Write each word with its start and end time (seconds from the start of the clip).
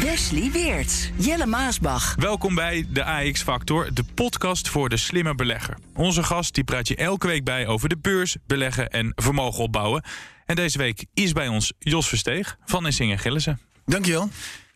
Wesley 0.00 0.50
Weert, 0.50 1.10
Jelle 1.16 1.46
Maasbach. 1.46 2.14
Welkom 2.18 2.54
bij 2.54 2.86
de 2.88 3.04
AX 3.04 3.42
Factor, 3.42 3.88
de 3.94 4.04
podcast 4.14 4.68
voor 4.68 4.88
de 4.88 4.96
slimme 4.96 5.34
belegger. 5.34 5.76
Onze 5.94 6.22
gast 6.22 6.54
die 6.54 6.64
praat 6.64 6.88
je 6.88 6.96
elke 6.96 7.26
week 7.26 7.44
bij 7.44 7.66
over 7.66 7.88
de 7.88 7.98
beurs, 7.98 8.36
beleggen 8.46 8.90
en 8.90 9.12
vermogen 9.14 9.62
opbouwen. 9.62 10.04
En 10.46 10.56
deze 10.56 10.78
week 10.78 11.04
is 11.14 11.32
bij 11.32 11.48
ons 11.48 11.72
Jos 11.78 12.08
Versteeg 12.08 12.56
van 12.64 12.86
Essingen 12.86 13.18
Gillissen. 13.18 13.60
Dankjewel. 13.86 14.28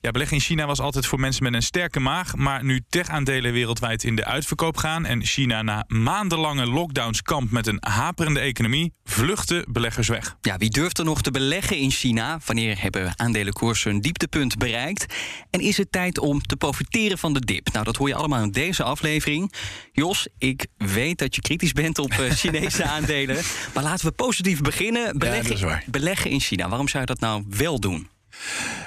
Ja, 0.06 0.12
beleggen 0.12 0.36
in 0.36 0.42
China 0.42 0.66
was 0.66 0.80
altijd 0.80 1.06
voor 1.06 1.20
mensen 1.20 1.42
met 1.42 1.54
een 1.54 1.62
sterke 1.62 2.00
maag. 2.00 2.36
Maar 2.36 2.64
nu 2.64 2.80
tech-aandelen 2.88 3.52
wereldwijd 3.52 4.04
in 4.04 4.16
de 4.16 4.24
uitverkoop 4.24 4.76
gaan. 4.76 5.04
en 5.04 5.24
China 5.24 5.62
na 5.62 5.84
maandenlange 5.86 6.66
lockdowns 6.66 7.22
kampt 7.22 7.52
met 7.52 7.66
een 7.66 7.78
haperende 7.80 8.40
economie. 8.40 8.92
vluchten 9.04 9.64
beleggers 9.68 10.08
weg. 10.08 10.36
Ja, 10.40 10.56
wie 10.56 10.70
durft 10.70 10.98
er 10.98 11.04
nog 11.04 11.22
te 11.22 11.30
beleggen 11.30 11.76
in 11.76 11.90
China? 11.90 12.38
Wanneer 12.44 12.82
hebben 12.82 13.18
aandelenkoersen 13.18 13.90
een 13.90 14.00
dieptepunt 14.00 14.56
bereikt? 14.58 15.14
En 15.50 15.60
is 15.60 15.76
het 15.76 15.92
tijd 15.92 16.18
om 16.18 16.40
te 16.40 16.56
profiteren 16.56 17.18
van 17.18 17.32
de 17.32 17.40
dip? 17.40 17.72
Nou, 17.72 17.84
dat 17.84 17.96
hoor 17.96 18.08
je 18.08 18.14
allemaal 18.14 18.42
in 18.42 18.50
deze 18.50 18.82
aflevering. 18.82 19.52
Jos, 19.92 20.28
ik 20.38 20.66
weet 20.76 21.18
dat 21.18 21.34
je 21.34 21.40
kritisch 21.40 21.72
bent 21.72 21.98
op 21.98 22.10
eh, 22.10 22.30
Chinese 22.40 22.84
aandelen. 22.84 23.42
Maar 23.74 23.82
laten 23.82 24.06
we 24.06 24.12
positief 24.12 24.60
beginnen. 24.60 25.18
Beleggen, 25.18 25.82
beleggen 25.86 26.30
in 26.30 26.40
China. 26.40 26.68
Waarom 26.68 26.88
zou 26.88 27.00
je 27.00 27.06
dat 27.06 27.20
nou 27.20 27.44
wel 27.48 27.80
doen? 27.80 28.08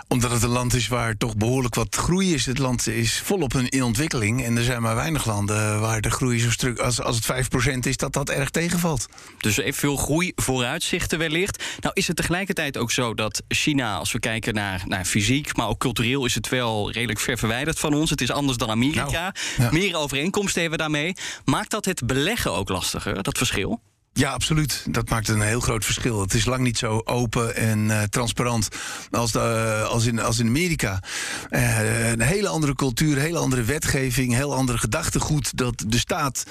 Omdat 0.08 0.32
het 0.32 0.44
een 0.44 0.50
land 0.50 0.74
is 0.74 0.88
waar 0.88 1.18
toch 1.18 1.38
behoorlijk 1.38 1.76
wat 1.76 1.96
groei 1.96 2.34
is. 2.34 2.46
Het 2.46 2.58
land 2.58 2.88
is 2.88 3.20
volop 3.20 3.54
in 3.54 3.84
ontwikkeling. 3.84 4.46
En 4.46 4.58
er 4.58 4.64
zijn 4.64 4.82
maar 4.82 4.96
weinig 4.96 5.26
landen 5.26 5.80
waar 5.80 6.02
de 6.02 6.12
groei 6.12 6.40
zo 6.40 6.52
stuk 6.52 6.80
als, 6.80 7.02
als 7.02 7.16
het 7.16 7.48
5% 7.76 7.78
is, 7.80 7.98
dat 7.98 8.14
dat 8.14 8.30
erg 8.30 8.50
tegenvalt. 8.50 9.06
Dus 9.38 9.58
even 9.58 9.80
veel 9.80 9.96
groei 9.96 10.32
vooruitzichten 10.36 11.20
wellicht. 11.20 11.64
Nou 11.80 11.94
is 11.94 12.08
het 12.08 12.16
tegelijkertijd 12.16 12.78
ook 12.78 12.92
zo 12.92 13.14
dat 13.14 13.44
China, 13.48 13.98
als 13.98 14.12
we 14.12 14.20
kijken 14.20 14.54
naar, 14.54 14.84
naar 14.88 15.06
fysiek, 15.06 15.56
maar 15.56 15.68
ook 15.68 15.80
cultureel, 15.80 16.26
is 16.26 16.36
het 16.36 16.50
wel 16.50 16.92
redelijk 16.92 17.20
ver 17.20 17.38
verwijderd 17.38 17.80
van 17.80 17.94
ons. 17.94 18.10
Het 18.10 18.22
is 18.22 18.32
anders 18.32 18.58
dan 18.58 18.70
Amerika. 18.70 19.34
Nou, 19.58 19.74
Meer 19.74 19.96
overeenkomsten 19.96 20.62
hebben 20.62 20.80
we 20.80 20.86
daarmee. 20.86 21.16
Maakt 21.46 21.72
dat 21.72 21.86
het 21.86 22.06
beleggen 22.06 22.52
ook 22.52 22.70
lastiger, 22.70 23.24
dat 23.24 23.38
verschil? 23.38 23.82
Ja, 24.14 24.32
absoluut. 24.32 24.86
Dat 24.90 25.10
maakt 25.10 25.28
een 25.28 25.42
heel 25.42 25.60
groot 25.60 25.86
verschil. 25.86 26.22
Het 26.22 26.34
is 26.34 26.46
lang 26.46 26.62
niet 26.62 26.78
zo 26.78 27.02
open 27.06 27.56
en 27.56 27.80
uh, 27.80 28.04
transparant 28.04 28.68
als, 29.12 29.32
de, 29.32 29.86
als, 29.90 30.06
in, 30.06 30.20
als 30.20 30.40
in 30.40 30.48
Amerika. 30.48 31.04
Uh, 31.50 32.10
een 32.10 32.22
hele 32.22 32.48
andere 32.48 32.76
cultuur, 32.76 33.18
hele 33.18 33.38
andere 33.38 33.64
wetgeving, 33.64 34.34
heel 34.34 34.56
andere 34.56 34.78
gedachtegoed. 34.78 35.58
Dat 35.58 35.84
de 35.88 35.98
staat 35.98 36.44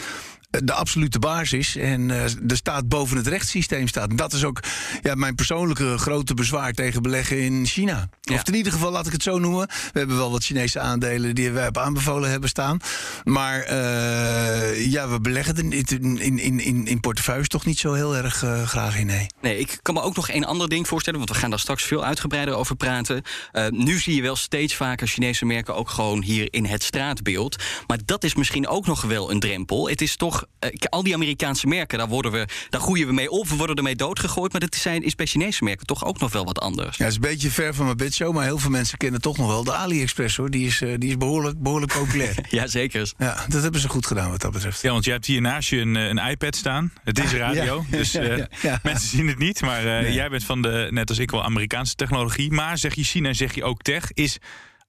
de 0.51 0.73
absolute 0.73 1.19
baas 1.19 1.53
is 1.53 1.77
en 1.77 2.09
uh, 2.09 2.25
de 2.43 2.57
staat 2.57 2.89
boven 2.89 3.17
het 3.17 3.27
rechtssysteem 3.27 3.89
staat. 3.89 4.11
En 4.11 4.17
dat 4.17 4.33
is 4.33 4.45
ook 4.45 4.63
ja, 5.03 5.15
mijn 5.15 5.35
persoonlijke 5.35 5.99
grote 5.99 6.35
bezwaar 6.35 6.73
tegen 6.73 7.03
beleggen 7.03 7.41
in 7.41 7.67
China. 7.67 8.09
Of 8.33 8.43
in 8.49 8.55
ieder 8.55 8.73
geval, 8.73 8.91
laat 8.91 9.07
ik 9.07 9.13
het 9.13 9.23
zo 9.23 9.39
noemen. 9.39 9.67
We 9.67 9.99
hebben 9.99 10.17
wel 10.17 10.31
wat 10.31 10.45
Chinese 10.45 10.81
aandelen 10.81 11.35
die 11.35 11.51
wij 11.51 11.67
op 11.67 11.79
aanbevolen 11.79 12.31
hebben 12.31 12.49
staan. 12.49 12.79
Maar 13.25 13.73
uh, 13.73 14.91
ja, 14.91 15.09
we 15.09 15.21
beleggen 15.21 15.57
in, 15.57 15.73
in, 16.19 16.39
in, 16.39 16.61
in, 16.61 16.87
in 16.87 17.01
portefeuilles 17.01 17.49
toch 17.49 17.65
niet 17.65 17.78
zo 17.78 17.93
heel 17.93 18.17
erg 18.17 18.43
uh, 18.43 18.62
graag 18.62 18.99
in, 18.99 19.06
nee. 19.06 19.27
Nee, 19.41 19.59
ik 19.59 19.78
kan 19.83 19.95
me 19.95 20.01
ook 20.01 20.17
nog 20.17 20.28
één 20.28 20.45
ander 20.45 20.69
ding 20.69 20.89
voorstellen, 20.89 21.19
want 21.19 21.31
we 21.31 21.39
gaan 21.39 21.51
daar 21.51 21.59
straks 21.59 21.83
veel 21.83 22.05
uitgebreider 22.05 22.55
over 22.55 22.77
praten. 22.77 23.22
nu 23.71 23.99
zie 23.99 24.15
je 24.15 24.22
wel 24.22 24.37
steeds 24.37 24.75
vaker 24.75 25.06
Chinese 25.06 25.45
merken 25.45 25.75
ook 25.75 25.91
gewoon 25.91 26.22
hier 26.22 26.49
in 26.51 26.65
het 26.65 26.83
straatbeeld. 26.83 27.56
Maar 27.87 27.99
dat 28.05 28.25
is 28.25 28.34
misschien 28.34 28.69
ook 28.69 28.87
nog 28.87 29.03
wel 29.03 29.31
een 29.31 29.41
drempel. 29.41 29.89
Het 29.89 30.01
is 30.01 30.17
toch 30.17 30.38
uh, 30.65 30.71
al 30.88 31.03
die 31.03 31.15
Amerikaanse 31.15 31.66
merken, 31.66 31.99
daar, 31.99 32.09
worden 32.09 32.32
we, 32.32 32.49
daar 32.71 32.81
groeien 32.81 33.06
we 33.06 33.12
mee 33.12 33.31
op. 33.31 33.49
We 33.49 33.56
worden 33.56 33.76
ermee 33.76 33.97
doodgegooid. 33.97 34.53
Maar 34.53 34.60
dat 34.60 34.75
zijn, 34.75 35.03
is 35.03 35.15
bij 35.15 35.26
Chinese 35.26 35.65
merken 35.65 35.87
toch 35.87 36.04
ook 36.04 36.19
nog 36.19 36.32
wel 36.32 36.44
wat 36.44 36.60
anders. 36.60 36.97
Ja, 36.97 37.04
het 37.04 37.12
is 37.12 37.15
een 37.15 37.31
beetje 37.31 37.50
ver 37.50 37.75
van 37.75 37.84
mijn 37.84 37.97
bedshow. 37.97 38.34
Maar 38.34 38.44
heel 38.44 38.59
veel 38.59 38.71
mensen 38.71 38.98
kennen 38.98 39.21
toch 39.21 39.37
nog 39.38 39.47
wel 39.47 39.65
de 39.65 39.75
AliExpress 39.75 40.37
hoor. 40.37 40.50
Die 40.50 40.66
is, 40.66 40.81
uh, 40.81 40.94
die 40.98 41.09
is 41.09 41.16
behoorlijk, 41.16 41.62
behoorlijk 41.62 41.93
populair. 41.93 42.34
ja, 42.50 42.66
zeker. 42.66 43.12
Ja, 43.19 43.44
dat 43.48 43.62
hebben 43.62 43.81
ze 43.81 43.88
goed 43.88 44.06
gedaan 44.06 44.31
wat 44.31 44.41
dat 44.41 44.53
betreft. 44.53 44.82
Ja, 44.82 44.93
want 44.93 45.04
je 45.04 45.10
hebt 45.10 45.27
hier 45.27 45.41
naast 45.41 45.69
je 45.69 45.81
een, 45.81 45.97
eh, 45.97 46.06
een 46.06 46.19
iPad 46.19 46.56
staan. 46.56 46.93
Het 47.04 47.19
is 47.19 47.32
radio. 47.47 47.66
Ja. 47.91 47.97
Dus 47.97 48.15
uh, 48.15 48.37
ja, 48.62 48.78
mensen 48.82 49.09
zien 49.09 49.28
het 49.28 49.38
niet. 49.38 49.60
Maar 49.60 49.84
nee. 49.84 50.12
jij 50.12 50.28
bent 50.28 50.44
van 50.44 50.62
de, 50.62 50.88
net 50.91 51.09
als 51.09 51.19
ik 51.19 51.31
wel, 51.31 51.44
Amerikaanse 51.44 51.94
technologie. 51.94 52.53
Maar 52.53 52.78
zeg 52.78 52.94
je 52.94 53.04
China, 53.04 53.32
zeg 53.32 53.54
je 53.54 53.65
ook 53.65 53.82
tech. 53.82 54.12
Is 54.12 54.38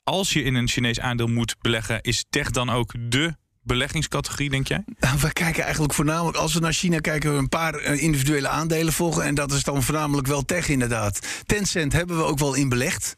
als 0.04 0.34
je 0.34 0.44
in 0.44 0.56
een 0.56 0.68
Chinees 0.68 1.00
aandeel 1.00 1.28
moet 1.28 1.56
beleggen, 1.62 2.02
is 2.02 2.26
tech 2.30 2.50
dan 2.50 2.70
ook 2.70 2.94
de 3.00 3.36
beleggingscategorie, 3.70 4.50
denk 4.50 4.68
jij? 4.68 4.84
Nou, 5.00 5.18
we 5.20 5.34
kijken 5.34 5.64
eigenlijk 5.64 5.94
voornamelijk, 5.94 6.38
als 6.38 6.54
we 6.54 6.60
naar 6.60 6.74
China 6.74 7.00
kijken, 7.00 7.32
we 7.32 7.38
een 7.38 7.50
paar 7.50 7.74
eh, 7.76 8.04
individuele 8.04 8.48
aandelen 8.48 8.94
volgen. 8.94 9.24
En 9.24 9.36
dat 9.36 9.52
is 9.52 9.64
dan 9.64 9.84
voornamelijk 9.84 10.28
wel 10.28 10.46
tech, 10.46 10.70
inderdaad. 10.70 11.20
Tencent 11.46 11.94
hebben 11.94 12.18
we 12.18 12.24
ook 12.24 12.40
wel 12.40 12.54
in 12.54 12.70
belegd. 12.70 13.16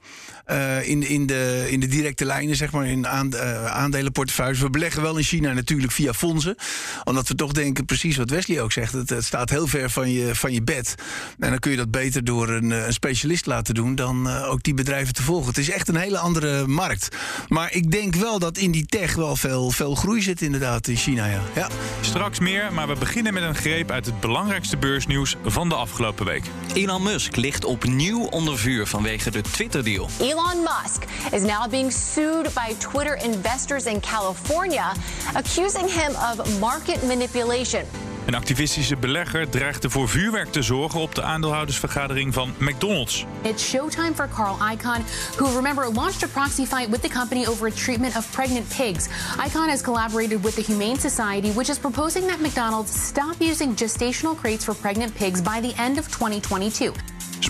Uh, 0.52 0.88
in, 0.90 1.08
in, 1.08 1.26
de, 1.26 1.68
in 1.70 1.80
de 1.80 1.88
directe 1.88 2.26
lijnen, 2.26 2.56
zeg 2.56 2.72
maar, 2.72 2.88
in 2.88 3.08
aan, 3.08 3.32
uh, 3.34 3.66
aandelenportefeuilles. 3.66 4.60
We 4.60 4.70
beleggen 4.70 5.02
wel 5.02 5.18
in 5.18 5.24
China 5.24 5.54
natuurlijk 5.54 5.92
via 5.92 6.14
fondsen. 6.14 6.56
Omdat 7.04 7.28
we 7.28 7.36
toch 7.36 7.52
denken, 7.52 7.86
precies 7.86 8.18
wat 8.18 8.30
Wesley 8.30 8.62
ook 8.62 8.72
zegt, 8.72 8.94
het, 8.94 9.10
het, 9.10 9.24
staat 9.24 9.50
heel 9.50 9.68
ver 9.68 9.90
van 9.90 10.12
je, 10.12 10.36
van 10.36 10.54
je 10.54 10.62
bed. 10.62 10.96
En 11.40 11.50
dan 11.50 11.60
kun 11.60 11.72
je 11.72 11.78
dat 11.78 11.92
beter 11.92 12.24
door 12.24 12.50
een, 12.50 12.70
een 12.70 12.94
specialist 12.94 13.46
laten 13.46 13.74
doen 13.74 13.96
dan 13.96 14.28
uh, 14.28 14.50
ook 14.52 14.64
die 14.64 14.74
bedrijven 14.74 15.14
te 15.14 15.24
volgen. 15.24 15.48
Het 15.48 15.58
is 15.58 15.70
echt 15.70 15.88
een 15.88 15.96
hele 15.96 16.18
andere 16.18 16.68
markt. 16.68 17.16
Maar 17.48 17.74
ik 17.74 17.92
denk 17.92 18.16
wel 18.16 18.40
dat 18.40 18.58
in 18.58 18.72
die 18.72 18.86
tech 18.86 19.16
wel 19.16 19.36
veel, 19.36 19.72
veel 19.72 19.96
groei 19.96 20.22
zit, 20.22 20.42
inderdaad, 20.42 20.88
in 20.88 20.96
China. 20.96 21.26
Ja. 21.26 21.42
ja. 21.56 21.70
Straks 22.02 22.40
meer, 22.40 22.74
maar 22.74 22.88
we 22.88 22.96
beginnen 22.96 23.34
met 23.34 23.44
een 23.44 23.56
greep 23.56 23.92
uit 23.92 24.06
het 24.06 24.20
belangrijkste 24.20 24.78
beursnieuws 24.78 25.36
van 25.46 25.70
de 25.70 25.76
afgelopen 25.76 26.26
week. 26.26 26.44
Elon 26.74 27.04
Musk 27.04 27.36
ligt 27.36 27.66
opnieuw 27.66 28.20
onder 28.20 28.58
vuur 28.58 28.88
vanwege 28.88 29.32
de 29.32 29.42
Twitter-deal. 29.42 30.10
Elon 30.32 30.64
Musk 30.64 31.08
is 31.34 31.44
now 31.44 31.68
being 31.68 31.92
sued 31.92 32.54
by 32.56 32.74
Twitter 32.80 33.16
investors 33.16 33.86
in 33.86 34.00
California, 34.00 34.94
accusing 35.36 35.90
him 35.90 36.16
of 36.16 36.60
market 36.60 37.04
manipulation. 37.04 37.86
Een 38.26 38.36
activistische 38.36 38.98
belegger 38.98 39.50
dreigde 39.50 39.90
voor 39.90 40.10
vuurwerk 40.10 40.52
te 40.52 40.62
zorgen 40.62 41.00
op 41.00 41.16
de 41.16 41.22
aandeelhoudersvergadering 41.22 42.34
van 42.34 42.54
McDonald's. 42.58 43.26
It's 43.42 43.64
showtime 43.64 44.14
for 44.16 44.30
Carl 44.36 44.58
Icahn, 44.74 45.04
who 45.38 45.56
remember 45.56 45.94
launched 45.94 46.24
a 46.24 46.28
proxy 46.28 46.66
fight 46.66 46.90
with 46.90 47.02
the 47.02 47.10
company 47.10 47.48
over 47.48 47.68
a 47.68 47.72
treatment 47.72 48.16
of 48.16 48.32
pregnant 48.32 48.78
pigs. 48.78 49.08
Icahn 49.48 49.68
has 49.68 49.82
collaborated 49.82 50.44
with 50.44 50.56
the 50.56 50.64
Humane 50.64 50.98
Society, 51.00 51.52
which 51.52 51.70
is 51.70 51.80
proposing 51.80 52.28
that 52.28 52.40
McDonald's 52.40 52.92
stop 52.92 53.36
using 53.40 53.76
gestational 53.76 54.36
crates 54.36 54.64
for 54.64 54.76
pregnant 54.76 55.14
pigs 55.14 55.42
by 55.42 55.62
the 55.62 55.74
end 55.78 55.98
of 55.98 56.08
2022. 56.08 56.94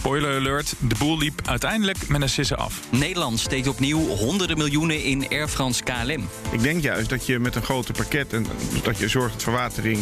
Spoiler 0.02 0.36
alert, 0.36 0.74
de 0.80 0.96
boel 1.00 1.18
liep 1.18 1.42
uiteindelijk 1.46 2.08
met 2.08 2.22
een 2.22 2.30
sisse 2.30 2.56
af. 2.56 2.82
Nederland 2.92 3.40
steekt 3.40 3.68
opnieuw 3.68 4.00
honderden 4.00 4.58
miljoenen 4.58 5.04
in 5.04 5.28
Air 5.30 5.48
France 5.48 5.84
KLM. 5.84 6.28
Ik 6.52 6.62
denk 6.62 6.82
juist 6.82 7.10
dat 7.10 7.26
je 7.26 7.40
met 7.40 7.56
een 7.56 7.62
groter 7.62 7.94
pakket 7.94 8.34
en 8.34 8.46
dat 8.84 8.98
je 8.98 9.08
zorgt 9.08 9.34
dat 9.34 9.44
verwatering 9.44 10.00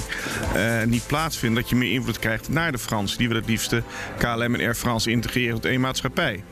uh, 0.55 0.83
niet 0.83 1.07
plaatsvindt, 1.07 1.55
dat 1.55 1.69
je 1.69 1.75
meer 1.75 1.91
invloed 1.91 2.19
krijgt 2.19 2.49
naar 2.49 2.71
de 2.71 2.77
Fransen. 2.77 3.17
Die 3.17 3.27
willen 3.27 3.41
het 3.41 3.51
liefste 3.51 3.83
KLM 4.17 4.53
en 4.53 4.59
Air 4.59 4.75
France 4.75 5.11
integreren 5.11 5.55
tot 5.55 5.65
één 5.65 5.81
maatschappij. 5.81 6.43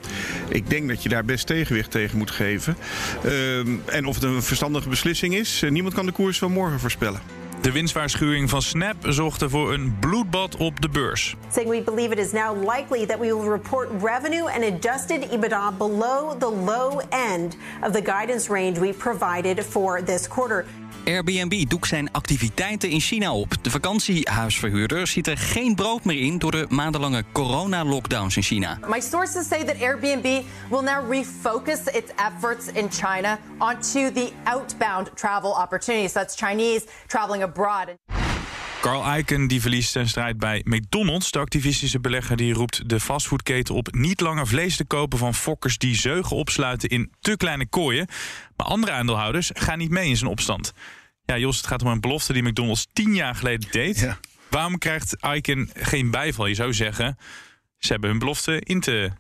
Ik 0.50 0.70
denk 0.70 0.88
dat 0.88 1.04
je 1.04 1.10
daar 1.10 1.26
best 1.26 1.48
tegenwicht 1.48 1.92
tegen 1.92 2.18
moet 2.18 2.32
geven. 2.32 2.78
Uh, 3.26 3.58
en 3.86 4.06
of 4.06 4.16
het 4.16 4.24
een 4.24 4.44
verstandige 4.44 4.90
beslissing 4.90 5.36
is, 5.36 5.62
uh, 5.62 5.72
niemand 5.72 5.94
kan 5.94 6.06
de 6.06 6.12
koers 6.12 6.38
van 6.38 6.52
morgen 6.52 6.80
voorspellen. 6.80 7.37
De 7.62 7.72
winstwaarschuwing 7.72 8.50
van 8.50 8.62
Snap 8.62 8.96
zorgde 9.02 9.50
voor 9.50 9.74
een 9.74 9.98
bloedbad 10.00 10.56
op 10.56 10.82
de 10.82 10.90
beurs. 10.90 11.36
Saying 11.52 11.70
we 11.70 11.82
believe 11.82 12.12
it 12.12 12.20
is 12.20 12.32
now 12.32 12.70
likely 12.76 13.06
that 13.06 13.20
we 13.20 13.26
will 13.26 13.50
report 13.50 13.90
revenue 14.02 14.46
and 14.46 14.64
adjusted 14.64 15.32
EBITDA 15.32 15.78
below 15.78 16.40
the 16.40 16.52
low 16.52 17.02
end 17.10 17.58
of 17.84 17.92
the 17.92 18.02
guidance 18.04 18.52
range 18.52 18.80
we 18.80 18.94
provided 18.94 19.66
for 19.66 20.04
this 20.04 20.28
quarter. 20.28 20.66
Airbnb 21.08 21.70
doekt 21.70 21.88
zijn 21.88 22.12
activiteiten 22.12 22.90
in 22.90 23.00
China 23.00 23.34
op. 23.34 23.64
De 23.64 23.70
vakantiehuisverhuurder 23.70 25.08
ziet 25.08 25.28
er 25.28 25.38
geen 25.38 25.76
brood 25.76 26.04
meer 26.04 26.22
in 26.22 26.38
door 26.38 26.52
de 26.52 26.66
maandenlange 26.70 27.24
corona-lockdowns 27.32 28.36
in 28.36 28.44
China. 28.44 28.80
My 28.88 29.00
sources 29.00 29.48
say 29.48 29.64
that 29.64 29.82
Airbnb 29.82 30.44
will 30.70 30.82
now 30.82 31.12
refocus 31.12 31.80
its 31.80 32.12
efforts 32.16 32.68
in 32.74 32.92
China 32.92 33.40
onto 33.58 34.12
the 34.12 34.32
outbound 34.44 35.18
travel 35.18 35.52
opportunities. 35.52 36.12
That's 36.12 36.36
Chinese 36.36 36.86
traveling 37.08 37.44
abroad. 37.44 37.96
Carl 38.82 39.18
Icahn 39.18 39.48
die 39.48 39.62
verliest 39.62 39.92
zijn 39.92 40.08
strijd 40.08 40.38
bij 40.38 40.62
McDonald's. 40.66 41.32
De 41.32 41.40
activistische 41.40 42.00
belegger 42.00 42.38
die 42.38 42.54
roept 42.54 42.90
de 42.90 43.00
fastfoodketen 43.00 43.76
op 43.76 43.94
niet 43.96 44.22
langer 44.22 44.48
vlees 44.48 44.76
te 44.76 44.86
kopen 44.86 45.18
van 45.18 45.34
fokkers 45.34 45.78
die 45.78 45.96
zeugen 45.96 46.36
opsluiten 46.36 46.90
in 46.90 47.12
te 47.20 47.38
kleine 47.38 47.68
kooien. 47.68 48.08
Maar 48.58 48.68
andere 48.68 48.92
aandeelhouders 48.92 49.52
gaan 49.54 49.78
niet 49.78 49.90
mee 49.90 50.10
in 50.10 50.18
zijn 50.18 50.30
opstand. 50.30 50.74
Ja, 51.26 51.38
Jos, 51.38 51.58
het 51.58 51.68
gaat 51.68 51.82
om 51.82 51.88
een 51.88 52.02
belofte 52.02 52.34
die 52.34 52.44
McDonald's 52.44 52.88
tien 52.94 53.16
jaar 53.16 53.36
geleden 53.36 53.72
deed. 53.72 54.18
Waarom 54.50 54.78
krijgt 54.78 55.16
Icahn 55.34 55.70
geen 55.74 56.12
bijval? 56.12 56.46
Je 56.46 56.56
zou 56.56 56.74
zeggen, 56.74 57.18
ze 57.78 57.92
hebben 57.92 58.10
hun 58.10 58.20
belofte 58.20 58.60
in 58.60 58.80
te 58.80 59.12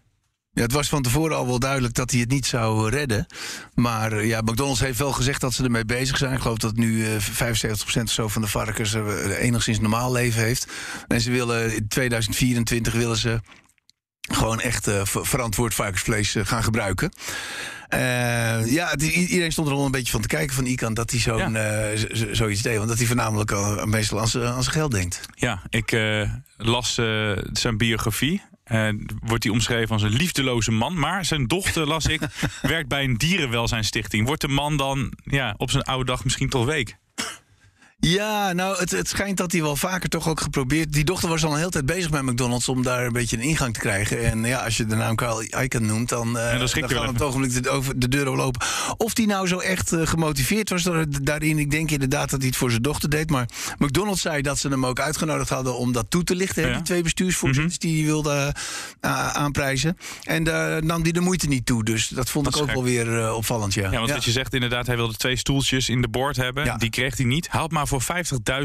ja, 0.57 0.63
het 0.63 0.71
was 0.71 0.89
van 0.89 1.01
tevoren 1.01 1.37
al 1.37 1.47
wel 1.47 1.59
duidelijk 1.59 1.93
dat 1.93 2.11
hij 2.11 2.19
het 2.19 2.29
niet 2.29 2.45
zou 2.45 2.89
redden. 2.89 3.25
Maar 3.73 4.11
eh, 4.11 4.27
ja, 4.27 4.41
McDonald's 4.41 4.79
heeft 4.79 4.99
wel 4.99 5.11
gezegd 5.11 5.41
dat 5.41 5.53
ze 5.53 5.63
ermee 5.63 5.85
bezig 5.85 6.17
zijn. 6.17 6.33
Ik 6.33 6.39
geloof 6.39 6.57
dat 6.57 6.75
nu 6.75 6.97
uh, 6.97 7.15
75% 7.15 8.01
of 8.01 8.11
zo 8.11 8.27
van 8.27 8.41
de 8.41 8.47
varkens 8.47 8.93
uh, 8.93 9.41
enigszins 9.41 9.79
normaal 9.79 10.11
leven 10.11 10.41
heeft. 10.41 10.67
En 11.07 11.21
ze 11.21 11.31
willen 11.31 11.75
in 11.75 11.87
2024 11.87 12.93
willen 12.93 13.17
ze 13.17 13.39
gewoon 14.27 14.59
echt 14.59 14.88
uh, 14.88 15.01
verantwoord 15.03 15.74
varkensvlees 15.74 16.35
gaan 16.39 16.63
gebruiken. 16.63 17.12
Uh, 17.94 18.71
ja, 18.74 18.97
iedereen 18.97 19.51
stond 19.51 19.68
er 19.68 19.74
al 19.74 19.85
een 19.85 19.91
beetje 19.91 20.12
van 20.12 20.21
te 20.21 20.27
kijken 20.27 20.56
van 20.56 20.65
Ikan 20.65 20.94
dat 20.94 21.12
hij 21.12 21.19
zo'n 21.19 21.53
ja. 21.53 21.91
zoiets 22.31 22.62
deed. 22.62 22.77
Want 22.77 22.89
dat 22.89 22.97
hij 22.97 23.07
voornamelijk 23.07 23.51
al, 23.51 23.85
meestal 23.85 24.19
aan 24.19 24.27
zijn 24.27 24.63
geld 24.63 24.91
denkt. 24.91 25.21
Ja, 25.35 25.62
ik 25.69 25.97
las 26.57 26.94
zijn 27.51 27.77
biografie. 27.77 28.41
Wordt 29.24 29.44
hij 29.44 29.53
omschreven 29.53 29.89
als 29.89 30.01
een 30.01 30.13
liefdeloze 30.13 30.71
man. 30.71 31.00
Maar 31.00 31.25
zijn 31.25 31.47
dochter, 31.47 31.88
las 31.88 32.06
ik, 32.06 32.21
werkt 32.62 32.88
bij 32.88 33.03
een 33.03 33.18
dierenwelzijnstichting. 33.18 34.25
Wordt 34.25 34.41
de 34.41 34.47
man 34.47 34.77
dan 34.77 35.13
ja, 35.23 35.53
op 35.57 35.71
zijn 35.71 35.83
oude 35.83 36.06
dag 36.06 36.23
misschien 36.23 36.50
toch 36.50 36.65
week? 36.65 36.97
Ja, 37.99 38.53
nou, 38.53 38.77
het, 38.77 38.91
het 38.91 39.07
schijnt 39.07 39.38
dat 39.38 39.51
hij 39.51 39.61
wel 39.61 39.75
vaker 39.75 40.09
toch 40.09 40.29
ook 40.29 40.41
geprobeerd... 40.41 40.94
Die 40.94 41.03
dochter 41.03 41.29
was 41.29 41.44
al 41.44 41.51
een 41.51 41.57
hele 41.57 41.69
tijd 41.69 41.85
bezig 41.85 42.11
met 42.11 42.21
McDonald's... 42.21 42.69
om 42.69 42.83
daar 42.83 43.05
een 43.05 43.13
beetje 43.13 43.38
een 43.38 43.44
ingang 43.44 43.73
te 43.73 43.79
krijgen. 43.79 44.31
En 44.31 44.44
ja, 44.44 44.63
als 44.63 44.77
je 44.77 44.85
de 44.85 44.95
naam 44.95 45.15
Carl 45.15 45.44
Icahn 45.44 45.85
noemt... 45.85 46.09
dan, 46.09 46.27
uh, 46.27 46.49
dan, 46.49 46.59
dan 46.59 46.89
gaan 46.89 47.07
op 47.07 47.13
het 47.13 47.21
ogenblik 47.21 47.63
de, 47.63 47.69
over 47.69 47.99
de 47.99 48.07
deur 48.07 48.25
lopen. 48.25 48.67
Of 48.97 49.13
die 49.13 49.27
nou 49.27 49.47
zo 49.47 49.57
echt 49.57 49.94
uh, 49.94 50.07
gemotiveerd 50.07 50.69
was 50.69 50.89
daarin. 51.21 51.57
Ik 51.57 51.71
denk 51.71 51.91
inderdaad 51.91 52.29
dat 52.29 52.39
hij 52.39 52.47
het 52.47 52.57
voor 52.57 52.69
zijn 52.69 52.81
dochter 52.81 53.09
deed. 53.09 53.29
Maar 53.29 53.49
McDonald's 53.77 54.21
zei 54.21 54.41
dat 54.41 54.59
ze 54.59 54.67
hem 54.67 54.85
ook 54.85 54.99
uitgenodigd 54.99 55.49
hadden... 55.49 55.77
om 55.77 55.91
dat 55.91 56.05
toe 56.09 56.23
te 56.23 56.35
lichten, 56.35 56.67
ja. 56.67 56.73
die 56.73 56.81
twee 56.81 57.01
bestuursvoorzitters... 57.01 57.77
Mm 57.77 57.89
-hmm. 57.89 57.89
die 57.89 58.03
hij 58.03 58.13
wilde 58.13 58.55
uh, 59.01 59.29
aanprijzen. 59.29 59.97
En 60.23 60.44
daar 60.44 60.83
nam 60.83 61.01
hij 61.01 61.11
de 61.11 61.21
moeite 61.21 61.47
niet 61.47 61.65
toe. 61.65 61.83
Dus 61.83 62.07
dat 62.07 62.29
vond 62.29 62.45
dat 62.45 62.55
ik 62.55 62.61
ook 62.61 62.67
gek. 62.67 62.75
wel 62.75 62.85
weer 62.85 63.33
opvallend, 63.33 63.73
ja. 63.73 63.91
Ja, 63.91 63.97
want 63.97 64.07
ja. 64.07 64.13
wat 64.15 64.23
je 64.23 64.31
zegt 64.31 64.53
inderdaad... 64.53 64.88
hij 64.88 64.95
wilde 64.95 65.15
twee 65.15 65.35
stoeltjes 65.35 65.89
in 65.89 66.01
de 66.01 66.07
board 66.07 66.35
hebben. 66.35 66.65
Ja. 66.65 66.77
Die 66.77 66.89
kreeg 66.89 67.17
hij 67.17 67.25
niet. 67.25 67.47
Haalt 67.47 67.71
maar 67.71 67.86
voor 67.87 68.01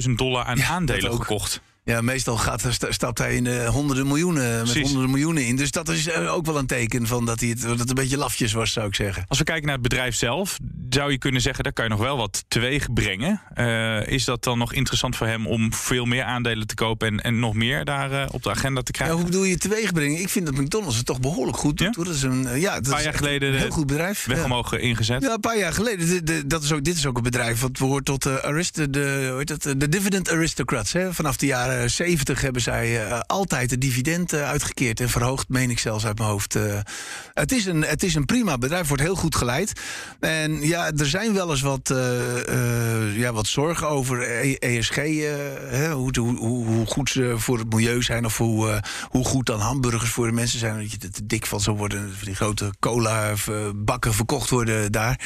50.000 0.06 0.10
dollar 0.16 0.44
aan 0.44 0.56
ja, 0.56 0.66
aandelen 0.66 1.12
gekocht. 1.12 1.60
Ja, 1.84 2.00
meestal 2.00 2.36
gaat, 2.36 2.66
stapt 2.88 3.18
hij 3.18 3.36
in 3.36 3.44
uh, 3.44 3.68
honderden 3.68 4.06
miljoenen, 4.06 4.56
Precies. 4.56 4.74
met 4.74 4.84
honderden 4.84 5.10
miljoenen 5.10 5.46
in. 5.46 5.56
Dus 5.56 5.70
dat 5.70 5.88
is 5.88 6.08
uh, 6.08 6.34
ook 6.34 6.46
wel 6.46 6.58
een 6.58 6.66
teken 6.66 7.06
van 7.06 7.24
dat, 7.24 7.40
hij 7.40 7.48
het, 7.48 7.62
dat 7.62 7.78
het 7.78 7.88
een 7.88 7.94
beetje 7.94 8.16
lafjes 8.16 8.52
was, 8.52 8.72
zou 8.72 8.86
ik 8.86 8.94
zeggen. 8.94 9.24
Als 9.28 9.38
we 9.38 9.44
kijken 9.44 9.64
naar 9.64 9.74
het 9.74 9.82
bedrijf 9.82 10.14
zelf, 10.14 10.58
zou 10.94 11.10
je 11.10 11.18
kunnen 11.18 11.40
zeggen... 11.40 11.64
daar 11.64 11.72
kan 11.72 11.84
je 11.84 11.90
nog 11.90 12.00
wel 12.00 12.16
wat 12.16 12.44
teweeg 12.48 12.92
brengen. 12.92 13.40
Uh, 13.56 14.06
is 14.06 14.24
dat 14.24 14.44
dan 14.44 14.58
nog 14.58 14.72
interessant 14.72 15.16
voor 15.16 15.26
hem 15.26 15.46
om 15.46 15.72
veel 15.72 16.04
meer 16.04 16.24
aandelen 16.24 16.66
te 16.66 16.74
kopen... 16.74 17.08
en, 17.08 17.20
en 17.20 17.38
nog 17.38 17.54
meer 17.54 17.84
daar 17.84 18.28
op 18.30 18.42
de 18.42 18.50
agenda 18.50 18.82
te 18.82 18.92
krijgen? 18.92 19.16
Ja, 19.16 19.22
hoe 19.22 19.30
bedoel 19.30 19.46
je 19.46 19.56
teweeg 19.56 19.92
brengen? 19.92 20.20
Ik 20.20 20.28
vind 20.28 20.46
dat 20.46 20.54
McDonald's 20.54 20.96
het 20.96 21.06
toch 21.06 21.20
behoorlijk 21.20 21.56
goed 21.56 21.78
doet. 21.78 21.94
Ja? 21.96 22.04
Dat 22.04 22.14
is 22.14 22.22
een, 22.22 22.60
ja, 22.60 22.80
dat 22.80 22.92
paar 22.92 23.02
jaar 23.02 23.14
geleden 23.14 23.52
een 23.52 23.58
heel 23.58 23.70
goed 23.70 23.86
bedrijf. 23.86 24.24
Weg 24.24 24.44
omhoog 24.44 24.72
ingezet. 24.72 25.22
Ja, 25.22 25.32
een 25.32 25.40
paar 25.40 25.58
jaar 25.58 25.72
geleden. 25.72 26.08
De, 26.08 26.22
de, 26.22 26.46
dat 26.46 26.62
is 26.62 26.72
ook, 26.72 26.84
dit 26.84 26.96
is 26.96 27.06
ook 27.06 27.16
een 27.16 27.22
bedrijf 27.22 27.60
wat 27.60 27.72
behoort 27.72 28.04
tot 28.04 28.22
de, 28.22 28.42
arist, 28.42 28.92
de, 28.92 29.26
hoe 29.28 29.38
heet 29.38 29.48
dat, 29.48 29.62
de 29.80 29.88
dividend 29.88 30.30
aristocrats. 30.30 30.92
Hè? 30.92 31.14
Vanaf 31.14 31.36
de 31.36 31.46
jaren 31.46 31.90
70 31.90 32.40
hebben 32.40 32.62
zij 32.62 33.20
altijd 33.22 33.70
de 33.70 33.78
dividend 33.78 34.34
uitgekeerd 34.34 35.00
en 35.00 35.08
verhoogd, 35.08 35.48
meen 35.48 35.70
ik 35.70 35.78
zelfs 35.78 36.06
uit 36.06 36.18
mijn 36.18 36.30
hoofd. 36.30 36.56
Het, 37.32 37.52
is 37.52 37.66
een, 37.66 37.82
het 37.82 38.02
is 38.02 38.14
een 38.14 38.24
prima 38.24 38.58
bedrijf, 38.58 38.88
wordt 38.88 39.02
heel 39.02 39.16
goed 39.16 39.36
geleid. 39.36 39.72
En 40.20 40.66
ja, 40.66 40.81
er 40.86 41.06
zijn 41.06 41.34
wel 41.34 41.50
eens 41.50 41.60
wat, 41.60 41.94
ja, 43.14 43.32
wat 43.32 43.46
zorgen 43.46 43.88
over 43.88 44.22
ESG, 44.58 44.96
hè, 44.96 45.92
hoe, 45.92 46.18
hoe, 46.18 46.38
hoe, 46.38 46.86
goed 46.86 47.10
ze 47.10 47.34
voor 47.36 47.58
het 47.58 47.72
milieu 47.72 48.02
zijn 48.02 48.24
of 48.24 48.38
hoe, 48.38 48.82
hoe 49.08 49.24
goed 49.24 49.46
dan 49.46 49.60
hamburgers 49.60 50.10
voor 50.10 50.26
de 50.26 50.32
mensen 50.32 50.58
zijn. 50.58 50.78
Dat 50.78 50.90
je 50.90 50.98
er 51.00 51.10
te 51.10 51.26
dik 51.26 51.46
van 51.46 51.60
zou 51.60 51.76
worden, 51.76 52.12
die 52.24 52.34
grote 52.34 52.74
cola 52.80 53.32
bakken 53.74 54.14
verkocht 54.14 54.50
worden 54.50 54.92
daar. 54.92 55.20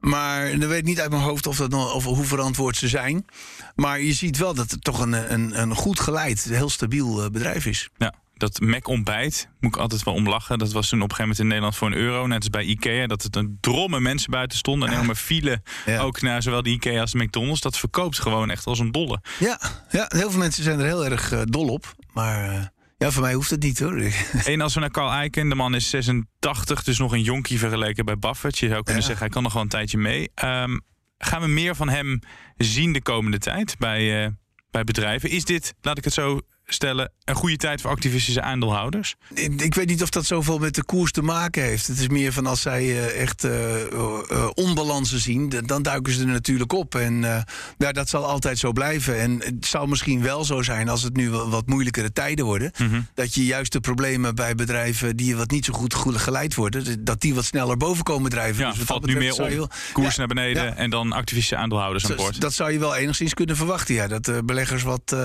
Maar 0.00 0.58
dan 0.58 0.68
weet 0.68 0.78
ik 0.78 0.84
niet 0.84 1.00
uit 1.00 1.10
mijn 1.10 1.22
hoofd 1.22 1.46
of, 1.46 1.56
dat 1.56 1.70
nog, 1.70 1.94
of 1.94 2.04
hoe 2.04 2.24
verantwoord 2.24 2.76
ze 2.76 2.88
zijn. 2.88 3.26
Maar 3.74 4.00
je 4.00 4.12
ziet 4.12 4.38
wel 4.38 4.54
dat 4.54 4.70
het 4.70 4.84
toch 4.84 5.00
een, 5.00 5.32
een, 5.32 5.60
een 5.60 5.74
goed 5.74 6.00
geleid, 6.00 6.44
heel 6.44 6.70
stabiel 6.70 7.30
bedrijf 7.30 7.66
is. 7.66 7.88
Ja. 7.96 8.14
Dat 8.34 8.60
Mac 8.60 8.88
ontbijt, 8.88 9.48
moet 9.60 9.74
ik 9.74 9.80
altijd 9.80 10.02
wel 10.02 10.14
om 10.14 10.28
lachen. 10.28 10.58
Dat 10.58 10.72
was 10.72 10.88
toen 10.88 11.02
op 11.02 11.10
een 11.10 11.16
gegeven 11.16 11.22
moment 11.22 11.38
in 11.38 11.46
Nederland 11.46 11.76
voor 11.76 11.86
een 11.86 11.94
euro. 11.94 12.26
Net 12.26 12.38
als 12.38 12.50
bij 12.50 12.64
Ikea, 12.64 13.06
dat 13.06 13.22
het 13.22 13.36
een 13.36 13.58
dromme 13.60 14.00
mensen 14.00 14.30
buiten 14.30 14.58
stonden. 14.58 14.88
En 14.88 14.94
helemaal 14.94 15.14
file 15.14 15.62
ja. 15.86 16.00
ook 16.00 16.20
naar 16.20 16.42
zowel 16.42 16.62
de 16.62 16.70
Ikea 16.70 17.00
als 17.00 17.12
de 17.12 17.18
McDonald's. 17.18 17.60
Dat 17.60 17.78
verkoopt 17.78 18.20
gewoon 18.20 18.50
echt 18.50 18.66
als 18.66 18.78
een 18.78 18.92
dolle. 18.92 19.20
Ja, 19.38 19.60
ja 19.90 20.04
heel 20.08 20.30
veel 20.30 20.38
mensen 20.38 20.64
zijn 20.64 20.78
er 20.78 20.86
heel 20.86 21.04
erg 21.04 21.32
uh, 21.32 21.40
dol 21.44 21.68
op. 21.68 21.94
Maar... 22.12 22.54
Uh... 22.54 22.64
Ja, 22.98 23.10
voor 23.10 23.22
mij 23.22 23.34
hoeft 23.34 23.50
het 23.50 23.62
niet 23.62 23.78
hoor. 23.78 24.00
En 24.44 24.60
als 24.60 24.74
we 24.74 24.80
naar 24.80 24.90
Carl 24.90 25.22
Icahn, 25.22 25.48
de 25.48 25.54
man 25.54 25.74
is 25.74 25.90
86, 25.90 26.82
dus 26.82 26.98
nog 26.98 27.12
een 27.12 27.22
jonkie 27.22 27.58
vergeleken 27.58 28.04
bij 28.04 28.18
Buffett. 28.18 28.58
Je 28.58 28.68
zou 28.68 28.82
kunnen 28.82 29.02
ja. 29.02 29.06
zeggen, 29.06 29.24
hij 29.24 29.34
kan 29.34 29.42
nog 29.42 29.52
wel 29.52 29.62
een 29.62 29.68
tijdje 29.68 29.98
mee. 29.98 30.30
Um, 30.44 30.80
gaan 31.18 31.40
we 31.40 31.46
meer 31.46 31.76
van 31.76 31.88
hem 31.88 32.20
zien 32.56 32.92
de 32.92 33.02
komende 33.02 33.38
tijd 33.38 33.78
bij, 33.78 34.24
uh, 34.24 34.30
bij 34.70 34.84
bedrijven? 34.84 35.30
Is 35.30 35.44
dit, 35.44 35.74
laat 35.80 35.98
ik 35.98 36.04
het 36.04 36.12
zo 36.12 36.40
stellen, 36.66 37.12
een 37.24 37.34
goede 37.34 37.56
tijd 37.56 37.80
voor 37.80 37.90
activistische 37.90 38.42
aandeelhouders? 38.42 39.14
Ik, 39.34 39.60
ik, 39.60 39.74
weet 39.74 39.86
niet 39.86 40.02
of 40.02 40.10
dat 40.10 40.26
zoveel 40.26 40.58
met 40.58 40.74
de 40.74 40.84
koers 40.84 41.12
te 41.12 41.22
maken 41.22 41.62
heeft. 41.62 41.86
Het 41.86 41.98
is 41.98 42.08
meer 42.08 42.32
van 42.32 42.46
als 42.46 42.60
zij 42.60 42.84
uh, 42.84 43.20
echt 43.20 43.44
uh, 43.44 43.52
uh, 43.92 44.50
onbalansen 44.54 45.20
zien, 45.20 45.48
dan 45.66 45.82
duiken 45.82 46.12
ze 46.12 46.20
er 46.20 46.26
natuurlijk 46.26 46.72
op. 46.72 46.94
En 46.94 47.44
ja, 47.78 47.92
dat 47.92 48.08
zal 48.08 48.24
altijd 48.24 48.58
zo 48.58 48.72
blijven. 48.72 49.20
En 49.20 49.40
het 49.40 49.66
zou 49.66 49.88
misschien 49.88 50.22
wel 50.22 50.44
zo 50.44 50.62
zijn 50.62 50.88
als 50.88 51.02
het 51.02 51.16
nu 51.16 51.30
wat 51.30 51.66
moeilijkere 51.66 52.12
tijden 52.12 52.44
worden. 52.44 52.72
Mm 52.78 52.88
-hmm. 52.88 53.06
Dat 53.14 53.34
je 53.34 53.44
juist 53.44 53.72
de 53.72 53.80
problemen 53.80 54.34
bij 54.34 54.54
bedrijven 54.54 55.16
die 55.16 55.36
wat 55.36 55.50
niet 55.50 55.64
zo 55.64 55.72
goed 55.72 55.94
geleid 55.94 56.54
worden, 56.54 57.04
dat 57.04 57.20
die 57.20 57.34
wat 57.34 57.44
sneller 57.44 57.76
boven 57.76 58.04
komen 58.04 58.30
drijven. 58.30 58.64
Ja, 58.64 58.72
dus 58.72 58.82
valt 58.82 59.06
nu 59.06 59.16
meer 59.16 59.60
op. 59.60 59.74
Koers 59.92 60.14
ja, 60.14 60.18
naar 60.18 60.26
beneden 60.26 60.64
ja. 60.64 60.74
en 60.74 60.90
dan 60.90 61.12
activistische 61.12 61.56
aandeelhouders 61.56 62.10
aan 62.10 62.16
boord. 62.16 62.40
Dat 62.40 62.54
zou 62.54 62.72
je 62.72 62.78
wel 62.78 62.96
enigszins 62.96 63.34
kunnen 63.34 63.56
verwachten, 63.56 63.94
ja. 63.94 64.06
Dat 64.06 64.46
beleggers 64.46 64.82
wat, 64.82 65.16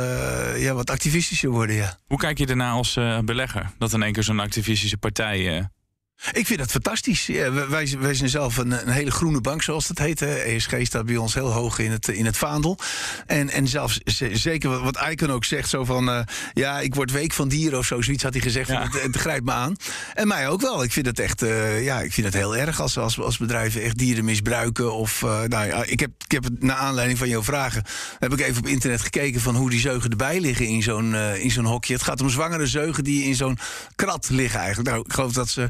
ja, 0.58 0.74
wat 0.74 0.90
activistisch 0.90 1.29
worden, 1.50 1.76
ja. 1.76 1.98
Hoe 2.08 2.18
kijk 2.18 2.38
je 2.38 2.46
daarna 2.46 2.72
als 2.72 2.96
uh, 2.96 3.20
belegger? 3.20 3.72
Dat 3.78 3.94
in 3.94 4.04
één 4.04 4.14
keer 4.14 4.24
zo'n 4.24 4.40
activistische 4.40 4.98
partij... 4.98 5.70
Ik 6.32 6.46
vind 6.46 6.60
dat 6.60 6.72
fantastisch. 6.72 7.26
Ja, 7.26 7.52
wij, 7.70 7.96
wij 8.00 8.14
zijn 8.14 8.30
zelf 8.30 8.58
een, 8.58 8.72
een, 8.72 8.94
hele 8.94 9.12
groene 9.12 9.42
bank, 9.42 9.62
zoals 9.62 9.88
dat 9.88 9.98
heet. 9.98 10.20
Hè. 10.20 10.36
ESG 10.36 10.74
staat 10.82 11.06
bij 11.06 11.18
ons 11.18 11.34
heel 11.34 11.52
hoog 11.52 11.80
in 11.80 11.92
het, 11.92 12.08
in 12.08 12.26
het 12.26 12.38
vaandel. 12.38 12.78
En, 13.26 13.50
en 13.50 13.68
zelfs 13.68 14.00
zeker 14.32 14.80
wat 14.80 15.00
Icon 15.10 15.32
ook 15.32 15.46
zegt, 15.46 15.70
zo 15.70 15.86
van... 15.86 16.10
Uh, 16.10 16.20
ja, 16.54 16.80
ik 16.80 16.96
word 16.96 17.12
week 17.12 17.34
van 17.34 17.48
dieren 17.48 17.80
of 17.80 17.86
zo, 17.86 18.02
zoiets 18.02 18.24
had 18.24 18.34
hij 18.34 18.42
gezegd. 18.42 18.70
Ja. 18.70 18.84
Het, 18.84 19.02
het, 19.02 19.16
grijpt 19.16 19.46
me 19.46 19.52
aan. 19.52 19.76
En 20.14 20.28
mij 20.28 20.50
ook 20.50 20.62
wel. 20.62 20.84
Ik 20.84 20.92
vind 20.92 21.06
het 21.06 21.20
echt 21.20 21.44
uh, 21.44 21.84
ja, 21.84 22.02
ik 22.02 22.14
vind 22.14 22.26
het 22.26 22.36
heel 22.36 22.56
erg 22.56 22.82
als, 22.82 22.98
als, 22.98 23.20
als 23.20 23.38
bedrijven 23.38 23.82
echt 23.82 23.98
dieren 23.98 24.26
misbruiken. 24.26 24.94
Of, 24.94 25.22
uh, 25.22 25.42
nou 25.44 25.68
ja, 25.68 25.84
ik 25.84 26.00
heb, 26.00 26.12
ik 26.26 26.32
heb 26.32 26.46
naar 26.60 26.78
aanleiding 26.78 27.20
van 27.20 27.30
jouw 27.30 27.44
vragen... 27.44 27.84
heb 28.20 28.34
ik 28.34 28.40
even 28.40 28.58
op 28.58 28.68
internet 28.68 29.02
gekeken 29.02 29.42
van 29.42 29.56
hoe 29.56 29.70
die 29.70 29.80
zeugen 29.80 30.10
erbij 30.10 30.40
liggen 30.40 30.66
in 30.66 30.84
zo'n 30.84 31.16
in 31.16 31.52
zo'n 31.52 31.66
hokje. 31.66 31.94
Het 31.94 32.04
gaat 32.04 32.22
om 32.22 32.30
zwangere 32.30 32.68
zeugen 32.68 33.04
die 33.04 33.24
in 33.24 33.36
zo'n 33.36 33.58
krat 33.96 34.30
liggen 34.30 34.60
eigenlijk. 34.60 34.90
Nou, 34.90 35.04
ik 35.06 35.14
geloof 35.14 35.34
dat 35.34 35.50
ze 35.50 35.70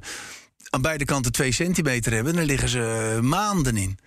aan 0.70 0.82
beide 0.82 1.06
kanten 1.06 1.32
twee 1.32 1.52
centimeter 1.52 2.14
hebben. 2.14 2.36
Dan 2.36 2.44
liggen 2.44 2.70
ze 2.70 3.20
maanden 3.22 3.78
in. 3.78 3.98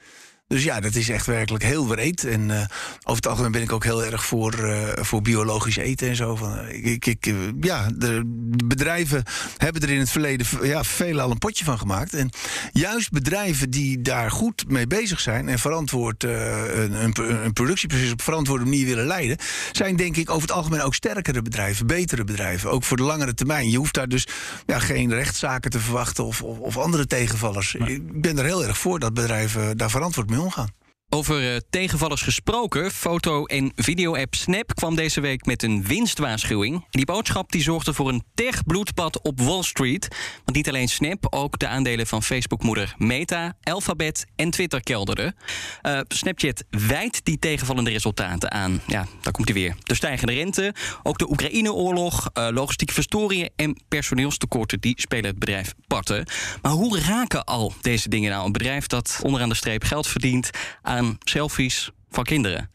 Dus 0.53 0.65
ja, 0.65 0.81
dat 0.81 0.95
is 0.95 1.09
echt 1.09 1.27
werkelijk 1.27 1.65
heel 1.65 1.85
breed. 1.85 2.25
En 2.25 2.49
uh, 2.49 2.57
over 3.03 3.23
het 3.23 3.27
algemeen 3.27 3.53
ben 3.53 3.63
ik 3.63 3.73
ook 3.73 3.85
heel 3.85 4.05
erg 4.05 4.25
voor, 4.25 4.55
uh, 4.59 4.89
voor 4.95 5.23
biologisch 5.23 5.77
eten 5.77 6.09
en 6.09 6.17
zo. 6.17 6.37
Van, 6.37 6.69
ik, 6.69 7.07
ik, 7.07 7.35
ja, 7.61 7.89
de 7.95 8.23
bedrijven 8.65 9.23
hebben 9.57 9.83
er 9.83 9.91
in 9.91 9.99
het 9.99 10.11
verleden 10.11 10.47
ja, 10.63 10.85
veel 10.85 11.21
al 11.21 11.31
een 11.31 11.39
potje 11.39 11.65
van 11.65 11.79
gemaakt. 11.79 12.15
En 12.15 12.31
juist 12.73 13.11
bedrijven 13.11 13.71
die 13.71 14.03
daar 14.03 14.31
goed 14.31 14.69
mee 14.69 14.87
bezig 14.87 15.21
zijn 15.21 15.49
en 15.49 15.59
verantwoord 15.59 16.25
uh, 16.25 16.33
een, 16.75 17.19
een 17.45 17.53
productieproces 17.53 18.13
op 18.13 18.23
verantwoorde 18.23 18.65
manier 18.65 18.87
willen 18.87 19.07
leiden, 19.07 19.37
zijn 19.73 19.97
denk 19.97 20.17
ik 20.17 20.31
over 20.31 20.43
het 20.43 20.57
algemeen 20.57 20.83
ook 20.83 20.95
sterkere 20.95 21.43
bedrijven, 21.43 21.87
betere 21.87 22.25
bedrijven. 22.25 22.71
Ook 22.71 22.85
voor 22.85 22.97
de 22.97 23.03
langere 23.03 23.35
termijn. 23.35 23.71
Je 23.71 23.79
hoeft 23.79 23.95
daar 23.95 24.09
dus 24.09 24.27
ja, 24.67 24.79
geen 24.79 25.11
rechtszaken 25.11 25.71
te 25.71 25.81
verwachten 25.81 26.25
of, 26.25 26.43
of, 26.43 26.59
of 26.59 26.77
andere 26.77 27.07
tegenvallers. 27.07 27.75
Ik 27.75 28.21
ben 28.21 28.39
er 28.39 28.45
heel 28.45 28.65
erg 28.65 28.79
voor 28.79 28.99
dat 28.99 29.15
bedrijven 29.15 29.77
daar 29.77 29.91
verantwoord 29.91 30.31
mee 30.31 30.41
omgaan. 30.43 30.71
Over 31.15 31.53
uh, 31.53 31.57
tegenvallers 31.71 32.23
gesproken, 32.23 32.91
foto- 32.91 33.45
en 33.45 33.73
video-app 33.77 34.35
Snap 34.35 34.75
kwam 34.75 34.95
deze 34.95 35.21
week 35.21 35.47
met 35.47 35.63
een 35.63 35.85
winstwaarschuwing. 35.85 36.87
Die 36.91 37.05
boodschap 37.05 37.53
die 37.53 37.63
zorgde 37.63 37.95
voor 37.95 38.09
een 38.09 38.25
tech-bloedbad 38.35 39.23
op 39.23 39.41
Wall 39.41 39.63
Street. 39.63 40.09
Want 40.45 40.57
niet 40.57 40.69
alleen 40.69 40.89
Snap, 40.89 41.27
ook 41.31 41.59
de 41.59 41.67
aandelen 41.69 42.07
van 42.07 42.23
Facebook-moeder 42.23 42.95
Meta, 42.99 43.57
Alphabet 43.63 44.27
en 44.37 44.51
Twitter 44.51 44.83
kelderden. 44.83 45.35
Uh, 45.83 46.01
Snapchat 46.09 46.65
wijt 46.71 47.25
die 47.25 47.39
tegenvallende 47.39 47.91
resultaten 47.91 48.51
aan. 48.51 48.81
Ja, 48.87 49.07
daar 49.21 49.33
komt 49.33 49.49
hij 49.49 49.57
weer. 49.57 49.75
De 49.83 49.95
stijgende 49.95 50.33
rente, 50.33 50.75
ook 51.03 51.19
de 51.19 51.31
Oekraïne-oorlog, 51.31 52.31
uh, 52.39 52.49
logistieke 52.51 52.93
verstoringen 52.93 53.51
en 53.57 53.83
personeelstekorten 53.89 54.81
die 54.81 55.01
spelen 55.01 55.31
het 55.31 55.39
bedrijf 55.39 55.75
parten. 55.87 56.27
Maar 56.63 56.73
hoe 56.73 57.01
raken 57.01 57.45
al 57.45 57.73
deze 57.81 58.09
dingen 58.09 58.31
nou 58.31 58.47
een 58.47 58.53
bedrijf 58.53 58.87
dat 58.87 59.21
onderaan 59.23 59.49
de 59.49 59.55
streep 59.55 59.85
geld 59.85 60.07
verdient 60.07 60.51
aan 60.83 61.01
selfies 61.21 61.91
van 62.11 62.25
kinderen. 62.25 62.71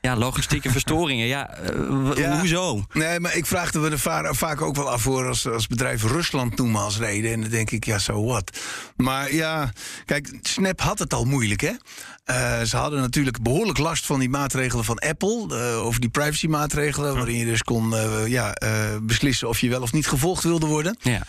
Ja, 0.00 0.16
logistieke 0.16 0.70
verstoringen. 0.78 1.26
Ja, 1.26 1.58
uh, 1.76 2.10
ja, 2.16 2.38
hoezo? 2.38 2.84
Nee, 2.92 3.20
maar 3.20 3.36
ik 3.36 3.46
vraag 3.46 3.74
er 3.74 3.98
vaak 4.34 4.60
ook 4.62 4.76
wel 4.76 4.90
af 4.90 5.02
voor 5.02 5.28
als, 5.28 5.48
als 5.48 5.66
bedrijf 5.66 6.02
Rusland 6.02 6.56
noemen 6.56 6.80
als 6.80 6.98
reden. 6.98 7.32
En 7.32 7.40
dan 7.40 7.50
denk 7.50 7.70
ik, 7.70 7.84
ja, 7.84 7.98
zo 7.98 8.12
so 8.12 8.24
wat. 8.24 8.58
Maar 8.96 9.34
ja, 9.34 9.72
kijk, 10.04 10.38
Snap 10.42 10.80
had 10.80 10.98
het 10.98 11.14
al 11.14 11.24
moeilijk, 11.24 11.60
hè? 11.60 11.72
Uh, 12.26 12.62
ze 12.62 12.76
hadden 12.76 13.00
natuurlijk 13.00 13.42
behoorlijk 13.42 13.78
last 13.78 14.06
van 14.06 14.18
die 14.18 14.28
maatregelen 14.28 14.84
van 14.84 14.98
Apple. 14.98 15.46
Uh, 15.50 15.84
over 15.84 16.00
die 16.00 16.10
privacy-maatregelen. 16.10 17.14
Waarin 17.14 17.36
je 17.36 17.44
dus 17.44 17.62
kon 17.62 17.94
ja, 18.26 18.54
beslissen 19.02 19.48
of 19.48 19.60
je 19.60 19.68
wel 19.68 19.82
of 19.82 19.92
niet 19.92 20.06
gevolgd 20.06 20.42
wilde 20.42 20.66
worden. 20.66 20.96
Ja. 21.00 21.22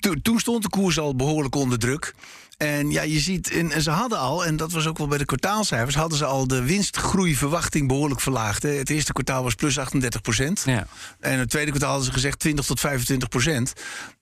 To 0.00 0.14
toen 0.22 0.38
stond 0.38 0.62
de 0.62 0.68
koers 0.68 0.98
al 0.98 1.16
behoorlijk 1.16 1.54
onder 1.54 1.78
druk. 1.78 2.14
En 2.62 2.90
ja, 2.90 3.02
je 3.02 3.20
ziet, 3.20 3.50
en 3.50 3.82
ze 3.82 3.90
hadden 3.90 4.18
al, 4.18 4.44
en 4.44 4.56
dat 4.56 4.72
was 4.72 4.86
ook 4.86 4.98
wel 4.98 5.06
bij 5.06 5.18
de 5.18 5.24
kwartaalcijfers, 5.24 5.94
hadden 5.94 6.18
ze 6.18 6.24
al 6.24 6.46
de 6.46 6.62
winstgroeiverwachting 6.62 7.88
behoorlijk 7.88 8.20
verlaagd. 8.20 8.62
Hè. 8.62 8.68
Het 8.68 8.90
eerste 8.90 9.12
kwartaal 9.12 9.42
was 9.42 9.54
plus 9.54 9.78
38 9.78 10.20
procent. 10.20 10.62
Ja. 10.66 10.86
En 11.20 11.38
het 11.38 11.50
tweede 11.50 11.68
kwartaal 11.70 11.90
hadden 11.90 12.08
ze 12.08 12.12
gezegd 12.12 12.38
20 12.38 12.64
tot 12.64 12.80
25 12.80 13.28
procent. 13.28 13.72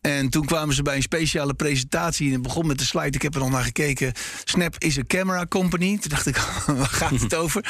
En 0.01 0.29
toen 0.29 0.47
kwamen 0.47 0.75
ze 0.75 0.83
bij 0.83 0.97
een 0.97 1.03
speciale 1.03 1.55
presentatie. 1.55 2.27
En 2.27 2.33
het 2.33 2.43
begon 2.43 2.67
met 2.67 2.79
de 2.79 2.85
slide, 2.85 3.17
ik 3.17 3.23
heb 3.23 3.35
er 3.35 3.41
al 3.41 3.49
naar 3.49 3.65
gekeken. 3.65 4.13
Snap 4.45 4.75
is 4.79 4.97
een 4.97 5.07
camera 5.07 5.47
company. 5.47 5.99
Toen 5.99 6.11
dacht 6.11 6.27
ik, 6.27 6.37
waar 6.67 6.87
gaat 6.87 7.21
het 7.21 7.35
over? 7.45 7.65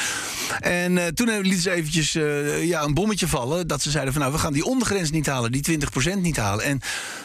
En 0.59 0.91
uh, 0.91 1.05
toen 1.05 1.39
lieten 1.39 1.61
ze 1.61 1.71
eventjes 1.71 2.15
uh, 2.15 2.63
ja, 2.63 2.83
een 2.83 2.93
bommetje 2.93 3.27
vallen. 3.27 3.67
Dat 3.67 3.81
ze 3.81 3.91
zeiden 3.91 4.13
van 4.13 4.21
nou, 4.21 4.33
we 4.33 4.39
gaan 4.39 4.53
die 4.53 4.65
ondergrens 4.65 5.11
niet 5.11 5.25
halen, 5.25 5.51
die 5.51 5.61
20 5.61 5.89
procent 5.89 6.21
niet 6.21 6.37
halen. 6.37 6.65
En 6.65 6.79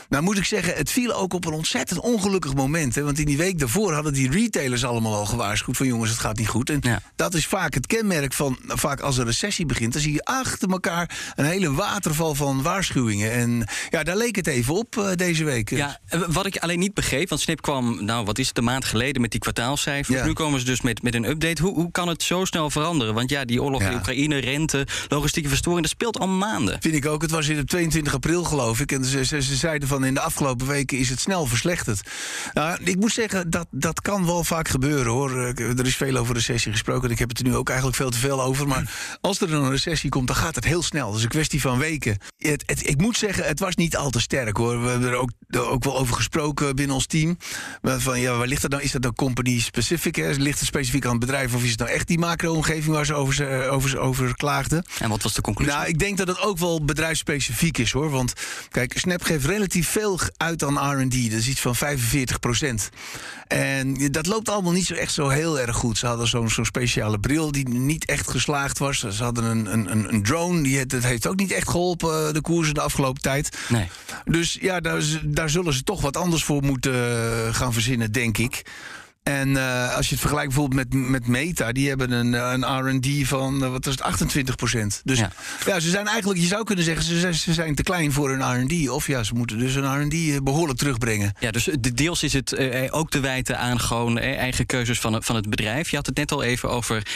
nou 0.08 0.22
moet 0.22 0.38
ik 0.38 0.44
zeggen, 0.44 0.74
het 0.74 0.90
viel 0.90 1.12
ook 1.12 1.32
op 1.32 1.44
een 1.44 1.52
ontzettend 1.52 2.00
ongelukkig 2.00 2.54
moment. 2.54 2.94
Hè, 2.94 3.02
want 3.02 3.18
in 3.18 3.26
die 3.26 3.33
week 3.36 3.58
daarvoor 3.58 3.92
hadden 3.92 4.12
die 4.12 4.30
retailers 4.30 4.84
allemaal 4.84 5.14
al 5.14 5.26
gewaarschuwd 5.26 5.76
van 5.76 5.86
jongens, 5.86 6.10
het 6.10 6.20
gaat 6.20 6.36
niet 6.36 6.48
goed. 6.48 6.70
En 6.70 6.78
ja. 6.80 7.00
dat 7.16 7.34
is 7.34 7.46
vaak 7.46 7.74
het 7.74 7.86
kenmerk 7.86 8.32
van, 8.32 8.58
vaak 8.66 9.00
als 9.00 9.16
een 9.16 9.24
recessie 9.24 9.66
begint, 9.66 9.92
dan 9.92 10.02
zie 10.02 10.12
je 10.12 10.24
achter 10.24 10.70
elkaar 10.70 11.32
een 11.34 11.44
hele 11.44 11.72
waterval 11.72 12.34
van 12.34 12.62
waarschuwingen. 12.62 13.32
En 13.32 13.68
ja, 13.90 14.02
daar 14.02 14.16
leek 14.16 14.36
het 14.36 14.46
even 14.46 14.74
op 14.74 14.96
uh, 14.96 15.12
deze 15.14 15.44
week. 15.44 15.70
Ja, 15.70 16.00
wat 16.28 16.46
ik 16.46 16.56
alleen 16.56 16.78
niet 16.78 16.94
begreep, 16.94 17.28
want 17.28 17.40
Snip 17.40 17.62
kwam, 17.62 18.04
nou 18.04 18.24
wat 18.24 18.38
is 18.38 18.48
het, 18.48 18.58
een 18.58 18.64
maand 18.64 18.84
geleden 18.84 19.20
met 19.20 19.30
die 19.30 19.40
kwartaalcijfers. 19.40 20.18
Ja. 20.18 20.24
Nu 20.24 20.32
komen 20.32 20.60
ze 20.60 20.66
dus 20.66 20.80
met, 20.80 21.02
met 21.02 21.14
een 21.14 21.24
update. 21.24 21.62
Hoe, 21.62 21.74
hoe 21.74 21.90
kan 21.90 22.08
het 22.08 22.22
zo 22.22 22.44
snel 22.44 22.70
veranderen? 22.70 23.14
Want 23.14 23.30
ja, 23.30 23.44
die 23.44 23.62
oorlog 23.62 23.80
ja. 23.80 23.90
in 23.90 23.96
Oekraïne, 23.96 24.38
rente, 24.38 24.86
logistieke 25.08 25.48
verstoring, 25.48 25.82
dat 25.82 25.90
speelt 25.90 26.18
al 26.18 26.28
maanden. 26.28 26.76
Vind 26.80 26.94
ik 26.94 27.06
ook. 27.06 27.22
Het 27.22 27.30
was 27.30 27.48
in 27.48 27.56
de 27.56 27.64
22 27.64 28.14
april 28.14 28.44
geloof 28.44 28.80
ik. 28.80 28.92
En 28.92 29.04
ze, 29.04 29.24
ze, 29.24 29.42
ze 29.42 29.56
zeiden 29.56 29.88
van 29.88 30.04
in 30.04 30.14
de 30.14 30.20
afgelopen 30.20 30.66
weken 30.66 30.98
is 30.98 31.08
het 31.08 31.20
snel 31.20 31.46
verslechterd. 31.46 32.00
Nou, 32.52 32.78
ik 32.84 32.96
moet 32.96 33.12
zeggen, 33.12 33.23
dat, 33.46 33.66
dat 33.70 34.00
kan 34.00 34.26
wel 34.26 34.44
vaak 34.44 34.68
gebeuren 34.68 35.12
hoor. 35.12 35.38
Er 35.38 35.86
is 35.86 35.96
veel 35.96 36.16
over 36.16 36.34
recessie 36.34 36.72
gesproken. 36.72 37.10
Ik 37.10 37.18
heb 37.18 37.28
het 37.28 37.38
er 37.38 37.44
nu 37.44 37.56
ook 37.56 37.68
eigenlijk 37.68 37.96
veel 37.96 38.10
te 38.10 38.18
veel 38.18 38.42
over. 38.42 38.68
Maar 38.68 39.16
als 39.20 39.40
er 39.40 39.52
een 39.52 39.70
recessie 39.70 40.10
komt, 40.10 40.26
dan 40.26 40.36
gaat 40.36 40.54
het 40.54 40.64
heel 40.64 40.82
snel. 40.82 41.16
Is 41.16 41.22
een 41.22 41.28
kwestie 41.28 41.60
van 41.60 41.78
weken. 41.78 42.18
Ik 42.66 43.00
moet 43.00 43.16
zeggen, 43.16 43.44
het 43.44 43.58
was 43.58 43.74
niet 43.74 43.96
al 43.96 44.10
te 44.10 44.20
sterk 44.20 44.56
hoor. 44.56 44.82
We 44.82 44.88
hebben 44.88 45.08
er 45.08 45.16
ook, 45.16 45.30
ook 45.58 45.84
wel 45.84 45.98
over 45.98 46.14
gesproken 46.14 46.76
binnen 46.76 46.94
ons 46.94 47.06
team. 47.06 47.38
Van, 47.82 48.20
ja, 48.20 48.36
waar 48.36 48.46
ligt 48.46 48.62
het 48.62 48.70
nou? 48.70 48.82
Is 48.82 48.92
dat 48.92 49.02
nou 49.02 49.14
company 49.14 49.60
specific? 49.60 50.16
Hè? 50.16 50.30
Ligt 50.30 50.58
het 50.58 50.68
specifiek 50.68 51.04
aan 51.04 51.10
het 51.10 51.20
bedrijf? 51.20 51.54
Of 51.54 51.62
is 51.62 51.70
het 51.70 51.78
nou 51.78 51.90
echt 51.90 52.06
die 52.06 52.18
macro-omgeving 52.18 52.94
waar 52.94 53.06
ze 53.06 53.14
over, 53.14 53.68
over, 53.68 53.98
over 53.98 54.36
klaagden? 54.36 54.84
En 54.98 55.08
wat 55.08 55.22
was 55.22 55.32
de 55.32 55.40
conclusie? 55.40 55.74
Nou, 55.74 55.86
ik 55.86 55.98
denk 55.98 56.16
dat 56.16 56.28
het 56.28 56.40
ook 56.40 56.58
wel 56.58 56.84
bedrijfsspecifiek 56.84 57.78
is 57.78 57.92
hoor. 57.92 58.10
Want 58.10 58.32
kijk, 58.70 58.98
Snap 58.98 59.22
geeft 59.22 59.44
relatief 59.44 59.88
veel 59.88 60.18
uit 60.36 60.62
aan 60.64 61.00
R&D. 61.00 61.30
Dat 61.30 61.40
is 61.40 61.48
iets 61.48 61.60
van 61.60 61.76
45 61.76 62.38
procent. 62.38 62.90
En 63.46 64.10
dat 64.10 64.26
loopt 64.26 64.48
allemaal 64.48 64.72
niet 64.72 64.86
zo 64.86 64.94
echt 64.94 65.12
zo 65.12 65.28
heel 65.28 65.60
erg 65.60 65.76
goed. 65.76 65.98
Ze 65.98 66.06
hadden 66.06 66.26
zo'n 66.26 66.50
zo'n 66.50 66.64
speciale 66.64 67.18
bril 67.18 67.52
die 67.52 67.68
niet 67.68 68.04
echt 68.04 68.30
geslaagd 68.30 68.78
was. 68.78 68.98
Ze 68.98 69.22
hadden 69.22 69.44
een, 69.44 69.72
een, 69.72 70.12
een 70.14 70.22
drone, 70.22 70.62
die, 70.62 70.86
dat 70.86 71.02
heeft 71.02 71.26
ook 71.26 71.36
niet 71.36 71.52
echt 71.52 71.68
geholpen, 71.68 72.34
de 72.34 72.40
koersen 72.40 72.74
de 72.74 72.80
afgelopen 72.80 73.22
tijd. 73.22 73.58
Nee. 73.68 73.88
Dus 74.24 74.58
ja, 74.60 74.80
daar, 74.80 75.02
daar 75.24 75.43
zullen 75.50 75.72
ze 75.72 75.82
toch 75.82 76.00
wat 76.00 76.16
anders 76.16 76.44
voor 76.44 76.62
moeten 76.62 76.94
gaan 77.54 77.72
verzinnen, 77.72 78.12
denk 78.12 78.38
ik. 78.38 78.62
En 79.24 79.48
uh, 79.48 79.96
als 79.96 80.04
je 80.04 80.10
het 80.10 80.20
vergelijkt 80.20 80.52
bijvoorbeeld 80.54 80.92
met, 80.92 81.08
met 81.08 81.26
Meta, 81.26 81.72
die 81.72 81.88
hebben 81.88 82.10
een, 82.10 82.32
een 82.32 82.96
RD 82.96 83.28
van 83.28 83.62
uh, 83.62 83.70
wat 83.70 83.84
was 83.84 83.94
het, 83.94 84.02
28 84.02 84.54
procent. 84.54 85.00
Dus 85.04 85.18
ja. 85.18 85.32
ja. 85.66 85.80
ze 85.80 85.90
zijn 85.90 86.06
eigenlijk, 86.06 86.40
je 86.40 86.46
zou 86.46 86.64
kunnen 86.64 86.84
zeggen, 86.84 87.04
ze 87.04 87.18
zijn, 87.18 87.34
ze 87.34 87.52
zijn 87.52 87.74
te 87.74 87.82
klein 87.82 88.12
voor 88.12 88.30
een 88.30 88.64
RD. 88.64 88.88
Of 88.88 89.06
ja, 89.06 89.22
ze 89.22 89.34
moeten 89.34 89.58
dus 89.58 89.74
een 89.74 90.06
RD 90.06 90.44
behoorlijk 90.44 90.78
terugbrengen. 90.78 91.32
Ja, 91.38 91.50
dus 91.50 91.68
de 91.80 91.92
deels 91.92 92.22
is 92.22 92.32
het 92.32 92.52
uh, 92.52 92.86
ook 92.90 93.10
te 93.10 93.20
wijten 93.20 93.58
aan 93.58 93.80
gewoon 93.80 94.18
eigen 94.18 94.66
keuzes 94.66 95.00
van, 95.00 95.22
van 95.22 95.36
het 95.36 95.50
bedrijf. 95.50 95.90
Je 95.90 95.96
had 95.96 96.06
het 96.06 96.16
net 96.16 96.32
al 96.32 96.42
even 96.42 96.70
over 96.70 97.06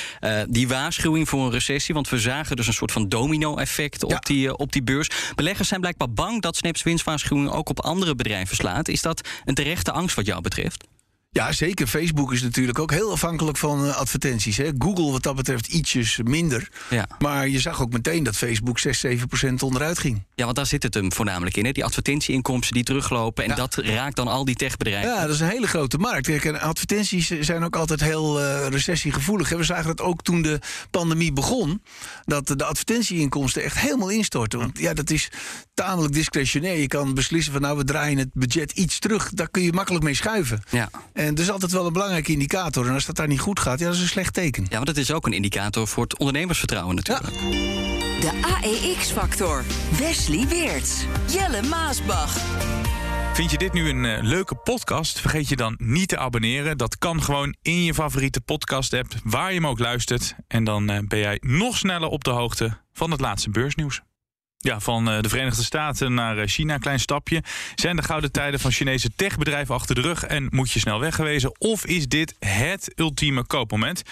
die 0.49 0.69
waarschuwing 0.69 1.29
voor 1.29 1.45
een 1.45 1.51
recessie. 1.51 1.95
Want 1.95 2.09
we 2.09 2.19
zagen 2.19 2.57
dus 2.57 2.67
een 2.67 2.73
soort 2.73 2.93
van 2.93 3.09
domino-effect 3.09 4.05
op, 4.05 4.11
ja. 4.11 4.19
die, 4.19 4.57
op 4.57 4.73
die 4.73 4.83
beurs. 4.83 5.11
Beleggers 5.35 5.69
zijn 5.69 5.81
blijkbaar 5.81 6.11
bang 6.11 6.43
dat 6.43 6.57
Snaps 6.57 6.83
winstwaarschuwing 6.83 7.51
ook 7.51 7.69
op 7.69 7.81
andere 7.81 8.15
bedrijven 8.15 8.57
slaat. 8.57 8.89
Is 8.89 9.03
dat 9.03 9.29
een 9.45 9.55
terechte 9.55 9.93
angst 9.93 10.17
wat 10.17 10.27
jou 10.27 10.41
betreft? 10.41 10.87
Ja, 11.31 11.53
zeker. 11.53 11.87
Facebook 11.87 12.33
is 12.33 12.43
natuurlijk 12.43 12.79
ook 12.79 12.91
heel 12.91 13.11
afhankelijk 13.13 13.57
van 13.57 13.85
uh, 13.85 13.97
advertenties. 13.97 14.57
Hè. 14.57 14.71
Google 14.79 15.11
wat 15.11 15.23
dat 15.23 15.37
betreft 15.37 15.67
ietsjes 15.67 16.21
minder. 16.23 16.69
Ja. 16.91 17.09
Maar 17.19 17.49
je 17.49 17.61
zag 17.61 17.83
ook 17.83 17.93
meteen 17.93 18.23
dat 18.23 18.37
Facebook 18.37 18.79
6, 18.79 19.01
7 19.01 19.29
procent 19.29 19.63
onderuit 19.63 19.99
ging. 19.99 20.25
Ja, 20.35 20.45
want 20.45 20.57
daar 20.57 20.67
zit 20.67 20.83
het 20.83 20.95
hem 20.95 21.13
voornamelijk 21.13 21.57
in. 21.57 21.65
Hè. 21.65 21.73
Die 21.73 21.85
advertentieinkomsten 21.85 22.75
die 22.75 22.85
teruglopen. 22.85 23.45
En 23.45 23.51
ja. 23.51 23.57
dat 23.57 23.75
raakt 23.75 24.17
dan 24.17 24.29
al 24.29 24.45
die 24.45 24.55
techbedrijven. 24.55 25.11
Ja, 25.11 25.21
dat 25.21 25.35
is 25.35 25.41
een 25.41 25.49
hele 25.49 25.67
grote 25.67 25.99
markt. 25.99 26.27
Kijk, 26.27 26.45
en 26.45 26.61
advertenties 26.61 27.27
zijn 27.41 27.65
ook 27.65 27.77
altijd 27.77 28.01
heel 28.01 28.41
uh, 28.41 28.67
recessiegevoelig. 28.69 29.49
Hè. 29.49 29.57
We 29.57 29.65
zagen 29.65 29.87
dat 29.87 30.01
ook 30.01 30.23
toen 30.23 30.43
de 30.43 30.61
pandemie 30.91 31.33
begon. 31.33 31.83
Dat 32.25 32.47
de 32.47 32.65
advertentieinkomsten 32.65 33.63
echt 33.63 33.79
helemaal 33.79 34.11
instorten. 34.11 34.59
Want 34.59 34.79
ja, 34.79 34.95
dat 34.95 35.11
is 35.11 35.31
tamelijk 35.75 36.15
discretionair. 36.15 36.79
Je 36.79 36.87
kan 36.87 37.15
beslissen 37.15 37.53
van 37.53 37.63
nou, 37.63 37.77
we 37.77 37.85
draaien 37.85 38.19
het 38.19 38.31
budget 38.33 38.73
iets 38.73 38.99
terug. 38.99 39.31
Daar 39.35 39.49
kun 39.51 39.63
je 39.63 39.73
makkelijk 39.73 40.05
mee 40.05 40.15
schuiven. 40.15 40.63
Ja. 40.71 40.91
En 41.19 41.35
dat 41.35 41.45
is 41.45 41.51
altijd 41.51 41.73
wel 41.73 41.87
een 41.87 41.93
belangrijke 41.93 42.33
indicator. 42.33 42.87
En 42.87 42.95
als 42.95 43.07
dat 43.07 43.17
daar 43.17 43.27
niet 43.27 43.41
goed 43.41 43.61
gaat, 43.61 43.79
ja, 43.79 43.85
dat 43.85 43.95
is 43.95 44.01
een 44.01 44.09
slecht 44.09 44.35
teken. 44.35 44.67
Ja, 44.69 44.75
want 44.75 44.87
dat 44.87 44.97
is 44.97 45.13
ook 45.13 45.27
een 45.27 45.33
indicator 45.33 45.89
voor 45.89 46.03
het 46.03 46.19
ondernemersvertrouwen 46.19 46.95
natuurlijk. 46.95 47.35
Ja. 47.35 47.51
De 48.21 48.33
AEX-factor. 48.43 49.65
Wesley 49.99 50.47
Weerts. 50.49 51.05
Jelle 51.31 51.63
Maasbach. 51.63 52.37
Vind 53.35 53.51
je 53.51 53.59
dit 53.59 53.73
nu 53.73 53.89
een 53.89 54.05
uh, 54.05 54.19
leuke 54.23 54.55
podcast? 54.55 55.21
Vergeet 55.21 55.49
je 55.49 55.57
dan 55.57 55.75
niet 55.79 56.09
te 56.09 56.19
abonneren. 56.19 56.79
Dat 56.79 56.99
kan 56.99 57.23
gewoon 57.23 57.57
in 57.63 57.85
je 57.85 57.95
favoriete 57.95 58.41
podcast-app, 58.41 59.13
waar 59.25 59.49
je 59.49 59.55
hem 59.55 59.67
ook 59.67 59.79
luistert. 59.79 60.35
En 60.49 60.65
dan 60.65 60.91
uh, 60.91 60.99
ben 61.09 61.19
jij 61.19 61.39
nog 61.41 61.77
sneller 61.77 62.09
op 62.09 62.25
de 62.25 62.31
hoogte 62.31 62.79
van 62.93 63.11
het 63.11 63.21
laatste 63.21 63.51
beursnieuws. 63.51 64.01
Ja, 64.61 64.81
van 64.81 65.05
de 65.05 65.29
Verenigde 65.29 65.63
Staten 65.63 66.15
naar 66.15 66.49
China, 66.49 66.79
klein 66.79 67.01
stapje. 67.01 67.43
Zijn 67.75 67.97
de 67.97 68.03
gouden 68.03 68.33
tijden 68.33 68.61
van 68.61 68.71
Chinese 68.71 69.11
techbedrijven 69.17 69.75
achter 69.75 69.95
de 69.95 70.01
rug 70.01 70.25
en 70.25 70.47
moet 70.51 70.71
je 70.71 70.79
snel 70.79 71.01
weggewezen? 71.01 71.61
Of 71.61 71.87
is 71.87 72.09
dit 72.09 72.35
het 72.39 72.93
ultieme 72.97 73.45
koopmoment? 73.45 74.03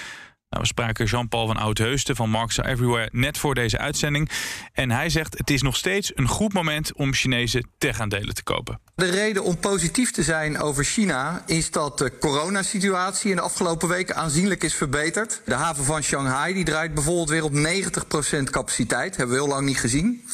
Nou, 0.56 0.68
we 0.68 0.74
spraken 0.74 1.06
Jean-Paul 1.06 1.46
van 1.46 1.56
Oudheusden 1.56 2.16
van 2.16 2.30
Marks 2.30 2.56
Everywhere 2.58 3.08
net 3.12 3.38
voor 3.38 3.54
deze 3.54 3.78
uitzending. 3.78 4.30
En 4.72 4.90
hij 4.90 5.08
zegt 5.08 5.38
het 5.38 5.50
is 5.50 5.62
nog 5.62 5.76
steeds 5.76 6.12
een 6.14 6.28
goed 6.28 6.52
moment 6.52 6.92
om 6.94 7.14
Chinese 7.14 7.64
tech-aandelen 7.78 8.34
te 8.34 8.42
kopen. 8.42 8.80
De 8.94 9.10
reden 9.10 9.44
om 9.44 9.58
positief 9.58 10.10
te 10.10 10.22
zijn 10.22 10.60
over 10.60 10.84
China 10.84 11.42
is 11.46 11.70
dat 11.70 11.98
de 11.98 12.18
coronasituatie 12.18 13.30
in 13.30 13.36
de 13.36 13.42
afgelopen 13.42 13.88
weken 13.88 14.16
aanzienlijk 14.16 14.62
is 14.62 14.74
verbeterd. 14.74 15.40
De 15.44 15.54
haven 15.54 15.84
van 15.84 16.02
Shanghai 16.02 16.54
die 16.54 16.64
draait 16.64 16.94
bijvoorbeeld 16.94 17.28
weer 17.28 17.44
op 17.44 17.52
90% 17.52 18.50
capaciteit. 18.50 19.16
Hebben 19.16 19.36
we 19.36 19.42
heel 19.42 19.52
lang 19.52 19.66
niet 19.66 19.80
gezien. 19.80 20.24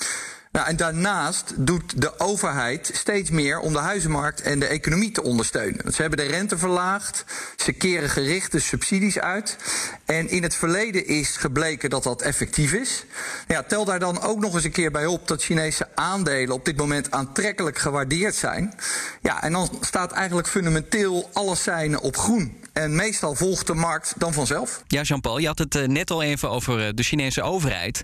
Nou, 0.53 0.67
en 0.67 0.77
daarnaast 0.77 1.53
doet 1.57 2.01
de 2.01 2.19
overheid 2.19 2.91
steeds 2.95 3.31
meer 3.31 3.59
om 3.59 3.73
de 3.73 3.79
huizenmarkt 3.79 4.41
en 4.41 4.59
de 4.59 4.67
economie 4.67 5.11
te 5.11 5.23
ondersteunen. 5.23 5.93
Ze 5.93 6.01
hebben 6.01 6.19
de 6.19 6.33
rente 6.33 6.59
verlaagd, 6.59 7.25
ze 7.57 7.73
keren 7.73 8.11
gerichte 8.11 8.59
subsidies 8.59 9.19
uit. 9.19 9.57
En 10.05 10.29
in 10.29 10.43
het 10.43 10.55
verleden 10.55 11.07
is 11.07 11.37
gebleken 11.37 11.91
dat 11.91 12.03
dat 12.03 12.23
effectief 12.23 12.73
is. 12.73 13.05
Ja, 13.49 13.63
tel 13.63 13.85
daar 13.85 13.99
dan 13.99 14.23
ook 14.23 14.41
nog 14.41 14.55
eens 14.55 14.65
een 14.65 14.73
keer 14.73 14.91
bij 14.91 15.07
op 15.07 15.29
dat 15.29 15.43
Chinese 15.43 15.89
aandelen 15.95 16.55
op 16.55 16.65
dit 16.65 16.77
moment 16.77 17.11
aantrekkelijk 17.11 17.79
gewaardeerd 17.79 18.35
zijn. 18.35 18.75
Ja, 19.23 19.43
en 19.43 19.53
dan 19.53 19.79
staat 19.81 20.13
eigenlijk 20.13 20.49
fundamenteel 20.49 21.31
alles 21.33 21.63
zijn 21.63 22.01
op 22.01 22.17
groen. 22.17 22.61
En 22.73 22.95
meestal 22.95 23.35
volgt 23.35 23.67
de 23.67 23.75
markt 23.75 24.15
dan 24.17 24.33
vanzelf. 24.33 24.83
Ja, 24.87 25.03
Jean-Paul, 25.03 25.39
je 25.39 25.47
had 25.47 25.59
het 25.59 25.75
eh, 25.75 25.87
net 25.87 26.11
al 26.11 26.23
even 26.23 26.51
over 26.51 26.87
eh, 26.87 26.89
de 26.95 27.03
Chinese 27.03 27.43
overheid. 27.43 28.03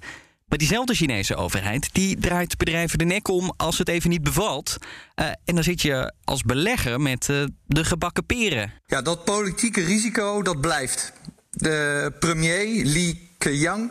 Maar 0.49 0.59
diezelfde 0.59 0.95
Chinese 0.95 1.37
overheid 1.37 1.89
die 1.93 2.19
draait 2.21 2.57
bedrijven 2.57 2.99
de 2.99 3.05
nek 3.05 3.29
om 3.29 3.53
als 3.57 3.79
het 3.79 3.89
even 3.89 4.11
niet 4.11 4.23
bevalt. 4.23 4.77
Uh, 5.17 5.27
en 5.27 5.55
dan 5.55 5.63
zit 5.63 5.83
je 5.83 6.13
als 6.25 6.43
belegger 6.43 7.01
met 7.01 7.29
uh, 7.29 7.45
de 7.67 7.85
gebakken 7.85 8.27
peren. 8.27 8.73
Ja, 8.87 9.03
dat 9.03 9.25
politieke 9.25 9.85
risico 9.85 10.43
dat 10.43 10.61
blijft. 10.61 11.13
De 11.51 12.13
premier 12.19 12.85
Li 12.85 13.29
Keqiang 13.39 13.91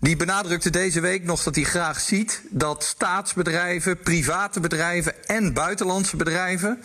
die 0.00 0.16
benadrukte 0.16 0.70
deze 0.70 1.00
week 1.00 1.24
nog 1.24 1.42
dat 1.42 1.54
hij 1.54 1.64
graag 1.64 2.00
ziet 2.00 2.42
dat 2.50 2.84
staatsbedrijven, 2.84 3.98
private 3.98 4.60
bedrijven 4.60 5.26
en 5.26 5.52
buitenlandse 5.52 6.16
bedrijven 6.16 6.82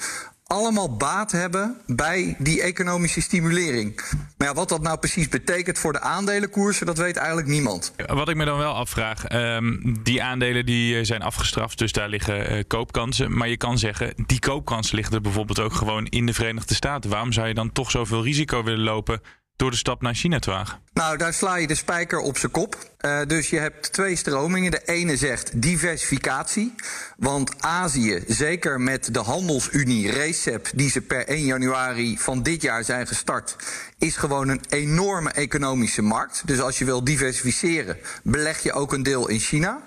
allemaal 0.49 0.97
baat 0.97 1.31
hebben 1.31 1.81
bij 1.85 2.35
die 2.37 2.61
economische 2.61 3.21
stimulering. 3.21 4.01
Maar 4.37 4.53
wat 4.53 4.69
dat 4.69 4.81
nou 4.81 4.97
precies 4.97 5.29
betekent 5.29 5.79
voor 5.79 5.93
de 5.93 5.99
aandelenkoersen, 5.99 6.85
dat 6.85 6.97
weet 6.97 7.17
eigenlijk 7.17 7.47
niemand. 7.47 7.93
Wat 8.07 8.29
ik 8.29 8.35
me 8.35 8.45
dan 8.45 8.57
wel 8.57 8.73
afvraag, 8.73 9.31
um, 9.31 9.97
die 10.03 10.23
aandelen 10.23 10.65
die 10.65 10.97
eh, 10.97 11.05
zijn 11.05 11.21
afgestraft, 11.21 11.77
dus 11.77 11.91
daar 11.91 12.09
liggen 12.09 12.53
uh, 12.53 12.63
koopkansen. 12.67 13.37
Maar 13.37 13.49
je 13.49 13.57
kan 13.57 13.77
zeggen, 13.77 14.13
die 14.25 14.39
koopkansen 14.39 14.95
liggen 14.95 15.15
er 15.15 15.21
bijvoorbeeld 15.21 15.59
ook 15.59 15.73
gewoon 15.73 16.05
in 16.05 16.25
de 16.25 16.33
Verenigde 16.33 16.73
Staten. 16.73 17.09
Waarom 17.09 17.31
zou 17.31 17.47
je 17.47 17.53
dan 17.53 17.71
toch 17.71 17.91
zoveel 17.91 18.23
risico 18.23 18.63
willen 18.63 18.83
lopen 18.83 19.21
door 19.59 19.71
de 19.71 19.77
stap 19.77 20.01
naar 20.01 20.13
China 20.13 20.39
te 20.39 20.49
wagen? 20.49 20.79
Nou, 20.93 21.17
daar 21.17 21.33
sla 21.33 21.55
je 21.55 21.67
de 21.67 21.75
spijker 21.75 22.19
op 22.19 22.37
zijn 22.37 22.51
kop. 22.51 22.75
Uh, 23.01 23.19
dus 23.27 23.49
je 23.49 23.59
hebt 23.59 23.93
twee 23.93 24.15
stromingen. 24.15 24.71
De 24.71 24.81
ene 24.85 25.17
zegt 25.17 25.61
diversificatie. 25.61 26.73
Want 27.17 27.61
Azië, 27.61 28.23
zeker 28.27 28.81
met 28.81 29.13
de 29.13 29.19
handelsunie 29.19 30.11
RECEP, 30.11 30.69
die 30.75 30.89
ze 30.89 31.01
per 31.01 31.27
1 31.27 31.45
januari 31.45 32.17
van 32.17 32.43
dit 32.43 32.61
jaar 32.61 32.83
zijn 32.83 33.07
gestart, 33.07 33.55
is 33.97 34.15
gewoon 34.15 34.47
een 34.47 34.61
enorme 34.69 35.31
economische 35.31 36.01
markt. 36.01 36.41
Dus 36.45 36.59
als 36.59 36.77
je 36.77 36.85
wil 36.85 37.03
diversificeren, 37.03 37.97
beleg 38.23 38.63
je 38.63 38.73
ook 38.73 38.93
een 38.93 39.03
deel 39.03 39.27
in 39.27 39.39
China. 39.39 39.81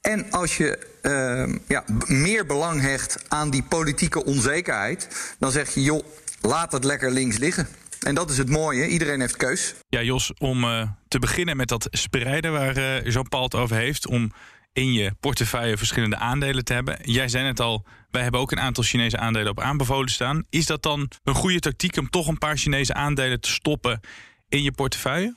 En 0.00 0.30
als 0.30 0.56
je 0.56 0.78
uh, 1.02 1.54
ja, 1.66 1.84
meer 2.06 2.46
belang 2.46 2.80
hecht 2.80 3.18
aan 3.28 3.50
die 3.50 3.62
politieke 3.62 4.24
onzekerheid, 4.24 5.08
dan 5.38 5.50
zeg 5.50 5.74
je, 5.74 5.82
joh, 5.82 6.04
laat 6.40 6.72
het 6.72 6.84
lekker 6.84 7.10
links 7.10 7.38
liggen. 7.38 7.68
En 8.00 8.14
dat 8.14 8.30
is 8.30 8.38
het 8.38 8.48
mooie. 8.48 8.88
Iedereen 8.88 9.20
heeft 9.20 9.36
keus. 9.36 9.74
Ja, 9.88 10.02
Jos, 10.02 10.32
om 10.38 10.64
uh, 10.64 10.82
te 11.08 11.18
beginnen 11.18 11.56
met 11.56 11.68
dat 11.68 11.88
spreiden 11.90 12.52
waar 12.52 12.78
uh, 12.78 13.04
Jean-Paul 13.04 13.42
het 13.42 13.54
over 13.54 13.76
heeft. 13.76 14.06
Om 14.06 14.32
in 14.72 14.92
je 14.92 15.14
portefeuille 15.20 15.76
verschillende 15.76 16.16
aandelen 16.16 16.64
te 16.64 16.72
hebben. 16.72 16.98
Jij 17.02 17.28
zei 17.28 17.46
het 17.46 17.60
al, 17.60 17.84
wij 18.10 18.22
hebben 18.22 18.40
ook 18.40 18.52
een 18.52 18.60
aantal 18.60 18.84
Chinese 18.84 19.18
aandelen 19.18 19.50
op 19.50 19.60
aanbevolen 19.60 20.08
staan. 20.08 20.44
Is 20.50 20.66
dat 20.66 20.82
dan 20.82 21.10
een 21.24 21.34
goede 21.34 21.58
tactiek 21.58 21.96
om 21.96 22.10
toch 22.10 22.26
een 22.26 22.38
paar 22.38 22.56
Chinese 22.56 22.94
aandelen 22.94 23.40
te 23.40 23.50
stoppen 23.50 24.00
in 24.48 24.62
je 24.62 24.72
portefeuille? 24.72 25.36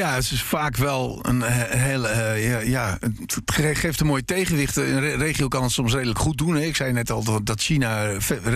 Ja, 0.00 0.14
het 0.14 0.30
is 0.30 0.42
vaak 0.42 0.76
wel 0.76 1.18
een 1.22 1.42
hele. 1.42 2.08
Uh, 2.08 2.68
ja, 2.68 2.98
het 3.00 3.40
geeft 3.54 4.00
een 4.00 4.06
mooi 4.06 4.24
tegenwicht. 4.24 4.76
Een 4.76 5.16
regio 5.16 5.48
kan 5.48 5.62
het 5.62 5.72
soms 5.72 5.92
redelijk 5.92 6.18
goed 6.18 6.38
doen. 6.38 6.54
Hè. 6.54 6.62
Ik 6.62 6.76
zei 6.76 6.92
net 6.92 7.10
al 7.10 7.44
dat 7.44 7.60
China 7.60 8.14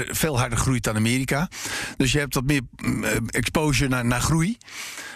veel 0.09 0.39
harder 0.39 0.59
groeit 0.59 0.83
dan 0.85 0.97
Amerika. 0.97 1.49
Dus 1.97 2.13
je 2.13 2.19
hebt 2.19 2.35
wat 2.35 2.45
meer 2.45 2.61
exposure 3.27 3.89
naar, 3.89 4.05
naar 4.05 4.21
groei. 4.21 4.59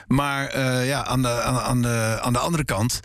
Maar 0.06 0.56
uh, 0.56 0.86
ja, 0.88 1.04
aan 1.04 1.22
de, 1.22 1.42
aan, 1.42 1.82
de, 1.82 2.18
aan 2.22 2.32
de 2.32 2.38
andere 2.38 2.64
kant 2.64 3.00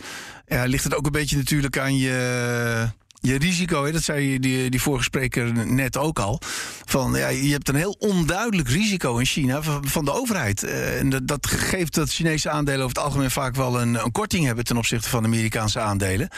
ligt 0.46 0.84
het 0.84 0.94
ook 0.94 1.06
een 1.06 1.12
beetje 1.12 1.36
natuurlijk 1.36 1.78
aan 1.78 1.96
je 1.96 2.90
je 3.24 3.38
risico, 3.38 3.90
dat 3.90 4.02
zei 4.02 4.38
die, 4.38 4.70
die 4.70 4.80
vorige 4.80 5.04
spreker 5.04 5.66
net 5.66 5.96
ook 5.96 6.18
al. 6.18 6.40
Van, 6.84 7.14
ja, 7.14 7.28
je 7.28 7.52
hebt 7.52 7.68
een 7.68 7.74
heel 7.74 7.96
onduidelijk 7.98 8.68
risico 8.68 9.16
in 9.16 9.26
China 9.26 9.62
van, 9.82 10.04
de 10.04 10.12
overheid. 10.12 10.62
Uh, 10.62 10.98
en 10.98 11.08
dat, 11.10 11.26
dat, 11.26 11.46
geeft 11.46 11.94
dat 11.94 12.10
Chinese 12.10 12.50
aandelen 12.50 12.84
over 12.84 12.96
het 12.96 13.04
algemeen 13.04 13.30
vaak 13.30 13.54
wel 13.54 13.80
een, 13.80 13.94
een 13.94 14.12
korting 14.12 14.44
hebben 14.44 14.64
ten 14.64 14.76
opzichte 14.76 15.08
van 15.08 15.24
Amerikaanse 15.24 15.80
aandelen. 15.80 16.28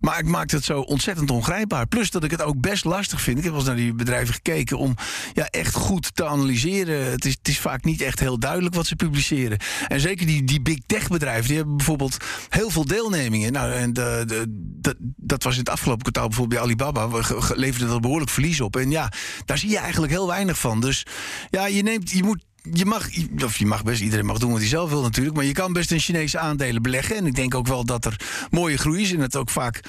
Maar 0.00 0.18
ik 0.18 0.26
maak 0.26 0.50
het 0.50 0.64
zo 0.64 0.80
ontzettend 0.80 1.30
ongrijpbaar. 1.30 1.86
Plus 1.86 2.10
dat 2.10 2.24
ik 2.24 2.30
het 2.30 2.42
ook 2.42 2.60
best 2.60 2.84
lastig 2.84 3.20
vind. 3.20 3.38
Ik 3.38 3.44
heb 3.44 3.52
wel 3.52 3.60
eens 3.60 3.70
naar 3.70 3.78
die 3.78 3.94
bedrijven 3.94 4.34
gekeken 4.34 4.78
om 4.78 4.94
ja, 5.34 5.46
echt 5.46 5.74
goed 5.74 6.14
te 6.14 6.26
analyseren. 6.26 7.10
Het 7.10 7.24
is, 7.24 7.34
het 7.38 7.48
is 7.48 7.58
vaak 7.58 7.84
niet 7.84 8.00
echt 8.00 8.20
heel 8.20 8.38
duidelijk 8.38 8.74
wat 8.74 8.86
ze 8.86 8.96
publiceren. 8.96 9.58
En 9.88 10.00
zeker 10.00 10.26
die, 10.26 10.44
die 10.44 10.60
big 10.60 10.78
tech 10.86 11.08
bedrijven, 11.08 11.46
die 11.46 11.56
hebben 11.56 11.76
bijvoorbeeld 11.76 12.16
heel 12.48 12.70
veel 12.70 12.84
deelnemingen. 12.84 13.52
Nou, 13.52 13.72
en 13.72 13.92
de, 13.92 14.22
de, 14.26 14.94
dat 15.16 15.42
was 15.42 15.52
in 15.52 15.60
het 15.60 15.70
afgelopen 15.70 16.02
kwartaal 16.02 16.28
bijvoorbeeld 16.28 16.60
bij 16.60 16.70
Alibaba. 16.70 17.20
leverde 17.54 17.86
dat 17.86 18.00
behoorlijk 18.00 18.30
verlies 18.30 18.60
op. 18.60 18.76
En 18.76 18.90
ja, 18.90 19.12
daar 19.44 19.58
zie 19.58 19.70
je 19.70 19.78
eigenlijk 19.78 20.12
heel 20.12 20.26
weinig 20.26 20.58
van. 20.58 20.80
Dus 20.80 21.06
ja, 21.50 21.66
je 21.66 21.82
neemt, 21.82 22.10
je 22.10 22.22
moet 22.22 22.44
je 22.72 22.84
mag, 22.84 23.08
of 23.44 23.58
je 23.58 23.66
mag 23.66 23.82
best, 23.82 24.00
iedereen 24.00 24.26
mag 24.26 24.38
doen 24.38 24.50
wat 24.50 24.58
hij 24.58 24.68
zelf 24.68 24.90
wil 24.90 25.02
natuurlijk. 25.02 25.36
Maar 25.36 25.44
je 25.44 25.52
kan 25.52 25.72
best 25.72 25.90
in 25.90 26.00
Chinese 26.00 26.38
aandelen 26.38 26.82
beleggen. 26.82 27.16
En 27.16 27.26
ik 27.26 27.34
denk 27.34 27.54
ook 27.54 27.66
wel 27.66 27.84
dat 27.84 28.04
er 28.04 28.20
mooie 28.50 28.78
groei 28.78 29.02
is. 29.02 29.12
En 29.12 29.20
het 29.20 29.36
ook 29.36 29.50
vaak. 29.50 29.80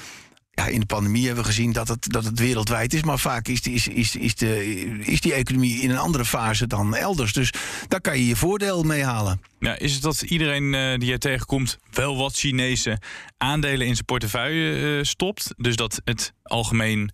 Ja, 0.50 0.66
in 0.66 0.80
de 0.80 0.86
pandemie 0.86 1.26
hebben 1.26 1.44
we 1.44 1.50
gezien 1.50 1.72
dat 1.72 1.88
het, 1.88 2.12
dat 2.12 2.24
het 2.24 2.38
wereldwijd 2.38 2.94
is. 2.94 3.02
Maar 3.02 3.18
vaak 3.18 3.48
is 3.48 3.62
die, 3.62 3.74
is, 3.74 3.88
is, 3.88 4.16
is, 4.16 4.34
de, 4.34 4.64
is 5.00 5.20
die 5.20 5.32
economie 5.32 5.80
in 5.80 5.90
een 5.90 5.98
andere 5.98 6.24
fase 6.24 6.66
dan 6.66 6.94
elders. 6.94 7.32
Dus 7.32 7.52
daar 7.88 8.00
kan 8.00 8.18
je 8.18 8.26
je 8.26 8.36
voordeel 8.36 8.82
mee 8.82 9.04
halen. 9.04 9.40
Ja, 9.58 9.78
is 9.78 9.92
het 9.92 10.02
dat 10.02 10.22
iedereen 10.22 10.72
uh, 10.72 10.98
die 10.98 11.10
je 11.10 11.18
tegenkomt 11.18 11.78
wel 11.90 12.16
wat 12.16 12.36
Chinese 12.36 12.98
aandelen 13.36 13.86
in 13.86 13.94
zijn 13.94 14.04
portefeuille 14.04 14.96
uh, 14.98 15.04
stopt? 15.04 15.54
Dus 15.56 15.76
dat 15.76 16.00
het 16.04 16.32
algemeen 16.42 17.12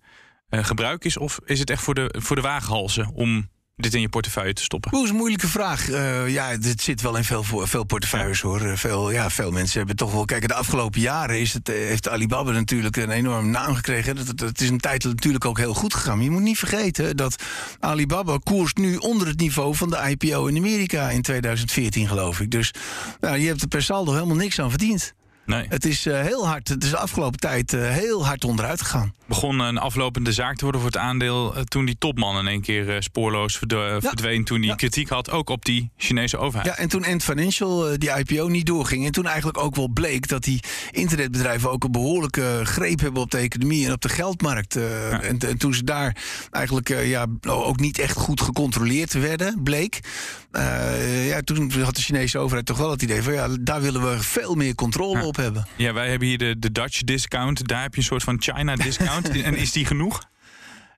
uh, 0.49 0.63
gebruik 0.63 1.05
is? 1.05 1.17
Of 1.17 1.39
is 1.45 1.59
het 1.59 1.69
echt 1.69 1.83
voor 1.83 1.93
de, 1.93 2.15
voor 2.17 2.35
de 2.35 2.41
waaghalzen 2.41 3.11
om 3.13 3.49
dit 3.77 3.93
in 3.93 4.01
je 4.01 4.09
portefeuille 4.09 4.53
te 4.53 4.63
stoppen? 4.63 4.91
Hoe 4.91 5.03
is 5.03 5.09
een 5.09 5.15
moeilijke 5.15 5.47
vraag. 5.47 5.89
Uh, 5.89 6.29
ja, 6.29 6.57
dit 6.57 6.81
zit 6.81 7.01
wel 7.01 7.15
in 7.15 7.23
veel, 7.23 7.43
veel 7.43 7.83
portefeuilles 7.83 8.41
hoor. 8.41 8.61
Eh, 8.61 8.75
veel, 8.75 9.11
ja, 9.11 9.29
veel 9.29 9.51
mensen 9.51 9.77
hebben 9.77 9.95
toch 9.95 10.11
wel. 10.11 10.25
Kijk, 10.25 10.47
de 10.47 10.53
afgelopen 10.53 11.01
jaren 11.01 11.39
is 11.39 11.53
het, 11.53 11.67
heeft 11.67 12.09
Alibaba 12.09 12.51
natuurlijk 12.51 12.95
een 12.95 13.09
enorme 13.09 13.49
naam 13.49 13.75
gekregen. 13.75 14.17
Het 14.17 14.61
is 14.61 14.69
een 14.69 14.77
tijd 14.77 15.03
natuurlijk 15.03 15.45
ook 15.45 15.57
heel 15.57 15.73
goed 15.73 15.93
gegaan. 15.93 16.15
Maar 16.15 16.25
je 16.25 16.31
moet 16.31 16.41
niet 16.41 16.57
vergeten 16.57 17.17
dat 17.17 17.43
Alibaba 17.79 18.37
koerst 18.43 18.77
nu 18.77 18.95
onder 18.95 19.27
het 19.27 19.39
niveau 19.39 19.75
van 19.75 19.89
de 19.89 20.09
IPO 20.09 20.45
in 20.45 20.57
Amerika 20.57 21.09
in 21.09 21.21
2014, 21.21 22.07
geloof 22.07 22.39
ik. 22.39 22.51
Dus 22.51 22.73
nou, 23.19 23.37
je 23.37 23.47
hebt 23.47 23.61
er 23.61 23.67
per 23.67 23.83
saldo 23.83 24.13
helemaal 24.13 24.35
niks 24.35 24.59
aan 24.59 24.69
verdiend. 24.69 25.13
Nee. 25.47 25.65
Het 25.69 25.85
is 25.85 26.05
uh, 26.05 26.21
heel 26.21 26.47
hard. 26.47 26.67
Het 26.67 26.83
is 26.83 26.89
de 26.89 26.97
afgelopen 26.97 27.39
tijd 27.39 27.73
uh, 27.73 27.89
heel 27.89 28.25
hard 28.25 28.43
onderuit 28.43 28.81
gegaan. 28.81 29.13
Begon 29.25 29.59
een 29.59 29.77
aflopende 29.77 30.31
zaak 30.31 30.55
te 30.55 30.63
worden 30.63 30.81
voor 30.81 30.89
het 30.89 30.99
aandeel. 30.99 31.57
Uh, 31.57 31.61
toen 31.61 31.85
die 31.85 31.95
topman 31.97 32.37
in 32.37 32.47
één 32.47 32.61
keer 32.61 33.03
spoorloos 33.03 33.57
verdween. 33.57 34.37
Ja. 34.37 34.43
Toen 34.43 34.63
ja. 34.63 34.75
kritiek 34.75 35.09
had 35.09 35.31
ook 35.31 35.49
op 35.49 35.65
die 35.65 35.89
Chinese 35.97 36.37
overheid. 36.37 36.67
Ja, 36.67 36.77
en 36.77 36.89
toen 36.89 37.05
Ant 37.05 37.23
Financial 37.23 37.97
die 37.97 38.11
IPO 38.11 38.47
niet 38.47 38.65
doorging. 38.65 39.05
En 39.05 39.11
toen 39.11 39.25
eigenlijk 39.25 39.57
ook 39.57 39.75
wel 39.75 39.87
bleek 39.87 40.27
dat 40.27 40.43
die 40.43 40.63
internetbedrijven 40.91 41.71
ook 41.71 41.83
een 41.83 41.91
behoorlijke 41.91 42.61
greep 42.63 42.99
hebben 42.99 43.21
op 43.21 43.31
de 43.31 43.37
economie 43.37 43.85
en 43.85 43.93
op 43.93 44.01
de 44.01 44.09
geldmarkt. 44.09 44.73
Ja. 44.73 45.21
En, 45.21 45.39
en, 45.39 45.57
toen 45.57 45.73
ze 45.73 45.83
daar 45.83 46.17
eigenlijk 46.51 47.05
ja, 47.05 47.25
ook 47.47 47.79
niet 47.79 47.99
echt 47.99 48.17
goed 48.17 48.41
gecontroleerd 48.41 49.13
werden, 49.13 49.63
bleek. 49.63 49.99
ja, 51.27 51.41
toen 51.41 51.71
had 51.71 51.95
de 51.95 52.01
Chinese 52.01 52.37
overheid 52.37 52.65
toch 52.65 52.77
wel 52.77 52.91
het 52.91 53.01
idee 53.01 53.23
van 53.23 53.33
ja, 53.33 53.47
daar 53.59 53.81
willen 53.81 54.09
we 54.09 54.23
veel 54.23 54.55
meer 54.55 54.75
controle 54.75 55.25
op 55.25 55.36
hebben. 55.37 55.67
Ja, 55.75 55.93
wij 55.93 56.09
hebben 56.09 56.27
hier 56.27 56.37
de, 56.37 56.59
de 56.59 56.71
Dutch 56.71 57.03
discount. 57.03 57.67
Daar 57.67 57.81
heb 57.81 57.93
je 57.93 57.99
een 57.99 58.05
soort 58.05 58.23
van 58.23 58.41
China 58.41 58.75
discount. 58.75 59.29
en 59.41 59.55
is 59.55 59.71
die 59.71 59.85
genoeg? 59.85 60.21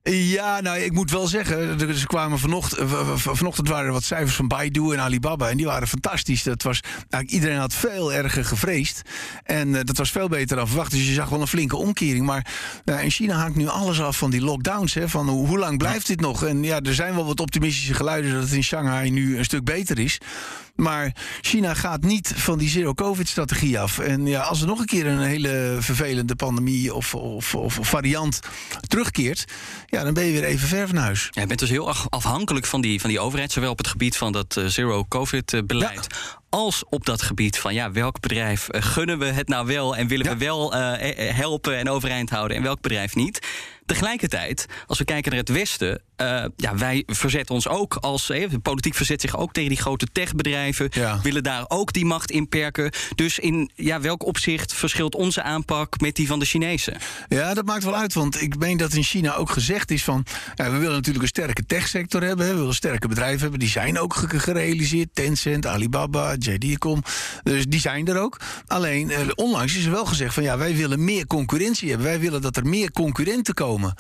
Ja, 0.04 0.62
nou, 0.62 0.78
ik 0.78 0.92
moet 0.92 1.12
wel 1.12 1.28
zeggen, 1.28 1.80
ze 1.98 2.08
kwamen 2.08 2.40
vanochtend, 2.40 2.90
vanochtend 3.16 3.68
waren 3.68 3.86
er 3.86 3.92
wat 3.92 4.04
cijfers 4.04 4.36
van 4.36 4.48
Baidu 4.48 4.94
en 4.94 5.00
Alibaba 5.00 5.50
en 5.50 5.58
die 5.58 5.66
waren 5.66 5.88
fantastisch. 5.88 6.44
Dat 6.44 6.64
was, 6.64 6.80
nou, 7.10 7.26
iedereen 7.26 7.58
had 7.58 7.74
veel 7.74 8.14
erger 8.14 8.46
gevreesd 8.46 9.02
en 9.44 9.68
uh, 9.68 9.80
dat 9.84 9.98
was 9.98 10.12
veel 10.12 10.28
beter 10.28 10.56
dan 10.56 10.68
verwacht. 10.68 10.92
Dus 10.92 11.08
je 11.08 11.14
zag 11.14 11.30
wel 11.30 11.42
een 11.42 11.48
flinke 11.48 11.76
omkering. 11.76 12.26
Maar 12.26 12.46
uh, 12.86 13.04
in 13.04 13.12
China 13.12 13.36
hangt 13.36 13.56
nu 13.56 13.68
alles 13.68 14.02
af 14.02 14.18
van 14.18 14.32
die 14.32 14.42
lockdowns. 14.42 14.94
Hè, 14.94 15.10
van 15.10 15.30
hoe, 15.30 15.48
hoe 15.48 15.60
lang 15.60 15.78
blijft 15.78 16.08
dit 16.08 16.20
nog? 16.20 16.44
En 16.44 16.64
ja, 16.64 16.80
er 16.82 16.96
zijn 16.96 17.16
wel 17.16 17.26
wat 17.26 17.40
optimistische 17.40 17.94
geluiden 17.94 18.34
dat 18.34 18.44
het 18.44 18.52
in 18.52 18.64
Shanghai 18.64 19.10
nu 19.10 19.38
een 19.38 19.46
stuk 19.46 19.64
beter 19.64 20.00
is. 20.00 20.20
Maar 20.80 21.16
China 21.42 21.74
gaat 21.74 22.02
niet 22.02 22.34
van 22.36 22.58
die 22.58 22.70
zero-covid-strategie 22.70 23.80
af. 23.80 24.00
En 24.00 24.26
ja, 24.26 24.42
als 24.42 24.62
er 24.62 24.68
nog 24.68 24.80
een 24.80 24.86
keer 24.86 25.08
een 25.08 25.20
hele 25.20 25.78
vervelende 25.80 26.36
pandemie 26.36 26.94
of, 26.94 27.16
of, 27.16 27.56
of 27.56 27.78
variant 27.82 28.40
terugkeert, 28.88 29.46
ja, 29.86 30.04
dan 30.04 30.14
ben 30.14 30.24
je 30.24 30.32
weer 30.32 30.44
even 30.44 30.68
ver 30.68 30.88
van 30.88 30.98
huis. 30.98 31.28
Ja, 31.32 31.42
je 31.42 31.48
bent 31.48 31.60
dus 31.60 31.70
heel 31.70 31.94
afhankelijk 32.10 32.66
van 32.66 32.82
die, 32.82 33.02
van 33.02 33.10
die 33.10 33.20
overheid, 33.20 33.52
zowel 33.52 33.72
op 33.72 33.78
het 33.78 33.88
gebied 33.88 34.18
van 34.18 34.32
dat 34.32 34.56
uh, 34.58 34.66
zero-covid-beleid. 34.66 36.08
Ja. 36.10 36.39
Als 36.50 36.84
op 36.90 37.06
dat 37.06 37.22
gebied 37.22 37.58
van 37.58 37.74
ja, 37.74 37.92
welk 37.92 38.20
bedrijf 38.20 38.70
eh, 38.70 38.82
gunnen 38.82 39.20
we 39.20 39.26
het 39.26 39.48
nou 39.48 39.66
wel 39.66 39.96
en 39.96 40.08
willen 40.08 40.26
we 40.26 40.38
wel 40.38 40.76
uh, 40.76 40.94
helpen 41.36 41.78
en 41.78 41.90
overeind 41.90 42.30
houden 42.30 42.58
en 42.58 42.64
welk 42.64 42.82
bedrijf 42.82 43.16
niet. 43.16 43.40
Tegelijkertijd, 43.90 44.66
als 44.88 44.98
we 44.98 45.06
kijken 45.06 45.32
naar 45.32 45.40
het 45.40 45.50
Westen, 45.50 46.02
uh, 46.22 46.46
ja, 46.56 46.76
wij 46.76 47.04
verzetten 47.08 47.56
ons 47.56 47.68
ook 47.68 47.96
als. 47.96 48.28
de 48.28 48.60
politiek 48.62 48.96
verzet 48.96 49.22
zich 49.22 49.38
ook 49.38 49.54
tegen 49.54 49.70
die 49.70 49.78
grote 49.78 50.08
techbedrijven. 50.12 50.90
Willen 51.24 51.44
daar 51.44 51.66
ook 51.68 51.94
die 51.94 52.06
macht 52.06 52.32
inperken. 52.32 52.92
Dus 53.16 53.40
in 53.40 53.72
ja, 53.76 54.02
welk 54.02 54.26
opzicht 54.26 54.74
verschilt 54.74 55.16
onze 55.16 55.42
aanpak 55.42 56.00
met 56.00 56.16
die 56.16 56.28
van 56.28 56.40
de 56.40 56.46
Chinezen? 56.46 56.98
Ja, 57.28 57.54
dat 57.54 57.66
maakt 57.66 57.84
wel 57.84 57.96
uit. 57.96 58.14
Want 58.14 58.42
ik 58.42 58.58
meen 58.58 58.78
dat 58.78 58.94
in 58.94 59.04
China 59.04 59.36
ook 59.36 59.50
gezegd 59.50 59.92
is 59.92 60.04
van. 60.04 60.26
Ja, 60.56 60.72
we 60.72 60.78
willen 60.78 60.96
natuurlijk 60.96 61.22
een 61.22 61.28
sterke 61.28 61.66
techsector 61.66 62.24
hebben. 62.24 62.48
We 62.48 62.56
willen 62.56 62.74
sterke 62.74 63.08
bedrijven 63.08 63.42
hebben. 63.42 63.60
Die 63.60 63.70
zijn 63.70 64.00
ook 64.00 64.14
gerealiseerd. 64.14 65.10
Tencent, 65.14 65.66
Alibaba, 65.66 66.36
JD.com. 66.46 67.02
Dus 67.44 67.66
die 67.66 67.80
zijn 67.80 68.08
er 68.08 68.20
ook. 68.20 68.40
Alleen 68.68 69.12
eh, 69.12 69.20
onlangs 69.36 69.78
is 69.78 69.86
er 69.86 69.92
wel 69.92 70.06
gezegd 70.06 70.34
van 70.34 70.44
ja, 70.44 70.58
wij 70.58 70.76
willen 70.76 71.04
meer 71.04 71.28
concurrentie 71.28 71.90
hebben. 71.90 72.08
Wij 72.08 72.20
willen 72.20 72.42
dat 72.42 72.58
er 72.58 72.66
meer 72.66 72.92
concurrenten 72.92 73.54
komen. 73.54 73.94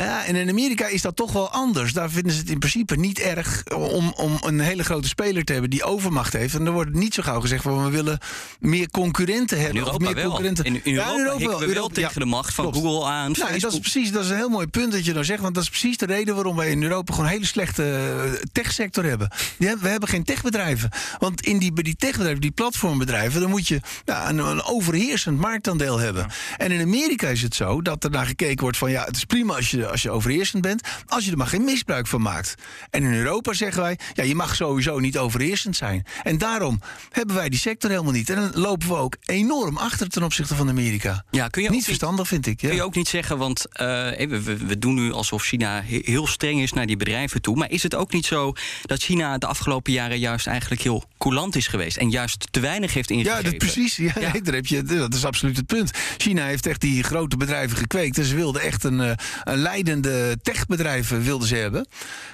Ja, 0.00 0.24
en 0.24 0.36
in 0.36 0.48
Amerika 0.48 0.86
is 0.86 1.02
dat 1.02 1.16
toch 1.16 1.32
wel 1.32 1.50
anders. 1.50 1.92
Daar 1.92 2.10
vinden 2.10 2.32
ze 2.32 2.38
het 2.38 2.50
in 2.50 2.58
principe 2.58 2.96
niet 2.96 3.18
erg 3.18 3.64
om, 3.74 4.12
om 4.16 4.38
een 4.40 4.60
hele 4.60 4.84
grote 4.84 5.08
speler 5.08 5.44
te 5.44 5.52
hebben 5.52 5.70
die 5.70 5.84
overmacht 5.84 6.32
heeft. 6.32 6.54
En 6.54 6.64
dan 6.64 6.74
wordt 6.74 6.94
niet 6.94 7.14
zo 7.14 7.22
gauw 7.22 7.40
gezegd 7.40 7.62
van 7.62 7.84
we 7.84 7.90
willen 7.90 8.18
meer 8.60 8.90
concurrenten 8.90 9.58
hebben. 9.58 9.76
In 9.76 9.82
Europa 9.82 10.04
of 10.04 10.12
meer 10.12 10.14
wel. 10.14 10.24
concurrenten. 10.24 10.64
In, 10.64 10.80
in 10.84 10.94
Europa, 10.94 11.10
ja, 11.10 11.32
in 11.32 11.40
Europa 11.40 11.66
we 11.66 11.72
wel 11.72 11.88
tegen 11.88 12.20
de 12.20 12.26
macht 12.26 12.54
van 12.54 12.74
Google 12.74 13.04
aan. 13.04 13.32
Nou, 13.32 13.58
dat 13.58 13.72
is 13.72 13.78
precies 13.78 14.12
dat 14.12 14.24
is 14.24 14.30
een 14.30 14.36
heel 14.36 14.48
mooi 14.48 14.66
punt 14.66 14.92
dat 14.92 15.04
je 15.04 15.12
nou 15.12 15.24
zegt. 15.24 15.40
Want 15.40 15.54
dat 15.54 15.62
is 15.62 15.68
precies 15.68 15.96
de 15.96 16.06
reden 16.06 16.34
waarom 16.34 16.56
wij 16.56 16.70
in 16.70 16.82
Europa 16.82 17.12
gewoon 17.12 17.26
een 17.26 17.34
hele 17.34 17.46
slechte 17.46 17.82
eh, 17.82 18.42
techsector 18.52 19.04
hebben. 19.04 19.30
We 19.58 19.88
hebben 19.88 20.08
geen 20.08 20.24
techbedrijven. 20.24 20.90
Want 21.18 21.40
in 21.40 21.58
die, 21.58 21.72
bij 21.72 21.82
die 21.82 21.96
techbedrijven, 21.96 22.40
die 22.40 22.50
platformbedrijven, 22.50 23.40
dan 23.40 23.50
moet 23.50 23.68
je 23.68 23.80
ja, 24.04 24.28
een, 24.28 24.38
een 24.38 24.62
overheersend 24.62 25.38
marktaandeel 25.38 25.98
hebben. 25.98 26.26
En 26.56 26.70
in 26.70 26.80
Amerika 26.80 27.28
is 27.28 27.42
het 27.42 27.54
zo 27.54 27.82
dat 27.82 28.04
er 28.04 28.10
naar 28.10 28.26
gekeken 28.26 28.60
wordt 28.60 28.76
van 28.76 28.90
ja, 28.90 29.04
het 29.04 29.16
is 29.16 29.24
prima 29.24 29.54
als 29.54 29.70
je 29.70 29.83
als 29.90 30.02
je 30.02 30.10
overheersend 30.10 30.62
bent, 30.62 30.82
als 31.06 31.24
je 31.24 31.30
er 31.30 31.36
maar 31.36 31.46
geen 31.46 31.64
misbruik 31.64 32.06
van 32.06 32.22
maakt. 32.22 32.54
En 32.90 33.02
in 33.02 33.14
Europa 33.14 33.52
zeggen 33.52 33.82
wij, 33.82 33.98
ja, 34.14 34.22
je 34.22 34.34
mag 34.34 34.54
sowieso 34.54 34.98
niet 34.98 35.18
overheersend 35.18 35.76
zijn. 35.76 36.06
En 36.22 36.38
daarom 36.38 36.80
hebben 37.10 37.36
wij 37.36 37.48
die 37.48 37.58
sector 37.58 37.90
helemaal 37.90 38.12
niet. 38.12 38.30
En 38.30 38.36
dan 38.36 38.50
lopen 38.54 38.88
we 38.88 38.94
ook 38.94 39.16
enorm 39.24 39.76
achter 39.76 40.08
ten 40.08 40.22
opzichte 40.22 40.54
van 40.54 40.68
Amerika. 40.68 41.24
Ja, 41.30 41.48
kun 41.48 41.62
je 41.62 41.70
niet 41.70 41.84
verstandig, 41.84 42.28
vind 42.28 42.46
ik. 42.46 42.60
Ja. 42.60 42.68
Kun 42.68 42.76
je 42.76 42.84
ook 42.84 42.94
niet 42.94 43.08
zeggen, 43.08 43.38
want 43.38 43.66
uh, 43.68 43.76
we, 43.76 44.56
we, 44.66 44.78
doen 44.78 44.94
nu 44.94 45.12
alsof 45.12 45.42
China 45.42 45.80
heel 45.80 46.26
streng 46.26 46.60
is 46.60 46.72
naar 46.72 46.86
die 46.86 46.96
bedrijven 46.96 47.42
toe. 47.42 47.56
Maar 47.56 47.70
is 47.70 47.82
het 47.82 47.94
ook 47.94 48.12
niet 48.12 48.26
zo 48.26 48.52
dat 48.82 49.02
China 49.02 49.38
de 49.38 49.46
afgelopen 49.46 49.92
jaren 49.92 50.18
juist 50.18 50.46
eigenlijk 50.46 50.82
heel 50.82 51.04
coulant 51.18 51.56
is 51.56 51.66
geweest 51.66 51.96
en 51.96 52.10
juist 52.10 52.46
te 52.50 52.60
weinig 52.60 52.94
heeft 52.94 53.10
ingegeven? 53.10 53.44
Ja, 53.44 53.50
dat 53.50 53.58
precies. 53.58 53.96
Ja, 53.96 54.12
ja. 54.20 54.32
Nee, 54.32 54.42
daar 54.42 54.54
heb 54.54 54.66
je, 54.66 54.82
dat 54.82 55.14
is 55.14 55.24
absoluut 55.24 55.56
het 55.56 55.66
punt. 55.66 55.90
China 56.16 56.44
heeft 56.44 56.66
echt 56.66 56.80
die 56.80 57.02
grote 57.02 57.36
bedrijven 57.36 57.76
gekweekt. 57.76 58.18
En 58.18 58.24
ze 58.24 58.34
wilden 58.34 58.62
echt 58.62 58.84
een, 58.84 59.00
eh, 59.00 59.12
een 59.44 59.58
leidende 59.74 60.36
techbedrijven 60.42 61.22
wilden 61.22 61.48
ze 61.48 61.56
hebben. 61.56 61.86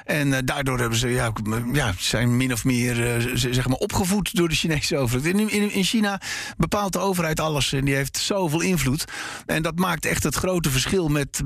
En 0.04 0.28
uh, 0.28 0.38
daardoor 0.44 0.78
hebben 0.78 0.98
ze, 0.98 1.08
ja, 1.08 1.32
ja, 1.72 1.94
zijn 1.98 2.36
min 2.36 2.52
of 2.52 2.64
meer 2.64 3.18
uh, 3.18 3.34
zeg 3.34 3.68
maar 3.68 3.76
opgevoed 3.76 4.34
door 4.36 4.48
de 4.48 4.54
Chinese 4.54 4.96
overheid. 4.96 5.34
In, 5.34 5.50
in, 5.50 5.72
in, 5.72 5.84
China 5.84 6.20
bepaalt 6.56 6.92
de 6.92 6.98
overheid 6.98 7.40
alles 7.40 7.72
en 7.72 7.84
die 7.84 7.94
heeft 7.94 8.16
zoveel 8.18 8.60
invloed. 8.60 9.04
En 9.46 9.62
dat 9.62 9.78
maakt 9.78 10.04
echt 10.04 10.22
het 10.22 10.34
grote 10.34 10.70
verschil 10.70 11.08
met, 11.08 11.40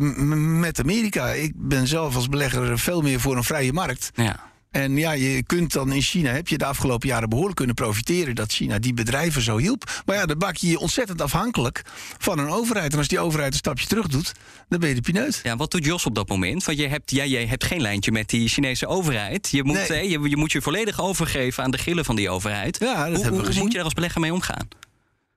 met 0.60 0.80
Amerika. 0.80 1.28
Ik 1.28 1.52
ben 1.56 1.86
zelf 1.86 2.14
als 2.14 2.28
belegger 2.28 2.78
veel 2.78 3.02
meer 3.02 3.20
voor 3.20 3.36
een 3.36 3.44
vrije 3.44 3.72
markt. 3.72 4.10
Ja. 4.14 4.52
En 4.74 4.96
ja, 4.96 5.12
je 5.12 5.42
kunt 5.42 5.72
dan 5.72 5.92
in 5.92 6.02
China, 6.02 6.30
heb 6.30 6.48
je 6.48 6.58
de 6.58 6.64
afgelopen 6.64 7.08
jaren 7.08 7.28
behoorlijk 7.28 7.56
kunnen 7.56 7.74
profiteren 7.74 8.34
dat 8.34 8.52
China 8.52 8.78
die 8.78 8.94
bedrijven 8.94 9.42
zo 9.42 9.56
hielp. 9.56 10.02
Maar 10.06 10.16
ja, 10.16 10.26
dan 10.26 10.38
maak 10.38 10.56
je 10.56 10.68
je 10.68 10.78
ontzettend 10.78 11.20
afhankelijk 11.20 11.82
van 12.18 12.38
een 12.38 12.48
overheid. 12.48 12.92
En 12.92 12.98
als 12.98 13.08
die 13.08 13.20
overheid 13.20 13.52
een 13.52 13.58
stapje 13.58 13.86
terug 13.86 14.06
doet, 14.06 14.32
dan 14.68 14.80
ben 14.80 14.88
je 14.88 14.94
de 14.94 15.00
pineut. 15.00 15.40
Ja, 15.42 15.56
wat 15.56 15.70
doet 15.70 15.84
Jos 15.84 16.06
op 16.06 16.14
dat 16.14 16.28
moment? 16.28 16.64
Want 16.64 16.78
je 16.78 16.86
hebt, 16.86 17.10
ja, 17.10 17.24
jij 17.24 17.46
hebt 17.46 17.64
geen 17.64 17.80
lijntje 17.80 18.12
met 18.12 18.28
die 18.28 18.48
Chinese 18.48 18.86
overheid. 18.86 19.48
Je 19.50 19.64
moet, 19.64 19.88
nee. 19.88 20.08
je, 20.08 20.28
je, 20.28 20.36
moet 20.36 20.52
je 20.52 20.62
volledig 20.62 21.00
overgeven 21.00 21.64
aan 21.64 21.70
de 21.70 21.78
grillen 21.78 22.04
van 22.04 22.16
die 22.16 22.30
overheid. 22.30 22.78
Ja, 22.78 22.94
dat 22.94 22.96
hoe, 22.96 23.14
hebben 23.14 23.30
we 23.30 23.36
hoe 23.36 23.46
gezien. 23.46 23.62
moet 23.62 23.70
je 23.70 23.76
daar 23.76 23.84
als 23.84 23.94
belegger 23.94 24.20
mee 24.20 24.32
omgaan? 24.32 24.68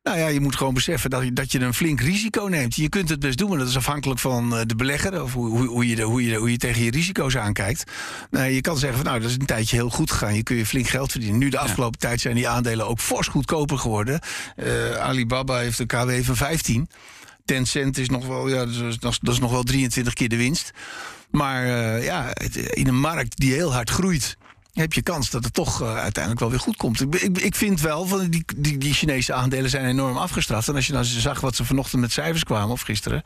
Nou 0.07 0.19
ja, 0.19 0.27
je 0.27 0.39
moet 0.39 0.55
gewoon 0.55 0.73
beseffen 0.73 1.09
dat 1.09 1.23
je, 1.23 1.33
dat 1.33 1.51
je 1.51 1.59
een 1.59 1.73
flink 1.73 2.01
risico 2.01 2.45
neemt. 2.45 2.75
Je 2.75 2.89
kunt 2.89 3.09
het 3.09 3.19
best 3.19 3.37
doen, 3.37 3.49
maar 3.49 3.57
dat 3.57 3.67
is 3.67 3.77
afhankelijk 3.77 4.19
van 4.19 4.63
de 4.65 4.75
belegger. 4.75 5.23
Of 5.23 5.33
hoe, 5.33 5.67
hoe, 5.67 5.87
je, 5.87 5.95
de, 5.95 6.01
hoe, 6.01 6.25
je, 6.25 6.35
hoe 6.35 6.51
je 6.51 6.57
tegen 6.57 6.83
je 6.83 6.91
risico's 6.91 7.37
aankijkt. 7.37 7.91
Nou, 8.29 8.49
je 8.49 8.61
kan 8.61 8.77
zeggen 8.77 8.97
van 8.97 9.07
nou, 9.07 9.19
dat 9.19 9.29
is 9.29 9.35
een 9.35 9.45
tijdje 9.45 9.75
heel 9.75 9.89
goed 9.89 10.11
gegaan. 10.11 10.35
Je 10.35 10.43
kun 10.43 10.55
je 10.55 10.65
flink 10.65 10.87
geld 10.87 11.11
verdienen. 11.11 11.39
Nu 11.39 11.49
de 11.49 11.57
afgelopen 11.57 11.99
tijd 11.99 12.21
zijn 12.21 12.35
die 12.35 12.47
aandelen 12.47 12.87
ook 12.87 12.99
fors 12.99 13.27
goedkoper 13.27 13.77
geworden. 13.77 14.19
Uh, 14.57 14.97
Alibaba 14.97 15.57
heeft 15.57 15.79
een 15.79 15.87
KW 15.87 16.11
van 16.21 16.35
15. 16.35 16.89
Tencent 17.45 17.97
is 17.97 18.09
nog 18.09 18.27
wel, 18.27 18.47
ja, 18.47 18.65
dat 18.65 18.69
is, 18.69 18.99
dat 18.99 19.33
is 19.33 19.39
nog 19.39 19.51
wel 19.51 19.63
23 19.63 20.13
keer 20.13 20.29
de 20.29 20.37
winst. 20.37 20.71
Maar 21.31 21.65
uh, 21.65 22.03
ja, 22.03 22.35
in 22.53 22.87
een 22.87 22.99
markt 22.99 23.37
die 23.37 23.53
heel 23.53 23.73
hard 23.73 23.89
groeit 23.89 24.37
heb 24.77 24.93
je 24.93 25.01
kans 25.01 25.29
dat 25.29 25.43
het 25.43 25.53
toch 25.53 25.81
uh, 25.81 25.97
uiteindelijk 25.97 26.39
wel 26.39 26.49
weer 26.49 26.59
goed 26.59 26.75
komt. 26.75 27.01
Ik, 27.01 27.15
ik, 27.15 27.37
ik 27.37 27.55
vind 27.55 27.81
wel, 27.81 28.05
van 28.05 28.29
die, 28.29 28.45
die, 28.55 28.77
die, 28.77 28.93
Chinese 28.93 29.33
aandelen 29.33 29.69
zijn 29.69 29.85
enorm 29.85 30.17
afgestraft. 30.17 30.67
En 30.67 30.75
als 30.75 30.87
je 30.87 30.93
nou 30.93 31.05
zag 31.05 31.39
wat 31.39 31.55
ze 31.55 31.65
vanochtend 31.65 32.01
met 32.01 32.11
cijfers 32.11 32.43
kwamen, 32.43 32.69
of 32.69 32.81
gisteren... 32.81 33.21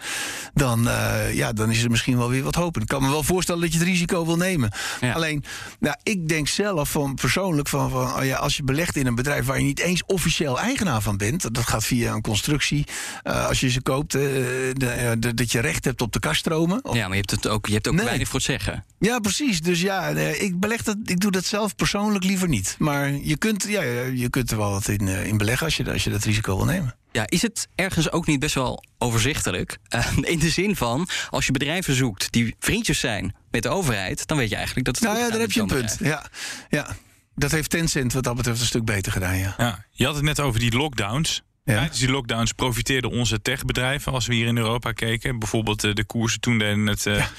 dan, 0.53 0.87
uh, 0.87 1.33
ja, 1.33 1.53
dan 1.53 1.71
is 1.71 1.83
er 1.83 1.89
misschien 1.89 2.17
wel 2.17 2.29
weer 2.29 2.43
wat 2.43 2.55
hoop. 2.55 2.79
Ik 2.79 2.87
kan 2.87 3.01
me 3.01 3.09
wel 3.09 3.23
voorstellen 3.23 3.61
dat 3.61 3.73
je 3.73 3.77
het 3.77 3.87
risico 3.87 4.25
wil 4.25 4.37
nemen. 4.37 4.71
Ja. 5.01 5.13
Alleen, 5.13 5.43
nou, 5.79 5.95
ik 6.03 6.27
denk 6.27 6.47
zelf 6.47 6.89
van, 6.89 7.15
persoonlijk... 7.15 7.67
Van, 7.67 7.89
van, 7.89 8.13
oh 8.15 8.25
ja, 8.25 8.37
als 8.37 8.57
je 8.57 8.63
belegt 8.63 8.95
in 8.95 9.07
een 9.07 9.15
bedrijf 9.15 9.45
waar 9.45 9.57
je 9.57 9.65
niet 9.65 9.79
eens 9.79 10.03
officieel 10.05 10.59
eigenaar 10.59 11.01
van 11.01 11.17
bent... 11.17 11.53
dat 11.53 11.67
gaat 11.67 11.83
via 11.83 12.13
een 12.13 12.21
constructie. 12.21 12.85
Uh, 13.23 13.47
als 13.47 13.59
je 13.59 13.69
ze 13.69 13.81
koopt, 13.81 14.11
de, 14.11 14.73
de, 15.17 15.33
dat 15.33 15.51
je 15.51 15.59
recht 15.59 15.85
hebt 15.85 16.01
op 16.01 16.13
de 16.13 16.19
kaststromen. 16.19 16.85
Of... 16.85 16.95
Ja, 16.95 17.01
maar 17.01 17.17
je 17.17 17.23
hebt, 17.27 17.31
het 17.31 17.47
ook, 17.47 17.67
je 17.67 17.73
hebt 17.73 17.87
ook 17.87 17.95
nee. 17.95 18.05
weinig 18.05 18.27
voor 18.27 18.35
het 18.35 18.45
zeggen. 18.47 18.85
Ja, 18.99 19.19
precies. 19.19 19.61
Dus 19.61 19.81
ja, 19.81 20.07
ik 20.07 20.59
beleg 20.59 20.83
dat, 20.83 20.97
ik 21.05 21.19
doe 21.19 21.31
dat 21.31 21.40
zelf 21.45 21.75
persoonlijk 21.75 22.23
liever 22.23 22.47
niet. 22.47 22.75
Maar 22.79 23.11
je 23.11 23.37
kunt, 23.37 23.65
ja, 23.67 23.81
je 24.13 24.29
kunt 24.29 24.51
er 24.51 24.57
wel 24.57 24.71
wat 24.71 24.87
in, 24.87 25.07
uh, 25.07 25.25
in 25.25 25.37
beleggen 25.37 25.65
als 25.65 25.77
je, 25.77 25.91
als 25.91 26.03
je 26.03 26.09
dat 26.09 26.23
risico 26.23 26.55
wil 26.55 26.65
nemen. 26.65 26.95
Ja, 27.11 27.23
is 27.27 27.41
het 27.41 27.67
ergens 27.75 28.11
ook 28.11 28.27
niet 28.27 28.39
best 28.39 28.55
wel 28.55 28.83
overzichtelijk? 28.97 29.77
Uh, 29.95 30.07
in 30.21 30.39
de 30.39 30.49
zin 30.49 30.75
van, 30.75 31.07
als 31.29 31.45
je 31.45 31.51
bedrijven 31.51 31.95
zoekt 31.95 32.31
die 32.31 32.55
vriendjes 32.59 32.99
zijn 32.99 33.35
met 33.51 33.63
de 33.63 33.69
overheid... 33.69 34.27
dan 34.27 34.37
weet 34.37 34.49
je 34.49 34.55
eigenlijk 34.55 34.85
dat 34.85 34.95
het 34.95 35.03
Nou 35.03 35.17
ja, 35.17 35.29
daar 35.29 35.39
heb 35.39 35.51
je 35.51 35.61
een 35.61 35.67
punt. 35.67 35.97
Ja, 35.99 36.25
ja, 36.69 36.95
dat 37.35 37.51
heeft 37.51 37.69
Tencent 37.69 38.13
wat 38.13 38.23
dat 38.23 38.35
betreft 38.35 38.59
een 38.59 38.65
stuk 38.65 38.85
beter 38.85 39.11
gedaan, 39.11 39.37
ja. 39.37 39.55
ja 39.57 39.85
je 39.91 40.05
had 40.05 40.15
het 40.15 40.23
net 40.23 40.39
over 40.39 40.59
die 40.59 40.77
lockdowns. 40.77 41.41
Ja. 41.63 41.73
Tijdens 41.75 41.99
die 41.99 42.11
lockdowns 42.11 42.51
profiteerden 42.51 43.11
onze 43.11 43.41
techbedrijven... 43.41 44.11
als 44.11 44.27
we 44.27 44.33
hier 44.33 44.47
in 44.47 44.57
Europa 44.57 44.91
keken. 44.91 45.39
Bijvoorbeeld 45.39 45.83
uh, 45.83 45.93
de 45.93 46.03
koersen 46.03 46.39
toen 46.39 46.57
deden 46.57 46.87
het... 46.87 47.05
Uh, 47.05 47.17
ja 47.17 47.29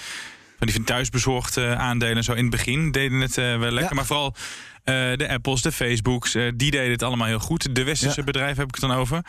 die 0.67 0.77
van 0.77 0.85
thuisbezorgde 0.85 1.77
aandelen 1.77 2.25
zo 2.25 2.33
in 2.33 2.43
het 2.43 2.51
begin 2.51 2.91
deden 2.91 3.21
het 3.21 3.37
uh, 3.37 3.59
wel 3.59 3.71
lekker. 3.71 3.91
Ja. 3.91 3.95
Maar 3.95 4.07
vooral 4.07 4.35
uh, 4.85 4.95
de 5.17 5.29
Apples, 5.29 5.63
de 5.63 5.73
Facebooks, 5.73 6.33
die 6.33 6.71
deden 6.71 6.91
het 6.91 7.03
allemaal 7.03 7.27
heel 7.27 7.39
goed. 7.39 7.75
De 7.75 7.85
westerse 7.85 8.21
ja. 8.21 8.27
bedrijven 8.27 8.57
heb 8.57 8.69
ik 8.69 8.75
het 8.81 8.91
dan 8.91 8.99
over. 8.99 9.23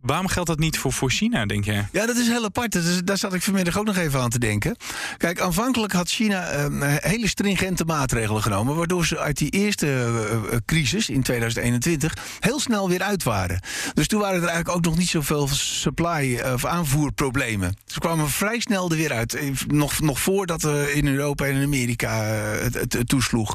Waarom 0.00 0.28
geldt 0.28 0.48
dat 0.48 0.58
niet 0.58 0.78
voor, 0.78 0.92
voor 0.92 1.10
China, 1.10 1.46
denk 1.46 1.64
je? 1.64 1.84
Ja, 1.92 2.06
dat 2.06 2.16
is 2.16 2.28
heel 2.28 2.44
apart. 2.44 3.06
Daar 3.06 3.18
zat 3.18 3.34
ik 3.34 3.42
vanmiddag 3.42 3.78
ook 3.78 3.84
nog 3.84 3.96
even 3.96 4.20
aan 4.20 4.30
te 4.30 4.38
denken. 4.38 4.76
Kijk, 5.16 5.40
aanvankelijk 5.40 5.92
had 5.92 6.08
China 6.08 6.66
uh, 6.68 6.94
hele 6.96 7.28
stringente 7.28 7.84
maatregelen 7.84 8.42
genomen... 8.42 8.76
waardoor 8.76 9.06
ze 9.06 9.18
uit 9.18 9.36
die 9.36 9.50
eerste 9.50 9.86
uh, 9.86 10.56
crisis 10.66 11.08
in 11.08 11.22
2021 11.22 12.16
heel 12.40 12.60
snel 12.60 12.88
weer 12.88 13.02
uit 13.02 13.22
waren. 13.22 13.60
Dus 13.94 14.06
toen 14.06 14.20
waren 14.20 14.42
er 14.42 14.48
eigenlijk 14.48 14.76
ook 14.76 14.84
nog 14.84 14.98
niet 14.98 15.08
zoveel 15.08 15.48
supply- 15.48 16.40
of 16.40 16.64
aanvoerproblemen. 16.64 17.76
Ze 17.86 17.98
kwamen 17.98 18.30
vrij 18.30 18.60
snel 18.60 18.90
er 18.90 18.96
weer 18.96 19.12
uit. 19.12 19.38
Nog, 19.66 20.00
nog 20.00 20.20
voordat 20.20 20.62
er 20.62 20.94
in 20.94 21.06
Europa 21.06 21.44
en 21.44 21.54
in 21.54 21.62
Amerika 21.62 22.22
het, 22.22 22.74
het, 22.74 22.92
het, 22.92 23.08
toesloeg. 23.08 23.54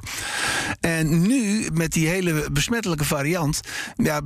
En 0.80 1.28
nu, 1.28 1.68
met 1.74 1.92
die 1.92 2.08
hele 2.08 2.52
besmettelijke 2.52 3.06
variant... 3.06 3.60
Ja, 3.96 4.22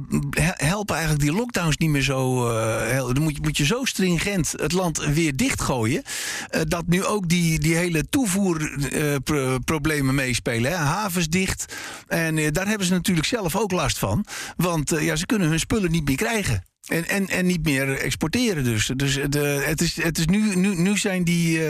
helpen 0.53 0.95
eigenlijk 0.95 1.25
die 1.25 1.34
lockdowns 1.34 1.77
niet 1.77 1.89
meer 1.89 2.03
zo. 2.07 2.49
Uh, 2.49 2.97
dan 2.97 3.23
moet 3.23 3.35
je, 3.35 3.41
moet 3.41 3.57
je 3.57 3.65
zo 3.65 3.85
stringent 3.85 4.51
het 4.51 4.71
land 4.71 5.05
weer 5.05 5.35
dichtgooien. 5.35 6.03
Uh, 6.51 6.61
dat 6.67 6.87
nu 6.87 7.05
ook 7.05 7.29
die, 7.29 7.59
die 7.59 7.75
hele 7.75 8.09
toevoerproblemen 8.09 10.15
uh, 10.15 10.21
meespelen. 10.21 10.71
Hè. 10.71 10.77
Havens 10.77 11.27
dicht. 11.27 11.75
En 12.07 12.53
daar 12.53 12.67
hebben 12.67 12.87
ze 12.87 12.93
natuurlijk 12.93 13.27
zelf 13.27 13.55
ook 13.55 13.71
last 13.71 13.97
van. 13.97 14.25
Want 14.55 14.89
ja, 14.99 15.15
ze 15.15 15.25
kunnen 15.25 15.47
hun 15.47 15.59
spullen 15.59 15.91
niet 15.91 16.05
meer 16.05 16.15
krijgen. 16.15 16.63
En, 16.87 17.07
en, 17.07 17.27
en 17.27 17.45
niet 17.45 17.63
meer 17.63 17.97
exporteren 17.97 18.63
dus. 18.63 18.91
Dus 18.95 19.19
de, 19.29 19.63
het 19.65 19.81
is, 19.81 20.03
het 20.03 20.17
is 20.17 20.25
nu, 20.25 20.55
nu, 20.55 20.75
nu 20.75 20.97
zijn 20.97 21.23
die 21.23 21.61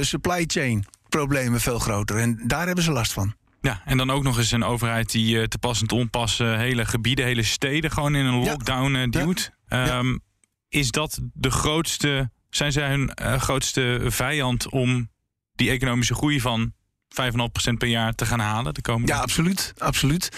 supply 0.00 0.44
chain 0.46 0.84
problemen 1.08 1.60
veel 1.60 1.78
groter. 1.78 2.16
En 2.16 2.40
daar 2.46 2.66
hebben 2.66 2.84
ze 2.84 2.92
last 2.92 3.12
van. 3.12 3.34
Ja, 3.60 3.82
en 3.84 3.96
dan 3.96 4.10
ook 4.10 4.22
nog 4.22 4.38
eens 4.38 4.50
een 4.50 4.64
overheid 4.64 5.10
die 5.10 5.36
uh, 5.36 5.44
te 5.44 5.58
pas 5.58 5.80
en 5.80 5.86
te 5.86 5.94
onpas 5.94 6.38
uh, 6.38 6.56
hele 6.56 6.84
gebieden, 6.84 7.24
hele 7.24 7.42
steden 7.42 7.90
gewoon 7.90 8.14
in 8.14 8.24
een 8.24 8.44
lockdown 8.44 8.94
uh, 8.94 9.10
duwt. 9.10 9.52
Ja. 9.68 9.98
Um, 9.98 10.10
ja. 10.12 10.18
Is 10.68 10.90
dat 10.90 11.18
de 11.32 11.50
grootste, 11.50 12.30
zijn 12.50 12.72
zij 12.72 12.88
hun 12.88 13.12
grootste 13.38 14.00
vijand 14.06 14.68
om 14.68 15.10
die 15.54 15.70
economische 15.70 16.14
groei 16.14 16.40
van 16.40 16.72
5,5% 17.08 17.72
per 17.78 17.88
jaar 17.88 18.14
te 18.14 18.26
gaan 18.26 18.40
halen 18.40 18.74
de 18.74 18.80
komende 18.80 19.12
Ja, 19.12 19.20
absoluut. 19.20 19.72
absoluut. 19.78 20.28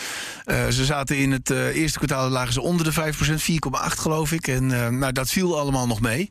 Uh, 0.46 0.68
ze 0.68 0.84
zaten 0.84 1.18
in 1.18 1.32
het 1.32 1.50
uh, 1.50 1.76
eerste 1.76 1.98
kwartaal 1.98 2.28
lagen 2.28 2.52
ze 2.52 2.60
onder 2.60 2.84
de 2.84 3.12
5%, 3.14 3.16
4,8 3.30 3.96
geloof 3.96 4.32
ik. 4.32 4.48
En 4.48 4.70
uh, 4.70 4.88
nou, 4.88 5.12
dat 5.12 5.30
viel 5.30 5.58
allemaal 5.58 5.86
nog 5.86 6.00
mee. 6.00 6.30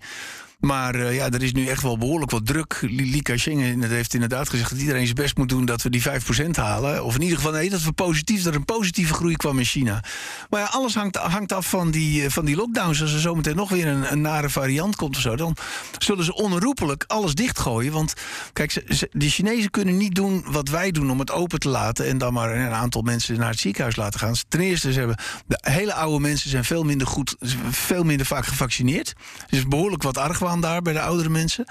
Maar 0.59 0.95
uh, 0.95 1.15
ja, 1.15 1.29
er 1.29 1.43
is 1.43 1.53
nu 1.53 1.67
echt 1.67 1.81
wel 1.81 1.97
behoorlijk 1.97 2.31
wat 2.31 2.45
druk. 2.45 2.77
Lika 2.81 3.37
Schengen 3.37 3.83
heeft 3.83 4.13
inderdaad 4.13 4.49
gezegd 4.49 4.69
dat 4.69 4.79
iedereen 4.79 5.03
zijn 5.03 5.15
best 5.15 5.37
moet 5.37 5.49
doen 5.49 5.65
dat 5.65 5.81
we 5.81 5.89
die 5.89 6.03
5% 6.03 6.49
halen. 6.51 7.03
Of 7.03 7.15
in 7.15 7.21
ieder 7.21 7.37
geval 7.37 7.51
nee, 7.51 7.69
dat 7.69 7.83
we 7.83 7.91
positief, 7.91 8.43
dat 8.43 8.53
er 8.53 8.59
een 8.59 8.65
positieve 8.65 9.13
groei 9.13 9.35
kwam 9.35 9.59
in 9.59 9.65
China. 9.65 10.03
Maar 10.49 10.59
ja, 10.59 10.65
alles 10.65 10.95
hangt, 10.95 11.15
hangt 11.15 11.53
af 11.53 11.69
van 11.69 11.91
die, 11.91 12.29
van 12.29 12.45
die 12.45 12.55
lockdowns. 12.55 13.01
Als 13.01 13.13
er 13.13 13.19
zometeen 13.19 13.55
nog 13.55 13.69
weer 13.69 13.87
een, 13.87 14.11
een 14.11 14.21
nare 14.21 14.49
variant 14.49 14.95
komt 14.95 15.15
of 15.15 15.21
zo, 15.21 15.35
dan 15.35 15.55
zullen 15.97 16.23
ze 16.23 16.35
onherroepelijk 16.35 17.03
alles 17.07 17.35
dichtgooien. 17.35 17.91
Want 17.91 18.13
kijk, 18.53 18.73
de 19.11 19.29
Chinezen 19.29 19.71
kunnen 19.71 19.97
niet 19.97 20.15
doen 20.15 20.43
wat 20.47 20.69
wij 20.69 20.91
doen 20.91 21.11
om 21.11 21.19
het 21.19 21.31
open 21.31 21.59
te 21.59 21.69
laten 21.69 22.07
en 22.07 22.17
dan 22.17 22.33
maar 22.33 22.55
een 22.55 22.71
aantal 22.71 23.01
mensen 23.01 23.39
naar 23.39 23.49
het 23.49 23.59
ziekenhuis 23.59 23.95
laten 23.95 24.19
gaan. 24.19 24.35
Ten 24.47 24.59
eerste, 24.59 24.91
ze 24.93 24.99
hebben 24.99 25.17
de 25.47 25.59
hele 25.61 25.93
oude 25.93 26.19
mensen 26.19 26.49
zijn 26.49 26.65
veel 26.65 26.83
minder 26.83 27.07
goed, 27.07 27.35
veel 27.69 28.03
minder 28.03 28.25
vaak 28.25 28.45
gevaccineerd. 28.45 29.13
Dus 29.49 29.67
behoorlijk 29.67 30.03
wat 30.03 30.17
argwaan 30.17 30.48
daar 30.57 30.81
bij 30.81 30.93
de 30.93 31.01
oudere 31.01 31.29
mensen. 31.29 31.65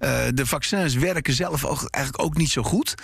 Uh, 0.00 0.18
de 0.34 0.46
vaccins 0.46 0.94
werken 0.94 1.34
zelf 1.34 1.64
ook, 1.64 1.88
eigenlijk 1.90 2.24
ook 2.24 2.36
niet 2.36 2.50
zo 2.50 2.62
goed. 2.62 2.94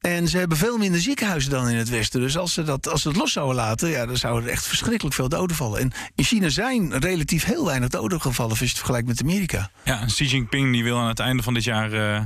En 0.00 0.28
ze 0.28 0.38
hebben 0.38 0.56
veel 0.56 0.78
minder 0.78 1.00
ziekenhuizen 1.00 1.50
dan 1.50 1.68
in 1.68 1.76
het 1.76 1.88
Westen. 1.88 2.20
Dus 2.20 2.36
als 2.36 2.52
ze, 2.52 2.62
dat, 2.62 2.88
als 2.88 3.02
ze 3.02 3.08
het 3.08 3.16
los 3.16 3.32
zouden 3.32 3.56
laten, 3.56 3.88
ja, 3.88 4.06
dan 4.06 4.16
zouden 4.16 4.44
er 4.44 4.50
echt 4.50 4.66
verschrikkelijk 4.66 5.14
veel 5.14 5.28
doden 5.28 5.56
vallen. 5.56 5.80
En 5.80 5.92
in 6.14 6.24
China 6.24 6.48
zijn 6.48 6.98
relatief 6.98 7.44
heel 7.44 7.66
weinig 7.66 7.88
doden 7.88 8.20
gevallen, 8.20 8.50
als 8.50 8.58
je 8.60 8.64
het 8.64 8.76
vergelijkt 8.76 9.08
met 9.08 9.20
Amerika. 9.22 9.70
Ja, 9.84 10.04
Xi 10.04 10.24
Jinping 10.24 10.72
die 10.72 10.84
wil 10.84 10.98
aan 10.98 11.08
het 11.08 11.18
einde 11.18 11.42
van 11.42 11.54
dit 11.54 11.64
jaar. 11.64 11.92
Uh 11.92 12.20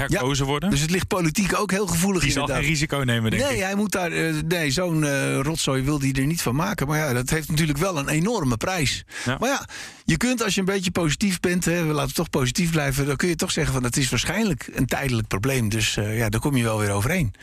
herkozen 0.00 0.44
ja, 0.44 0.50
worden. 0.50 0.70
Dus 0.70 0.80
het 0.80 0.90
ligt 0.90 1.06
politiek 1.06 1.58
ook 1.58 1.70
heel 1.70 1.86
gevoelig 1.86 2.22
Die 2.22 2.32
zal 2.32 2.46
geen 2.46 2.60
risico 2.60 2.98
nemen, 2.98 3.30
denk 3.30 3.42
nee, 3.42 3.54
ik. 3.54 3.62
hij 3.62 3.74
moet 3.74 3.92
daar, 3.92 4.12
uh, 4.12 4.34
nee, 4.48 4.70
zo'n 4.70 5.02
uh, 5.02 5.40
rotzooi 5.40 5.82
wil 5.82 6.00
hij 6.00 6.12
er 6.12 6.26
niet 6.26 6.42
van 6.42 6.54
maken. 6.54 6.86
Maar 6.86 6.98
ja, 6.98 7.12
dat 7.12 7.30
heeft 7.30 7.48
natuurlijk 7.48 7.78
wel 7.78 7.98
een 7.98 8.08
enorme 8.08 8.56
prijs. 8.56 9.04
Ja. 9.24 9.36
Maar 9.40 9.48
ja, 9.48 9.66
je 10.04 10.16
kunt 10.16 10.42
als 10.42 10.54
je 10.54 10.60
een 10.60 10.66
beetje 10.66 10.90
positief 10.90 11.40
bent, 11.40 11.64
hè, 11.64 11.84
we 11.84 11.92
laten 11.92 12.14
toch 12.14 12.30
positief 12.30 12.70
blijven, 12.70 13.06
dan 13.06 13.16
kun 13.16 13.28
je 13.28 13.36
toch 13.36 13.50
zeggen 13.50 13.74
van 13.74 13.84
het 13.84 13.96
is 13.96 14.08
waarschijnlijk 14.08 14.68
een 14.72 14.86
tijdelijk 14.86 15.28
probleem. 15.28 15.68
Dus 15.68 15.96
uh, 15.96 16.18
ja, 16.18 16.28
daar 16.28 16.40
kom 16.40 16.56
je 16.56 16.62
wel 16.62 16.78
weer 16.78 16.90
overheen. 16.90 17.34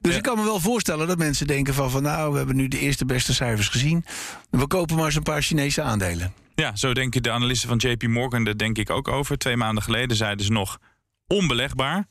Dus 0.00 0.12
ja. 0.12 0.18
ik 0.18 0.24
kan 0.24 0.36
me 0.36 0.44
wel 0.44 0.60
voorstellen 0.60 1.06
dat 1.06 1.18
mensen 1.18 1.46
denken 1.46 1.74
van, 1.74 1.90
van 1.90 2.02
nou, 2.02 2.32
we 2.32 2.38
hebben 2.38 2.56
nu 2.56 2.68
de 2.68 2.78
eerste 2.78 3.04
beste 3.04 3.34
cijfers 3.34 3.68
gezien. 3.68 4.04
We 4.50 4.66
kopen 4.66 4.96
maar 4.96 5.04
eens 5.04 5.14
een 5.14 5.22
paar 5.22 5.42
Chinese 5.42 5.82
aandelen. 5.82 6.32
Ja, 6.54 6.76
zo 6.76 6.94
denken 6.94 7.22
de 7.22 7.30
analisten 7.30 7.68
van 7.68 7.90
JP 7.90 8.02
Morgan, 8.02 8.44
daar 8.44 8.56
denk 8.56 8.78
ik 8.78 8.90
ook 8.90 9.08
over. 9.08 9.38
Twee 9.38 9.56
maanden 9.56 9.82
geleden 9.82 10.16
zeiden 10.16 10.46
ze 10.46 10.52
nog 10.52 10.78
onbelegbaar. 11.28 12.06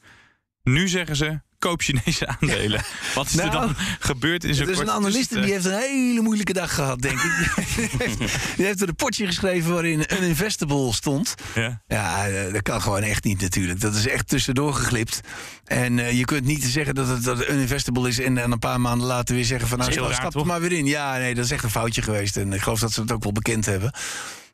Nu 0.63 0.87
zeggen 0.87 1.15
ze, 1.15 1.39
koop 1.59 1.81
Chinese 1.81 2.27
aandelen. 2.39 2.83
Wat 3.15 3.27
is 3.27 3.33
nou, 3.33 3.47
er 3.47 3.53
dan 3.53 3.75
gebeurd 3.99 4.43
in 4.43 4.55
zo'n 4.55 4.65
Er 4.65 4.71
is 4.71 4.79
een 4.79 4.91
analist 4.91 5.33
die 5.33 5.51
heeft 5.51 5.65
een 5.65 5.77
hele 5.77 6.21
moeilijke 6.21 6.53
dag 6.53 6.75
gehad, 6.75 7.01
denk 7.01 7.19
ik. 7.19 7.51
die 8.57 8.65
heeft 8.65 8.81
een 8.81 8.87
rapportje 8.87 9.25
geschreven 9.25 9.73
waarin 9.73 10.03
een 10.07 10.23
investable 10.23 10.93
stond. 10.93 11.35
Ja. 11.55 11.81
ja, 11.87 12.29
dat 12.49 12.61
kan 12.61 12.81
gewoon 12.81 13.01
echt 13.01 13.23
niet 13.23 13.41
natuurlijk. 13.41 13.79
Dat 13.79 13.95
is 13.95 14.07
echt 14.07 14.27
tussendoor 14.27 14.73
geglipt. 14.73 15.19
En 15.63 15.97
uh, 15.97 16.11
je 16.11 16.25
kunt 16.25 16.45
niet 16.45 16.63
zeggen 16.63 16.95
dat 16.95 17.07
het 17.07 17.23
dat 17.23 17.47
een 17.47 17.59
investable 17.59 18.07
is... 18.07 18.19
en 18.19 18.35
dan 18.35 18.51
een 18.51 18.59
paar 18.59 18.81
maanden 18.81 19.07
later 19.07 19.35
weer 19.35 19.45
zeggen 19.45 19.67
van... 19.67 19.77
nou, 19.77 19.91
stap, 19.91 20.13
stap 20.13 20.35
er 20.35 20.45
maar 20.45 20.61
weer 20.61 20.71
in. 20.71 20.85
Ja, 20.85 21.17
nee, 21.17 21.35
dat 21.35 21.45
is 21.45 21.51
echt 21.51 21.63
een 21.63 21.69
foutje 21.69 22.01
geweest. 22.01 22.37
En 22.37 22.53
ik 22.53 22.61
geloof 22.61 22.79
dat 22.79 22.91
ze 22.91 23.01
het 23.01 23.11
ook 23.11 23.23
wel 23.23 23.31
bekend 23.31 23.65
hebben. 23.65 23.91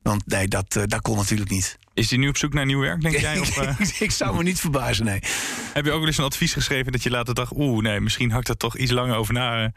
Want 0.02 0.26
nee, 0.26 0.47
dat, 0.47 0.76
uh, 0.76 0.84
dat 0.86 1.02
kon 1.02 1.17
natuurlijk 1.17 1.49
niet. 1.49 1.78
Is 1.94 2.10
hij 2.10 2.20
nu 2.20 2.28
op 2.28 2.38
zoek 2.38 2.54
naar 2.54 2.66
nieuw 2.66 2.80
werk, 2.80 3.02
denk 3.02 3.18
jij? 3.18 3.40
Of, 3.44 3.62
uh... 3.62 3.80
ik 4.00 4.12
zou 4.12 4.38
me 4.38 4.44
niet 4.44 4.60
verbazen, 4.60 5.06
nee. 5.06 5.20
Heb 5.74 5.86
je 5.86 5.92
ook 5.92 6.00
wel 6.00 6.08
eens 6.08 6.18
een 6.18 6.24
advies 6.24 6.54
geschreven 6.54 6.92
dat 6.92 7.04
je 7.04 7.10
later 7.10 7.34
dacht... 7.34 7.52
oeh, 7.56 7.84
nee, 7.84 8.00
misschien 8.00 8.32
had 8.32 8.40
ik 8.40 8.46
daar 8.46 8.56
toch 8.56 8.78
iets 8.78 8.92
langer 8.92 9.16
over 9.16 9.34
na 9.34 9.64
uh, 9.64 9.68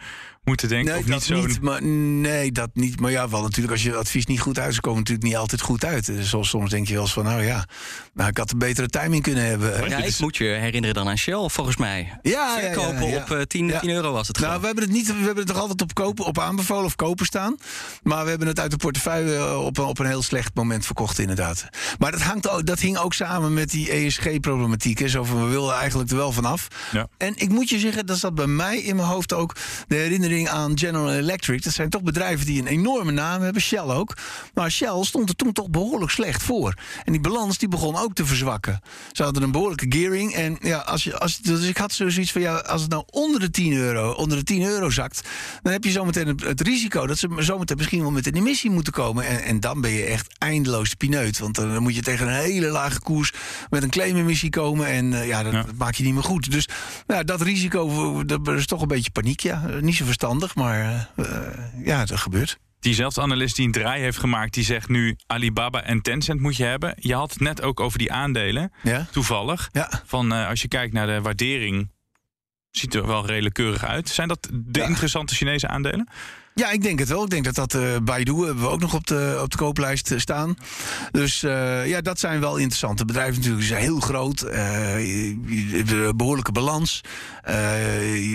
moeten 0.45 0.69
denken? 0.69 0.93
Nee, 0.93 1.03
of 1.03 1.07
dat 1.07 1.29
niet, 1.29 1.47
niet 1.47 1.61
maar, 1.61 1.83
nee, 1.83 2.53
dat 2.53 2.71
niet. 2.73 3.01
Maar 3.01 3.11
ja, 3.11 3.29
wel 3.29 3.43
natuurlijk, 3.43 3.73
als 3.73 3.83
je 3.83 3.95
advies 3.95 4.27
niet 4.27 4.41
goed 4.41 4.59
uit 4.59 4.71
is, 4.71 4.81
komen 4.81 4.99
natuurlijk 4.99 5.27
niet 5.27 5.37
altijd 5.37 5.61
goed 5.61 5.85
uit. 5.85 6.07
Dus 6.07 6.35
soms 6.41 6.71
denk 6.71 6.87
je 6.87 6.95
wel 6.95 7.03
eens 7.03 7.13
van, 7.13 7.25
nou 7.25 7.43
ja, 7.43 7.67
nou, 8.15 8.29
ik 8.29 8.37
had 8.37 8.51
een 8.51 8.59
betere 8.59 8.89
timing 8.89 9.23
kunnen 9.23 9.45
hebben. 9.45 9.81
Maar 9.81 9.89
ja, 9.89 9.99
ik 9.99 10.19
moet 10.19 10.37
je 10.37 10.45
herinneren 10.45 10.95
dan 10.95 11.09
aan 11.09 11.19
Shell, 11.19 11.49
volgens 11.49 11.77
mij. 11.77 12.19
Ja, 12.23 12.59
Verkopen 12.59 13.09
ja, 13.09 13.15
ja, 13.15 13.23
op 13.23 13.31
uh, 13.31 13.41
10, 13.43 13.67
ja. 13.69 13.81
10 13.81 13.91
euro 13.91 14.13
was 14.13 14.29
het 14.29 14.41
Nou, 14.41 14.61
we 14.61 14.67
hebben 14.67 14.85
het 14.85 14.93
niet, 14.93 15.07
we 15.07 15.13
hebben 15.13 15.37
het 15.37 15.47
toch 15.47 15.59
altijd 15.59 15.83
op 15.83 15.95
kopen, 15.95 16.25
op 16.25 16.39
aanbevolen 16.39 16.85
of 16.85 16.97
kopen 16.97 17.27
staan. 17.27 17.57
Maar 18.03 18.25
we 18.25 18.31
hebben 18.31 18.49
het 18.49 18.61
uit 18.61 18.71
de 18.71 18.77
portefeuille 18.77 19.59
op, 19.59 19.79
op 19.79 19.99
een 19.99 20.07
heel 20.07 20.23
slecht 20.23 20.55
moment 20.55 20.87
verkocht, 20.87 21.19
inderdaad. 21.19 21.69
Maar 21.99 22.06
dat, 22.11 22.23
hangt 22.23 22.49
ook, 22.49 22.66
dat 22.66 22.79
hing 22.79 22.99
ook 22.99 23.14
samen 23.14 23.55
met 23.55 23.71
die 23.71 23.90
ESG-problematiek. 23.90 25.09
Zo 25.09 25.25
van, 25.25 25.45
we 25.45 25.51
wilden 25.51 25.75
eigenlijk 25.75 26.11
er 26.11 26.16
wel 26.16 26.33
vanaf. 26.33 26.69
Ja. 26.92 27.09
En 27.16 27.33
ik 27.37 27.49
moet 27.49 27.69
je 27.69 27.79
zeggen, 27.79 28.07
dat 28.07 28.19
zat 28.19 28.35
bij 28.35 28.47
mij 28.47 28.79
in 28.79 28.97
mijn 28.97 29.09
hoofd 29.09 29.33
ook 29.33 29.57
de 29.88 29.97
herinnering 29.97 30.49
aan 30.49 30.79
General 30.79 31.12
Electric. 31.12 31.62
Dat 31.62 31.73
zijn 31.73 31.90
toch 31.90 32.03
bedrijven 32.03 32.47
die 32.47 32.61
een 32.61 32.66
enorme 32.66 33.12
naam 33.12 33.42
hebben, 33.42 33.62
Shell 33.62 33.79
ook. 33.79 34.16
Maar 34.55 34.71
Shell 34.71 35.05
stond 35.05 35.29
er 35.29 35.37
toen 35.37 35.53
toch 35.53 35.71
behoorlijk 35.71 36.11
slecht 36.11 36.42
voor. 36.42 36.75
En 37.05 37.12
die 37.12 37.21
balans 37.21 37.59
die 37.59 37.69
begon 37.69 37.97
ook 37.97 38.14
te 38.14 38.27
verzwakken. 38.27 38.81
Ze 39.12 39.23
hadden 39.23 39.42
een 39.42 39.51
behoorlijke 39.51 39.87
gearing. 39.88 40.35
En 40.35 40.59
ja, 40.61 40.79
als 40.79 41.05
je, 41.05 41.19
als, 41.19 41.38
dus 41.38 41.69
ik 41.69 41.77
had 41.77 41.92
zoiets 41.92 42.33
van, 42.33 42.40
ja, 42.40 42.57
als 42.57 42.81
het 42.81 42.90
nou 42.90 43.05
onder 43.11 43.40
de 43.40 43.51
10 43.51 43.73
euro, 43.73 44.11
onder 44.11 44.38
de 44.38 44.45
10 44.45 44.62
euro 44.62 44.90
zakt, 44.90 45.29
dan 45.62 45.73
heb 45.73 45.85
je 45.85 45.90
zometeen 45.90 46.27
het, 46.27 46.42
het 46.42 46.61
risico 46.61 47.07
dat 47.07 47.19
ze 47.19 47.29
zometeen 47.38 47.77
misschien 47.77 48.01
wel 48.01 48.11
met 48.11 48.27
een 48.27 48.35
emissie 48.35 48.71
moeten 48.71 48.92
komen. 48.92 49.27
En, 49.27 49.42
en 49.42 49.61
dan 49.61 49.81
ben 49.81 49.90
je 49.90 50.05
echt 50.05 50.35
eindeloos 50.38 50.95
pineut. 50.95 51.38
Want 51.38 51.55
dan 51.55 51.83
moet 51.83 51.95
je 51.95 51.96
tegen 52.03 52.27
een 52.27 52.35
hele 52.35 52.69
lage 52.69 53.01
koers 53.01 53.33
met 53.71 53.83
een 53.83 53.91
claimemissie 53.91 54.51
komen. 54.51 54.87
En 54.87 55.13
uh, 55.13 55.27
ja, 55.27 55.43
dat, 55.43 55.53
ja. 55.53 55.65
maak 55.77 55.95
je 55.95 56.05
niet 56.05 56.15
meer 56.15 56.23
goed. 56.23 56.51
Dus 56.51 56.69
nou, 57.07 57.25
dat 57.25 57.41
risico, 57.41 58.25
dat 58.25 58.49
is 58.49 58.67
toch 58.67 58.83
een 58.83 58.89
beetje 58.89 59.11
paniek, 59.11 59.41
ja. 59.41 59.67
Niet 59.81 59.95
zo 59.95 60.05
verstandig, 60.05 60.55
maar 60.55 61.11
uh, 61.17 61.27
ja, 61.85 62.05
dat 62.05 62.19
gebeurt. 62.19 62.59
Diezelfde 62.81 63.21
analist 63.21 63.57
die 63.57 63.67
een 63.67 63.73
draai 63.73 64.03
heeft 64.03 64.19
gemaakt, 64.19 64.55
die 64.55 64.65
zegt 64.65 64.89
nu 64.89 65.17
Alibaba 65.27 65.83
en 65.83 66.03
Tencent 66.03 66.41
moet 66.41 66.57
je 66.57 66.65
hebben. 66.65 66.95
Je 66.99 67.15
had 67.15 67.31
het 67.31 67.41
net 67.41 67.63
ook 67.63 67.81
over 67.81 67.99
die 67.99 68.13
aandelen, 68.13 68.73
ja? 68.83 69.07
toevallig. 69.11 69.69
Ja. 69.73 70.03
Van 70.05 70.33
uh, 70.33 70.49
als 70.49 70.63
je 70.63 70.69
kijkt 70.69 70.93
naar 70.93 71.07
de 71.07 71.21
waardering, 71.21 71.91
ziet 72.79 72.95
er 72.95 73.07
wel 73.07 73.27
redelijk 73.27 73.55
keurig 73.55 73.85
uit. 73.85 74.09
Zijn 74.09 74.29
dat 74.29 74.49
de 74.53 74.81
ja. 74.81 74.87
interessante 74.87 75.35
Chinese 75.35 75.69
aandelen? 75.69 76.09
Ja, 76.59 76.71
ik 76.71 76.83
denk 76.83 76.99
het 76.99 77.09
wel. 77.09 77.25
Ik 77.25 77.31
denk 77.31 77.45
dat 77.45 77.55
dat 77.55 77.75
uh, 77.75 77.97
Baidu 78.03 78.45
hebben 78.45 78.65
we 78.65 78.69
ook 78.69 78.81
nog 78.81 78.95
op 78.95 79.07
de, 79.07 79.39
op 79.43 79.51
de 79.51 79.57
kooplijst 79.57 80.12
staan. 80.17 80.57
Dus 81.11 81.43
uh, 81.43 81.89
ja, 81.89 82.01
dat 82.01 82.19
zijn 82.19 82.41
wel 82.41 82.57
interessante 82.57 83.05
bedrijven. 83.05 83.35
Natuurlijk 83.35 83.62
ze 83.62 83.69
zijn 83.69 83.83
heel 83.83 84.01
groot. 84.01 84.45
Uh, 84.45 86.12
behoorlijke 86.17 86.53
balans. 86.53 87.01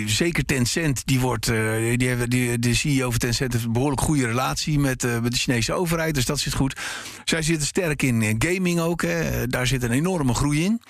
zeker 0.06 0.44
Tencent, 0.44 1.06
die 1.06 1.20
wordt, 1.20 1.46
die 1.96 2.08
hebben, 2.08 2.30
die, 2.30 2.58
de 2.58 2.74
CEO 2.74 3.10
van 3.10 3.18
Tencent 3.18 3.52
heeft 3.52 3.64
een 3.64 3.72
behoorlijk 3.72 4.00
goede 4.00 4.26
relatie 4.26 4.78
met, 4.78 5.02
met 5.22 5.32
de 5.32 5.38
Chinese 5.38 5.72
overheid. 5.72 6.14
Dus 6.14 6.24
dat 6.24 6.40
zit 6.40 6.54
goed. 6.54 6.80
Zij 7.24 7.42
zitten 7.42 7.66
sterk 7.66 8.02
in 8.02 8.36
gaming 8.38 8.80
ook. 8.80 9.02
Hè. 9.02 9.46
Daar 9.46 9.66
zit 9.66 9.82
een 9.82 9.90
enorme 9.90 10.34
groei 10.34 10.64
in. 10.64 10.80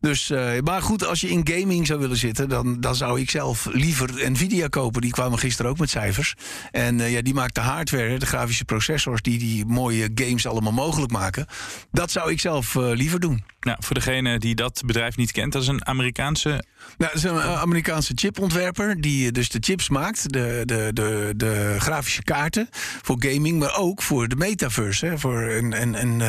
Dus, 0.00 0.30
uh, 0.30 0.50
maar 0.64 0.82
goed, 0.82 1.06
als 1.06 1.20
je 1.20 1.28
in 1.28 1.48
gaming 1.50 1.86
zou 1.86 2.00
willen 2.00 2.16
zitten, 2.16 2.48
dan, 2.48 2.80
dan 2.80 2.94
zou 2.94 3.20
ik 3.20 3.30
zelf 3.30 3.68
liever 3.72 4.30
Nvidia 4.30 4.68
kopen. 4.68 5.00
Die 5.00 5.10
kwamen 5.10 5.38
gisteren 5.38 5.70
ook 5.70 5.78
met 5.78 5.90
cijfers. 5.90 6.34
En 6.70 6.98
uh, 6.98 7.12
ja, 7.12 7.22
die 7.22 7.34
maakt 7.34 7.54
de 7.54 7.60
hardware, 7.60 8.18
de 8.18 8.26
grafische 8.26 8.64
processors, 8.64 9.22
die 9.22 9.38
die 9.38 9.66
mooie 9.66 10.10
games 10.14 10.46
allemaal 10.46 10.72
mogelijk 10.72 11.12
maken. 11.12 11.46
Dat 11.90 12.10
zou 12.10 12.30
ik 12.30 12.40
zelf 12.40 12.74
uh, 12.74 12.90
liever 12.94 13.20
doen. 13.20 13.44
Nou, 13.60 13.78
voor 13.80 13.94
degene 13.94 14.38
die 14.38 14.54
dat 14.54 14.82
bedrijf 14.86 15.16
niet 15.16 15.32
kent, 15.32 15.52
dat 15.52 15.62
is 15.62 15.68
een 15.68 15.86
Amerikaanse. 15.86 16.48
Nou, 16.48 16.62
dat 16.96 17.14
is 17.14 17.22
een 17.22 17.40
Amerikaanse 17.40 18.12
chipontwerper 18.14 19.00
die 19.00 19.32
dus 19.32 19.48
de 19.48 19.58
chips 19.60 19.88
maakt, 19.88 20.32
de, 20.32 20.62
de, 20.64 20.90
de, 20.92 21.32
de 21.36 21.76
grafische 21.78 22.22
kaarten 22.22 22.68
voor 23.02 23.16
gaming, 23.18 23.58
maar 23.58 23.76
ook 23.76 24.02
voor 24.02 24.28
de 24.28 24.36
metaverse. 24.36 25.06
Hè, 25.06 25.18
voor 25.18 25.42
en, 25.42 25.72
en, 25.72 25.94
en, 25.94 26.20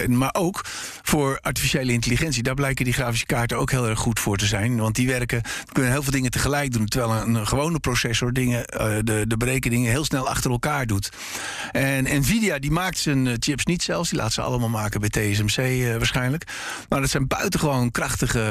en 0.00 0.18
maar 0.18 0.34
ook 0.34 0.60
voor 1.02 1.38
artificiële 1.40 1.92
intelligentie. 1.92 2.42
Daar 2.42 2.54
blijken 2.54 2.84
die 2.86 2.94
grafische 2.94 3.26
kaarten 3.26 3.58
ook 3.58 3.70
heel 3.70 3.88
erg 3.88 3.98
goed 3.98 4.20
voor 4.20 4.36
te 4.36 4.46
zijn. 4.46 4.76
Want 4.76 4.94
die 4.94 5.06
werken, 5.06 5.42
kunnen 5.72 5.90
heel 5.90 6.02
veel 6.02 6.12
dingen 6.12 6.30
tegelijk 6.30 6.72
doen. 6.72 6.86
Terwijl 6.86 7.20
een, 7.20 7.46
gewone 7.46 7.78
processor 7.78 8.32
dingen, 8.32 8.58
uh, 8.58 8.96
de, 9.04 9.24
de 9.26 9.36
berekeningen 9.36 9.90
heel 9.90 10.04
snel 10.04 10.28
achter 10.28 10.50
elkaar 10.50 10.86
doet. 10.86 11.08
En 11.72 12.18
Nvidia 12.20 12.58
die 12.58 12.70
maakt 12.70 12.98
zijn 12.98 13.36
chips 13.38 13.64
niet 13.64 13.82
zelfs. 13.82 14.10
Die 14.10 14.18
laat 14.18 14.32
ze 14.32 14.40
allemaal 14.40 14.68
maken 14.68 15.00
bij 15.00 15.08
TSMC 15.08 15.58
uh, 15.58 15.96
waarschijnlijk. 15.96 16.44
Maar 16.88 17.00
dat 17.00 17.10
zijn 17.10 17.26
buitengewoon 17.26 17.90
krachtige 17.90 18.44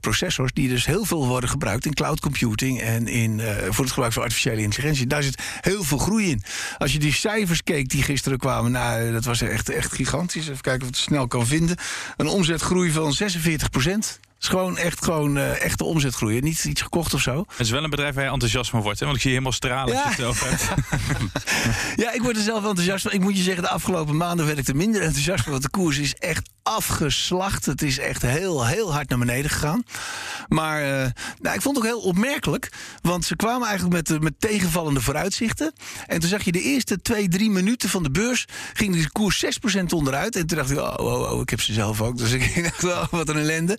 processors. 0.00 0.52
Die 0.52 0.68
dus 0.68 0.86
heel 0.86 1.04
veel 1.04 1.26
worden 1.26 1.50
gebruikt 1.50 1.86
in 1.86 1.94
cloud 1.94 2.20
computing. 2.20 2.80
En 2.80 3.08
in, 3.08 3.40
voor 3.68 3.84
het 3.84 3.92
gebruik 3.92 4.12
van 4.12 4.22
artificiële 4.22 4.62
intelligentie. 4.62 5.06
Daar 5.06 5.22
zit 5.22 5.42
heel 5.60 5.84
veel 5.84 5.98
groei 5.98 6.30
in. 6.30 6.42
Als 6.78 6.92
je 6.92 6.98
die 6.98 7.12
cijfers 7.12 7.62
keek 7.62 7.88
die 7.88 8.02
gisteren 8.02 8.38
kwamen. 8.38 8.72
Nou, 8.72 9.12
dat 9.12 9.24
was 9.24 9.40
echt, 9.40 9.68
echt 9.68 9.92
gigantisch. 9.92 10.48
Even 10.48 10.60
kijken 10.60 10.82
of 10.82 10.88
ik 10.88 10.94
het 10.94 11.04
snel 11.04 11.26
kan 11.26 11.46
vinden. 11.46 11.76
Een 12.16 12.26
omzetgroei 12.26 12.90
van 12.90 13.12
46 13.38 13.70
procent. 13.70 14.20
Is 14.42 14.48
gewoon 14.48 14.76
echt 14.76 15.04
gewoon 15.04 15.36
uh, 15.36 15.62
echte 15.62 15.84
omzetgroei. 15.84 16.40
Niet 16.40 16.64
iets 16.64 16.82
gekocht 16.82 17.14
of 17.14 17.20
zo. 17.20 17.44
Het 17.48 17.60
is 17.60 17.70
wel 17.70 17.84
een 17.84 17.90
bedrijf 17.90 18.14
waar 18.14 18.24
je 18.24 18.30
enthousiast 18.30 18.70
van 18.70 18.80
wordt. 18.80 18.98
Hè? 18.98 19.04
Want 19.04 19.16
ik 19.16 19.22
zie 19.22 19.30
je 19.30 19.36
helemaal 19.36 19.58
stralen 19.58 19.94
ja. 19.94 20.02
als 20.02 20.16
je 20.16 20.22
het 20.22 20.30
over 20.30 20.46
hebt. 20.48 20.68
ja, 22.02 22.12
ik 22.12 22.22
word 22.22 22.36
er 22.36 22.42
zelf 22.42 22.64
enthousiast 22.64 23.02
van. 23.02 23.12
Ik 23.12 23.20
moet 23.20 23.36
je 23.36 23.42
zeggen, 23.42 23.62
de 23.62 23.68
afgelopen 23.68 24.16
maanden 24.16 24.46
werd 24.46 24.58
ik 24.58 24.68
er 24.68 24.76
minder 24.76 25.02
enthousiast 25.02 25.42
van. 25.42 25.50
Want 25.50 25.64
de 25.64 25.70
koers 25.70 25.98
is 25.98 26.14
echt 26.14 26.50
afgeslacht. 26.62 27.66
Het 27.66 27.82
is 27.82 27.98
echt 27.98 28.22
heel, 28.22 28.66
heel 28.66 28.92
hard 28.92 29.08
naar 29.08 29.18
beneden 29.18 29.50
gegaan. 29.50 29.84
Maar 30.48 30.82
uh, 30.82 31.06
nou, 31.40 31.54
ik 31.56 31.62
vond 31.62 31.76
het 31.76 31.84
ook 31.84 31.90
heel 31.90 32.00
opmerkelijk. 32.00 32.72
Want 33.02 33.24
ze 33.24 33.36
kwamen 33.36 33.68
eigenlijk 33.68 34.08
met, 34.08 34.22
met 34.22 34.34
tegenvallende 34.38 35.00
vooruitzichten. 35.00 35.72
En 36.06 36.20
toen 36.20 36.28
zag 36.28 36.42
je 36.42 36.52
de 36.52 36.62
eerste 36.62 37.02
twee, 37.02 37.28
drie 37.28 37.50
minuten 37.50 37.88
van 37.88 38.02
de 38.02 38.10
beurs... 38.10 38.46
ging 38.72 38.96
de 38.96 39.10
koers 39.10 39.44
6% 39.44 39.84
onderuit. 39.94 40.36
En 40.36 40.46
toen 40.46 40.58
dacht 40.58 40.70
ik, 40.70 40.78
oh, 40.78 40.94
oh, 40.98 41.32
oh, 41.32 41.40
ik 41.40 41.50
heb 41.50 41.60
ze 41.60 41.72
zelf 41.72 42.00
ook. 42.00 42.18
Dus 42.18 42.32
ik 42.32 42.62
dacht, 42.80 42.84
oh, 42.84 43.08
wat 43.10 43.28
een 43.28 43.36
ellende. 43.36 43.78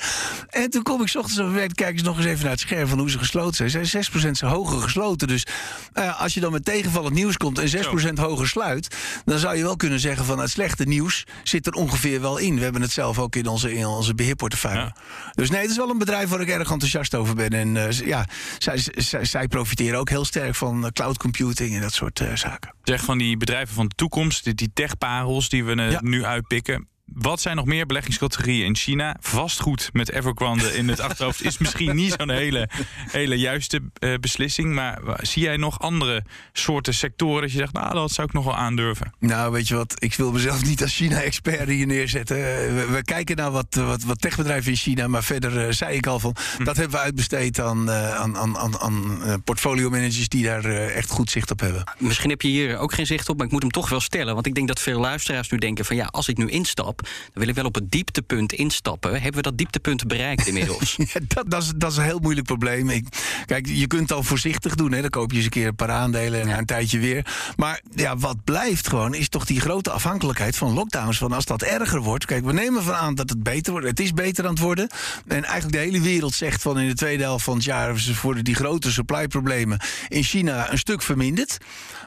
En 0.53 0.69
toen 0.69 0.83
kom 0.83 1.01
ik 1.01 1.07
s 1.07 1.15
ochtends 1.15 1.39
op 1.39 1.51
werk, 1.51 1.75
kijk 1.75 1.93
eens 1.93 2.01
nog 2.01 2.17
eens 2.17 2.25
even 2.25 2.41
naar 2.41 2.51
het 2.51 2.59
scherm 2.59 2.87
van 2.87 2.99
hoe 2.99 3.09
ze 3.09 3.17
gesloten 3.17 3.69
zijn. 3.69 3.85
Ze 3.85 4.01
zijn 4.01 4.33
6% 4.35 4.47
hoger 4.47 4.81
gesloten. 4.81 5.27
Dus 5.27 5.45
uh, 5.93 6.21
als 6.21 6.33
je 6.33 6.39
dan 6.39 6.51
met 6.51 6.65
tegenvallend 6.65 7.13
nieuws 7.13 7.37
komt 7.37 7.59
en 7.59 7.85
6% 8.11 8.13
hoger 8.13 8.47
sluit, 8.47 8.95
dan 9.25 9.39
zou 9.39 9.55
je 9.55 9.63
wel 9.63 9.75
kunnen 9.75 9.99
zeggen 9.99 10.25
van 10.25 10.39
het 10.39 10.49
slechte 10.49 10.83
nieuws 10.83 11.25
zit 11.43 11.67
er 11.67 11.73
ongeveer 11.73 12.21
wel 12.21 12.37
in. 12.37 12.55
We 12.55 12.63
hebben 12.63 12.81
het 12.81 12.91
zelf 12.91 13.19
ook 13.19 13.35
in 13.35 13.47
onze, 13.47 13.73
in 13.75 13.85
onze 13.85 14.15
beheerportefeuille. 14.15 14.95
Dus 15.31 15.49
nee, 15.49 15.61
het 15.61 15.69
is 15.69 15.77
wel 15.77 15.89
een 15.89 15.97
bedrijf 15.97 16.29
waar 16.29 16.41
ik 16.41 16.49
erg 16.49 16.71
enthousiast 16.71 17.15
over 17.15 17.35
ben. 17.35 17.49
En 17.49 17.75
uh, 17.75 17.91
ja, 17.91 18.27
zij, 18.57 18.83
zij, 18.95 19.25
zij, 19.25 19.47
profiteren 19.47 19.99
ook 19.99 20.09
heel 20.09 20.25
sterk 20.25 20.55
van 20.55 20.91
cloud 20.93 21.17
computing 21.17 21.75
en 21.75 21.81
dat 21.81 21.93
soort 21.93 22.19
uh, 22.19 22.35
zaken. 22.35 22.73
Zeg 22.83 23.03
van 23.03 23.17
die 23.17 23.37
bedrijven 23.37 23.75
van 23.75 23.87
de 23.87 23.95
toekomst, 23.95 24.43
die, 24.43 24.53
die 24.53 24.71
techparels 24.73 25.49
die 25.49 25.63
we 25.63 25.75
ja. 25.75 25.99
nu 26.01 26.25
uitpikken. 26.25 26.87
Wat 27.05 27.41
zijn 27.41 27.55
nog 27.55 27.65
meer 27.65 27.85
beleggingscategorieën 27.85 28.65
in 28.65 28.75
China? 28.75 29.17
Vastgoed 29.19 29.89
met 29.93 30.11
Evergrande 30.11 30.75
in 30.77 30.89
het 30.89 30.99
achterhoofd 30.99 31.43
is 31.43 31.57
misschien 31.57 31.95
niet 31.95 32.15
zo'n 32.17 32.29
hele, 32.29 32.69
hele 33.11 33.35
juiste 33.35 33.81
uh, 33.99 34.17
beslissing. 34.17 34.73
Maar 34.73 34.99
zie 35.21 35.43
jij 35.43 35.57
nog 35.57 35.79
andere 35.79 36.23
soorten 36.53 36.93
sectoren 36.93 37.41
dat 37.41 37.51
je 37.51 37.57
zegt, 37.57 37.73
nou, 37.73 37.93
dat 37.93 38.11
zou 38.11 38.27
ik 38.27 38.33
nog 38.33 38.45
wel 38.45 38.55
aandurven? 38.55 39.13
Nou, 39.19 39.51
weet 39.51 39.67
je 39.67 39.75
wat, 39.75 39.95
ik 40.03 40.13
wil 40.13 40.31
mezelf 40.31 40.65
niet 40.65 40.81
als 40.81 40.95
China-expert 40.95 41.67
hier 41.67 41.87
neerzetten. 41.87 42.35
We, 42.35 42.87
we, 42.91 43.03
kijken 43.03 43.35
naar 43.35 43.51
wat, 43.51 43.75
wat, 43.75 44.03
wat 44.03 44.21
techbedrijven 44.21 44.71
in 44.71 44.77
China, 44.77 45.07
maar 45.07 45.23
verder 45.23 45.67
uh, 45.67 45.71
zei 45.71 45.95
ik 45.95 46.07
al 46.07 46.19
van, 46.19 46.35
hm. 46.57 46.63
dat 46.63 46.77
hebben 46.77 46.97
we 46.97 47.03
uitbesteed 47.03 47.59
aan, 47.59 47.89
uh, 47.89 48.15
aan, 48.15 48.37
aan, 48.37 48.57
aan, 48.57 48.79
aan 48.79 49.41
portfolio 49.43 49.89
managers 49.89 50.29
die 50.29 50.43
daar 50.43 50.65
echt 50.65 51.09
goed 51.09 51.29
zicht 51.29 51.51
op 51.51 51.59
hebben. 51.59 51.83
Misschien 51.97 52.29
heb 52.29 52.41
je 52.41 52.47
hier 52.47 52.77
ook 52.77 52.93
geen 52.93 53.05
zicht 53.05 53.29
op, 53.29 53.37
maar 53.37 53.45
ik 53.45 53.51
moet 53.51 53.61
hem 53.61 53.71
toch 53.71 53.89
wel 53.89 53.99
stellen. 53.99 54.33
Want 54.33 54.45
ik 54.45 54.55
denk 54.55 54.67
dat 54.67 54.79
veel 54.79 54.99
luisteraars 54.99 55.49
nu 55.49 55.57
denken 55.57 55.85
van, 55.85 55.95
ja, 55.95 56.05
als 56.05 56.27
ik 56.27 56.37
nu 56.37 56.49
instap 56.49 56.92
dan 57.01 57.31
wil 57.33 57.47
ik 57.47 57.55
wel 57.55 57.65
op 57.65 57.75
het 57.75 57.91
dieptepunt 57.91 58.53
instappen. 58.53 59.11
Hebben 59.11 59.33
we 59.33 59.41
dat 59.41 59.57
dieptepunt 59.57 60.07
bereikt 60.07 60.47
inmiddels? 60.47 60.95
ja, 61.13 61.19
dat, 61.27 61.49
dat, 61.49 61.63
is, 61.63 61.71
dat 61.75 61.91
is 61.91 61.97
een 61.97 62.03
heel 62.03 62.19
moeilijk 62.19 62.47
probleem. 62.47 62.89
Ik, 62.89 63.07
kijk, 63.45 63.67
je 63.67 63.87
kunt 63.87 64.11
al 64.11 64.23
voorzichtig 64.23 64.75
doen. 64.75 64.91
Hè? 64.91 65.01
Dan 65.01 65.09
koop 65.09 65.31
je 65.31 65.35
eens 65.35 65.45
een 65.45 65.51
keer 65.51 65.67
een 65.67 65.75
paar 65.75 65.91
aandelen 65.91 66.41
en 66.41 66.57
een 66.57 66.65
tijdje 66.65 66.99
weer. 66.99 67.25
Maar 67.55 67.81
ja, 67.95 68.17
wat 68.17 68.43
blijft 68.43 68.87
gewoon 68.87 69.13
is 69.13 69.29
toch 69.29 69.45
die 69.45 69.59
grote 69.59 69.91
afhankelijkheid 69.91 70.57
van 70.57 70.73
lockdowns. 70.73 71.17
Van 71.17 71.31
als 71.31 71.45
dat 71.45 71.61
erger 71.61 72.01
wordt. 72.01 72.25
Kijk, 72.25 72.45
we 72.45 72.53
nemen 72.53 72.83
van 72.83 72.93
aan 72.93 73.15
dat 73.15 73.29
het 73.29 73.43
beter 73.43 73.71
wordt. 73.71 73.87
Het 73.87 73.99
is 73.99 74.13
beter 74.13 74.43
aan 74.43 74.49
het 74.49 74.59
worden. 74.59 74.89
En 75.27 75.43
eigenlijk 75.43 75.71
de 75.71 75.77
hele 75.77 76.01
wereld 76.01 76.33
zegt 76.33 76.61
van 76.61 76.79
in 76.79 76.87
de 76.87 76.95
tweede 76.95 77.23
helft 77.23 77.43
van 77.43 77.55
het 77.55 77.63
jaar 77.63 78.15
worden 78.21 78.43
die 78.43 78.55
grote 78.55 78.91
supply-problemen 78.91 79.79
in 80.07 80.23
China 80.23 80.71
een 80.71 80.77
stuk 80.77 81.01
verminderd. 81.01 81.57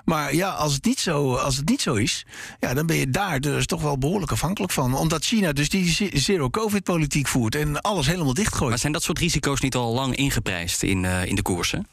Maar 0.06 0.34
ja, 0.34 0.50
als 0.50 0.74
het 0.74 0.84
niet 0.84 1.00
zo, 1.00 1.34
als 1.34 1.56
het 1.56 1.68
niet 1.68 1.82
zo 1.82 1.94
is, 1.94 2.26
ja, 2.60 2.74
dan 2.74 2.86
ben 2.86 2.96
je 2.96 3.10
daar 3.10 3.40
dus 3.40 3.66
toch 3.66 3.82
wel 3.82 3.98
behoorlijk 3.98 4.32
afhankelijk 4.32 4.72
van. 4.72 4.94
Omdat 4.94 5.24
China 5.24 5.52
dus 5.52 5.68
die 5.68 6.10
zero-covid-politiek 6.18 7.26
voert 7.26 7.54
en 7.54 7.80
alles 7.80 8.06
helemaal 8.06 8.34
dichtgooit. 8.34 8.68
Maar 8.70 8.78
zijn 8.78 8.92
dat 8.92 9.02
soort 9.02 9.18
risico's 9.18 9.60
niet 9.60 9.74
al 9.74 9.94
lang 9.94 10.16
ingeprijsd 10.16 10.82
in, 10.82 11.02
uh, 11.02 11.24
in 11.24 11.34
de 11.34 11.42
koersen? 11.42 11.86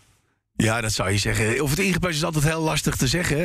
Ja, 0.55 0.81
dat 0.81 0.91
zou 0.91 1.11
je 1.11 1.17
zeggen. 1.17 1.61
Of 1.61 1.69
het 1.69 1.79
ingepast 1.79 2.15
is 2.15 2.23
altijd 2.23 2.43
heel 2.43 2.61
lastig 2.61 2.95
te 2.95 3.07
zeggen. 3.07 3.37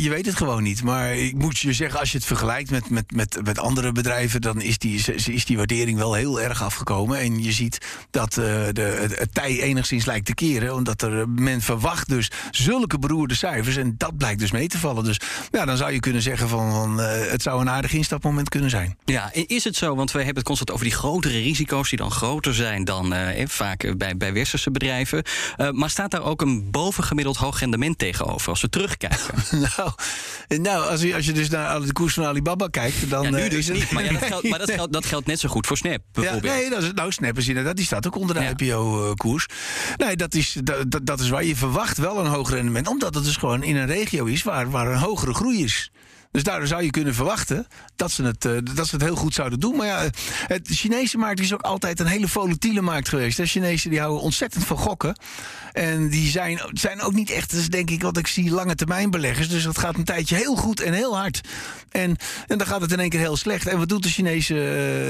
Je 0.00 0.10
weet 0.10 0.26
het 0.26 0.36
gewoon 0.36 0.62
niet. 0.62 0.82
Maar 0.82 1.16
ik 1.16 1.34
moet 1.34 1.58
je 1.58 1.72
zeggen, 1.72 2.00
als 2.00 2.10
je 2.12 2.16
het 2.16 2.26
vergelijkt 2.26 2.70
met, 2.70 2.90
met, 2.90 3.12
met, 3.14 3.40
met 3.44 3.58
andere 3.58 3.92
bedrijven, 3.92 4.40
dan 4.40 4.60
is 4.60 4.78
die, 4.78 5.14
is 5.14 5.44
die 5.44 5.56
waardering 5.56 5.98
wel 5.98 6.14
heel 6.14 6.40
erg 6.40 6.62
afgekomen. 6.62 7.18
En 7.18 7.42
je 7.42 7.52
ziet 7.52 7.78
dat 8.10 8.36
uh, 8.36 8.44
de, 8.72 9.14
het 9.16 9.34
tij 9.34 9.60
enigszins 9.60 10.04
lijkt 10.04 10.26
te 10.26 10.34
keren. 10.34 10.74
Omdat 10.74 11.02
er, 11.02 11.28
men 11.28 11.60
verwacht 11.60 12.08
dus 12.08 12.30
zulke 12.50 12.98
beroerde 12.98 13.34
cijfers. 13.34 13.76
En 13.76 13.94
dat 13.98 14.16
blijkt 14.16 14.40
dus 14.40 14.52
mee 14.52 14.68
te 14.68 14.78
vallen. 14.78 15.04
Dus 15.04 15.20
ja, 15.50 15.64
dan 15.64 15.76
zou 15.76 15.92
je 15.92 16.00
kunnen 16.00 16.22
zeggen 16.22 16.48
van, 16.48 17.00
uh, 17.00 17.06
het 17.30 17.42
zou 17.42 17.60
een 17.60 17.70
aardig 17.70 17.92
instapmoment 17.92 18.48
kunnen 18.48 18.70
zijn. 18.70 18.98
Ja, 19.04 19.32
is 19.32 19.64
het 19.64 19.76
zo? 19.76 19.94
Want 19.94 20.12
we 20.12 20.18
hebben 20.18 20.36
het 20.36 20.44
constant 20.44 20.70
over 20.70 20.84
die 20.84 20.94
grotere 20.94 21.38
risico's 21.38 21.88
die 21.88 21.98
dan 21.98 22.10
groter 22.10 22.54
zijn 22.54 22.84
dan 22.84 23.14
vaak 23.46 23.94
bij, 23.96 24.16
bij 24.16 24.32
westerse 24.32 24.70
bedrijven. 24.70 25.22
maar 25.70 25.90
staat 25.90 26.10
daar 26.10 26.22
ook 26.22 26.40
een 26.40 26.53
bovengemiddeld 26.62 27.36
hoog 27.36 27.58
rendement 27.58 27.98
tegenover 27.98 28.48
als 28.48 28.60
we 28.60 28.68
terugkijken? 28.68 29.34
nou, 29.76 29.90
nou 30.48 30.88
als, 30.90 31.00
je, 31.00 31.14
als 31.14 31.26
je 31.26 31.32
dus 31.32 31.48
naar 31.48 31.80
de 31.80 31.92
koers 31.92 32.14
van 32.14 32.24
Alibaba 32.24 32.68
kijkt, 32.68 33.10
dan. 33.10 33.22
Ja, 33.22 33.30
nu 33.30 33.48
dus 33.48 33.68
niet. 33.68 33.90
Maar, 33.90 34.04
ja, 34.04 34.12
dat, 34.12 34.24
geldt, 34.24 34.48
maar 34.48 34.58
dat, 34.58 34.70
geldt, 34.78 34.92
dat 34.92 35.06
geldt 35.06 35.26
net 35.26 35.40
zo 35.40 35.48
goed 35.48 35.66
voor 35.66 35.76
Snap. 35.76 35.98
Bijvoorbeeld. 36.12 36.44
Ja, 36.52 36.60
nee, 36.60 36.70
dat 36.70 36.82
is, 36.82 36.92
nou, 36.92 37.12
Snap 37.12 37.38
is 37.38 37.48
inderdaad, 37.48 37.76
die 37.76 37.84
staat 37.84 38.06
ook 38.06 38.16
onder 38.16 38.36
de 38.36 38.64
IPO-koers. 38.64 39.46
Nee, 39.96 40.16
dat 40.16 40.34
is, 40.34 40.56
dat, 40.62 41.06
dat 41.06 41.20
is 41.20 41.28
waar 41.28 41.44
je 41.44 41.56
verwacht 41.56 41.98
wel 41.98 42.18
een 42.18 42.30
hoog 42.30 42.50
rendement, 42.50 42.88
omdat 42.88 43.14
het 43.14 43.24
dus 43.24 43.36
gewoon 43.36 43.62
in 43.62 43.76
een 43.76 43.86
regio 43.86 44.24
is 44.24 44.42
waar, 44.42 44.70
waar 44.70 44.86
een 44.86 44.98
hogere 44.98 45.34
groei 45.34 45.64
is. 45.64 45.90
Dus 46.34 46.42
daardoor 46.42 46.66
zou 46.66 46.82
je 46.82 46.90
kunnen 46.90 47.14
verwachten 47.14 47.66
dat 47.96 48.10
ze, 48.10 48.22
het, 48.22 48.44
uh, 48.44 48.58
dat 48.74 48.86
ze 48.86 48.94
het 48.94 49.04
heel 49.04 49.16
goed 49.16 49.34
zouden 49.34 49.60
doen. 49.60 49.76
Maar 49.76 49.86
ja, 49.86 50.08
het 50.46 50.68
Chinese 50.68 51.18
markt 51.18 51.40
is 51.40 51.52
ook 51.52 51.62
altijd 51.62 52.00
een 52.00 52.06
hele 52.06 52.28
volatiele 52.28 52.80
markt 52.80 53.08
geweest. 53.08 53.36
De 53.36 53.46
Chinezen 53.46 53.90
die 53.90 54.00
houden 54.00 54.22
ontzettend 54.22 54.64
van 54.64 54.76
gokken. 54.76 55.16
En 55.72 56.08
die 56.08 56.30
zijn, 56.30 56.60
zijn 56.72 57.00
ook 57.00 57.12
niet 57.12 57.30
echt, 57.30 57.50
dus 57.50 57.68
denk 57.68 57.90
ik, 57.90 58.02
wat 58.02 58.16
ik 58.16 58.26
zie, 58.26 58.50
lange 58.50 58.74
termijn 58.74 59.10
beleggers. 59.10 59.48
Dus 59.48 59.62
dat 59.62 59.78
gaat 59.78 59.96
een 59.96 60.04
tijdje 60.04 60.36
heel 60.36 60.56
goed 60.56 60.80
en 60.80 60.92
heel 60.92 61.16
hard. 61.16 61.40
En, 61.94 62.16
en 62.46 62.58
dan 62.58 62.66
gaat 62.66 62.80
het 62.80 62.92
in 62.92 63.00
één 63.00 63.08
keer 63.08 63.20
heel 63.20 63.36
slecht. 63.36 63.66
En 63.66 63.78
wat 63.78 63.88
doet 63.88 64.02
de 64.02 64.08
Chinese 64.08 64.54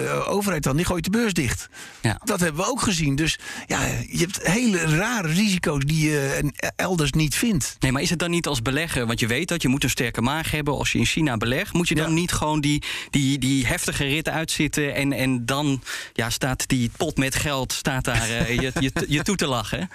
uh, 0.05 0.33
overheid 0.33 0.63
dan? 0.63 0.77
Die 0.77 0.85
gooit 0.85 1.05
de 1.05 1.11
beurs 1.11 1.33
dicht. 1.33 1.69
Ja. 2.03 2.21
Dat 2.25 2.41
hebben 2.41 2.65
we 2.65 2.71
ook 2.71 2.81
gezien. 2.83 3.17
Dus 3.17 3.39
ja, 3.67 3.81
je 4.11 4.19
hebt 4.19 4.47
hele 4.47 4.79
rare 4.79 5.29
risico's 5.29 5.85
die 5.85 6.11
je 6.11 6.53
elders 6.77 7.13
niet 7.13 7.35
vindt. 7.35 7.77
Nee, 7.81 7.93
maar 7.93 8.03
is 8.03 8.11
het 8.11 8.19
dan 8.19 8.31
niet 8.31 8.47
als 8.47 8.63
belegger? 8.63 9.07
Want 9.07 9.21
je 9.21 9.27
weet 9.27 9.49
dat 9.49 9.63
je 9.63 9.69
moet 9.69 9.83
een 9.83 9.91
sterke 9.91 10.21
maag 10.21 10.51
hebben 10.51 10.75
als 10.75 10.93
je 10.93 10.99
in 10.99 11.07
China 11.07 11.37
belegt. 11.37 11.73
Moet 11.73 11.89
je 11.89 11.95
dan 11.95 12.09
ja. 12.09 12.15
niet 12.15 12.33
gewoon 12.33 12.61
die, 12.61 12.83
die, 13.11 13.39
die 13.39 13.67
heftige 13.67 14.05
ritten 14.05 14.33
uitzitten 14.33 14.95
en, 14.95 15.13
en 15.13 15.47
dan 15.47 15.83
ja, 16.13 16.31
staat 16.31 16.69
die 16.69 16.91
pot 16.97 17.17
met 17.17 17.35
geld 17.35 17.73
staat 17.73 18.05
daar 18.05 18.31
uh, 18.31 18.49
je, 18.49 18.73
je, 18.79 18.93
je 19.09 19.23
toe 19.23 19.37
te 19.37 19.47
lachen? 19.47 19.91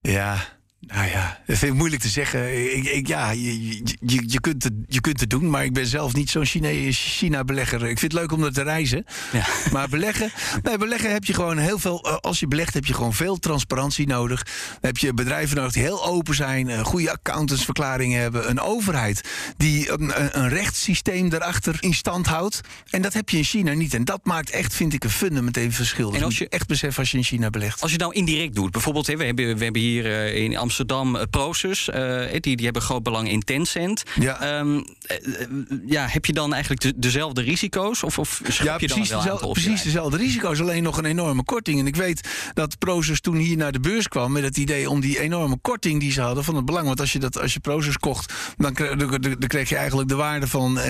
Ja, 0.00 0.58
nou 0.86 1.08
ja, 1.08 1.40
dat 1.46 1.58
vind 1.58 1.72
ik 1.72 1.78
moeilijk 1.78 2.02
te 2.02 2.08
zeggen. 2.08 2.74
Ik, 2.76 2.84
ik, 2.84 3.06
ja, 3.06 3.30
je, 3.30 3.76
je, 4.00 4.22
je, 4.26 4.40
kunt 4.40 4.64
het, 4.64 4.72
je 4.86 5.00
kunt 5.00 5.20
het 5.20 5.30
doen, 5.30 5.50
maar 5.50 5.64
ik 5.64 5.72
ben 5.72 5.86
zelf 5.86 6.14
niet 6.14 6.30
zo'n 6.30 6.44
China-belegger. 6.90 7.80
Ik 7.80 7.98
vind 7.98 8.12
het 8.12 8.20
leuk 8.20 8.32
om 8.32 8.44
er 8.44 8.52
te 8.52 8.62
reizen. 8.62 9.04
Ja. 9.32 9.46
Maar 9.72 9.88
beleggen, 9.88 10.30
nee, 10.62 10.78
beleggen 10.78 11.12
heb 11.12 11.24
je 11.24 11.34
gewoon 11.34 11.58
heel 11.58 11.78
veel. 11.78 12.02
Eh, 12.02 12.16
als 12.16 12.40
je 12.40 12.48
belegt, 12.48 12.74
heb 12.74 12.84
je 12.84 12.94
gewoon 12.94 13.14
veel 13.14 13.38
transparantie 13.38 14.06
nodig. 14.06 14.42
Dan 14.42 14.78
heb 14.80 14.98
je 14.98 15.14
bedrijven 15.14 15.56
nodig 15.56 15.72
die 15.72 15.82
heel 15.82 16.06
open 16.06 16.34
zijn, 16.34 16.68
eh, 16.68 16.84
goede 16.84 17.10
accountantsverklaringen 17.10 18.20
hebben, 18.20 18.50
een 18.50 18.60
overheid 18.60 19.28
die 19.56 19.90
een, 19.90 20.38
een 20.38 20.48
rechtssysteem 20.48 21.32
erachter 21.32 21.76
in 21.80 21.94
stand 21.94 22.26
houdt. 22.26 22.60
En 22.90 23.02
dat 23.02 23.12
heb 23.12 23.28
je 23.28 23.36
in 23.36 23.44
China 23.44 23.72
niet. 23.72 23.94
En 23.94 24.04
dat 24.04 24.20
maakt 24.22 24.50
echt, 24.50 24.74
vind 24.74 24.92
ik, 24.92 25.04
een 25.04 25.10
fundamenteel 25.10 25.70
verschil. 25.70 26.14
en 26.14 26.22
als 26.22 26.38
je 26.38 26.48
echt 26.48 26.66
beseft 26.66 26.98
als 26.98 27.10
je 27.10 27.16
in 27.16 27.24
China 27.24 27.50
belegt. 27.50 27.80
Als 27.80 27.92
je 27.92 27.98
nou 27.98 28.14
indirect 28.14 28.54
doet, 28.54 28.70
bijvoorbeeld, 28.70 29.06
we 29.06 29.24
hebben, 29.24 29.56
we 29.56 29.64
hebben 29.64 29.80
hier 29.80 30.06
uh, 30.06 30.34
in 30.34 30.56
Amsterdam 30.56 30.68
Amsterdam 30.70 31.16
uh, 31.16 31.22
Proces. 31.30 31.88
Uh, 31.88 32.30
die, 32.30 32.56
die 32.56 32.64
hebben 32.64 32.82
groot 32.82 33.02
belang 33.02 33.28
in 33.28 33.42
Tencent. 33.42 34.02
Ja, 34.20 34.58
um, 34.58 34.84
ja 35.86 36.06
heb 36.06 36.26
je 36.26 36.32
dan 36.32 36.52
eigenlijk 36.52 36.82
de, 36.82 36.92
dezelfde 36.96 37.42
risico's? 37.42 38.02
Of, 38.02 38.18
of 38.18 38.40
ja, 38.44 38.76
je 38.78 38.86
precies, 38.86 39.08
dan 39.08 39.18
dezelfde, 39.18 39.48
precies 39.48 39.82
dezelfde 39.82 40.16
risico's. 40.16 40.60
Alleen 40.60 40.82
nog 40.82 40.98
een 40.98 41.04
enorme 41.04 41.44
korting. 41.44 41.80
En 41.80 41.86
ik 41.86 41.96
weet 41.96 42.28
dat 42.54 42.78
Proces 42.78 43.20
toen 43.20 43.36
hier 43.36 43.56
naar 43.56 43.72
de 43.72 43.80
beurs 43.80 44.08
kwam 44.08 44.32
met 44.32 44.42
het 44.42 44.56
idee 44.56 44.90
om 44.90 45.00
die 45.00 45.20
enorme 45.20 45.58
korting 45.62 46.00
die 46.00 46.12
ze 46.12 46.20
hadden 46.20 46.44
van 46.44 46.56
het 46.56 46.64
belang. 46.64 46.86
Want 46.86 47.00
als 47.00 47.12
je, 47.12 47.18
dat, 47.18 47.40
als 47.40 47.52
je 47.52 47.60
Proces 47.60 47.98
kocht, 47.98 48.32
dan, 48.56 48.74
dan, 49.38 49.46
kreeg 49.46 49.68
je 49.68 49.76
eigenlijk 49.76 50.08
de 50.08 50.14
waarde 50.14 50.46
van 50.46 50.78
uh, 50.78 50.84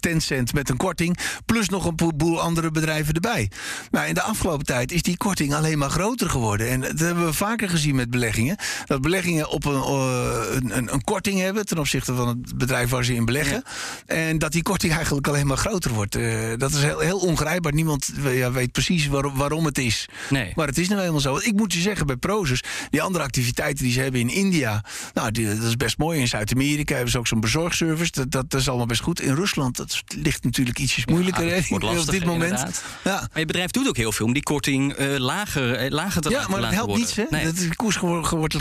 Tencent 0.00 0.54
met 0.54 0.68
een 0.68 0.76
korting. 0.76 1.18
Plus 1.46 1.68
nog 1.68 1.84
een 1.84 1.96
boel 2.16 2.40
andere 2.40 2.70
bedrijven 2.70 3.14
erbij. 3.14 3.50
Maar 3.90 4.08
in 4.08 4.14
de 4.14 4.22
afgelopen 4.22 4.66
tijd 4.66 4.92
is 4.92 5.02
die 5.02 5.16
korting 5.16 5.54
alleen 5.54 5.78
maar 5.78 5.90
groter 5.90 6.30
geworden. 6.30 6.68
En 6.68 6.80
dat 6.80 6.98
hebben 6.98 7.24
we 7.24 7.32
vaker 7.32 7.68
gezien 7.68 7.94
met 7.94 8.10
beleggingen 8.10 8.56
dat 8.86 9.00
beleggingen 9.00 9.48
op 9.48 9.64
een, 9.64 9.74
een, 9.74 10.76
een, 10.76 10.92
een, 10.92 11.04
korting 11.04 11.40
hebben 11.40 11.66
ten 11.66 11.78
opzichte 11.78 12.14
van 12.14 12.28
het 12.28 12.58
bedrijf 12.58 12.90
waar 12.90 13.04
ze 13.04 13.14
in 13.14 13.24
beleggen. 13.24 13.62
En 14.06 14.38
dat 14.38 14.52
die 14.52 14.62
korting 14.62 14.92
eigenlijk 14.92 15.28
alleen 15.28 15.46
maar 15.46 15.56
groter 15.56 15.92
wordt. 15.92 16.12
dat 16.58 16.70
is 16.70 16.82
heel, 16.82 16.98
heel 16.98 17.18
ongrijpbaar. 17.18 17.72
Niemand 17.72 18.10
ja, 18.22 18.52
weet 18.52 18.72
precies 18.72 19.06
waarom, 19.06 19.36
waarom 19.36 19.64
het 19.64 19.78
is. 19.78 20.08
Nee. 20.30 20.52
Maar 20.54 20.66
het 20.66 20.78
is 20.78 20.88
nou 20.88 21.00
helemaal 21.00 21.20
zo. 21.20 21.36
Ik 21.36 21.54
moet 21.54 21.72
je 21.72 21.80
zeggen, 21.80 22.06
bij 22.06 22.16
Prozus, 22.16 22.62
die 22.90 23.02
andere 23.02 23.24
activiteiten 23.24 23.84
die 23.84 23.92
ze 23.92 24.00
hebben 24.00 24.20
in 24.20 24.30
India, 24.30 24.84
nou, 25.14 25.30
die, 25.30 25.46
dat 25.46 25.66
is 25.66 25.76
best 25.76 25.98
mooi. 25.98 26.20
In 26.20 26.28
Zuid-Amerika 26.28 26.94
hebben 26.94 27.12
ze 27.12 27.18
ook 27.18 27.26
zo'n 27.26 27.40
bezorgservice. 27.40 28.10
Dat, 28.28 28.50
dat, 28.50 28.60
is 28.60 28.68
allemaal 28.68 28.86
best 28.86 29.00
goed. 29.00 29.20
In 29.20 29.34
Rusland, 29.34 29.76
dat 29.76 30.02
ligt 30.06 30.44
natuurlijk 30.44 30.78
ietsjes 30.78 31.06
moeilijker 31.06 31.44
ja, 31.46 31.98
op 31.98 32.10
dit 32.10 32.24
moment. 32.24 32.82
Ja. 33.04 33.20
Maar 33.20 33.40
je 33.40 33.46
bedrijf 33.46 33.70
doet 33.70 33.88
ook 33.88 33.96
heel 33.96 34.12
veel 34.12 34.26
om 34.26 34.32
die 34.32 34.42
korting 34.42 34.98
uh, 34.98 35.18
lager, 35.18 35.90
lager 35.90 36.22
te 36.22 36.30
ja, 36.30 36.48
maar 36.48 36.60
dat 36.60 36.72
helpt 36.72 36.96
niets. 36.96 37.16
Hè? 37.16 37.24
Nee. 37.30 37.52
de 37.52 37.76
koers 37.76 37.96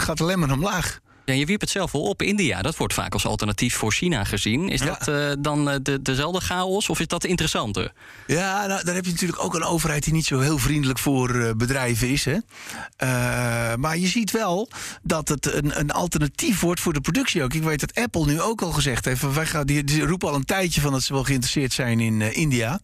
gaat 0.02 0.22
alleen 0.22 0.40
maar 0.40 0.52
omlaag. 0.52 1.00
Ja, 1.32 1.38
je 1.38 1.46
wierp 1.46 1.62
het 1.62 1.70
zelf 1.70 1.94
al 1.94 2.02
op. 2.02 2.22
India, 2.22 2.62
dat 2.62 2.78
wordt 2.78 2.94
vaak 2.94 3.14
als 3.14 3.26
alternatief 3.26 3.76
voor 3.76 3.92
China 3.92 4.24
gezien. 4.24 4.70
Is 4.70 4.82
dat 4.82 5.08
uh, 5.08 5.32
dan 5.40 5.70
uh, 5.70 5.76
de, 5.82 6.02
dezelfde 6.02 6.42
chaos 6.42 6.90
of 6.90 7.00
is 7.00 7.08
dat 7.08 7.24
interessanter? 7.24 7.94
Ja, 8.28 8.66
nou, 8.66 8.84
dan 8.84 8.96
heb 8.96 9.06
je 9.06 9.12
natuurlijk 9.12 9.44
ook 9.44 9.56
een 9.56 9.64
overheid 9.64 10.04
die 10.04 10.14
niet 10.14 10.26
zo 10.26 10.40
heel 10.40 10.58
vriendelijk 10.58 11.00
voor 11.00 11.36
uh, 11.36 11.52
bedrijven 11.58 12.10
is. 12.10 12.26
Hè? 12.26 12.38
maar 13.78 13.98
je 13.98 14.08
ziet 14.08 14.32
wel 14.32 14.70
dat 15.02 15.28
het 15.28 15.54
een, 15.54 15.80
een, 15.80 15.92
alternatief 15.92 16.60
wordt 16.60 16.82
voor 16.82 16.94
de 16.94 17.02
productie 17.02 17.44
ook. 17.44 17.54
Ik 17.54 17.64
weet 17.64 17.80
dat 17.80 17.94
Apple 17.94 18.26
nu 18.26 18.42
ook 18.42 18.62
al 18.62 18.72
gezegd 18.72 19.06
heeft... 19.06 19.34
Wij 19.34 19.46
gaan, 19.46 19.66
die, 19.66 19.84
die 19.84 20.06
roepen 20.06 20.30
al 20.30 20.36
een 20.36 20.46
tijdje 20.46 20.82
van 20.82 20.92
dat 20.92 21.04
ze 21.04 21.14
wel 21.14 21.24
geïnteresseerd 21.24 21.74
zijn 21.74 22.00
in 22.00 22.22
India. 22.34 22.80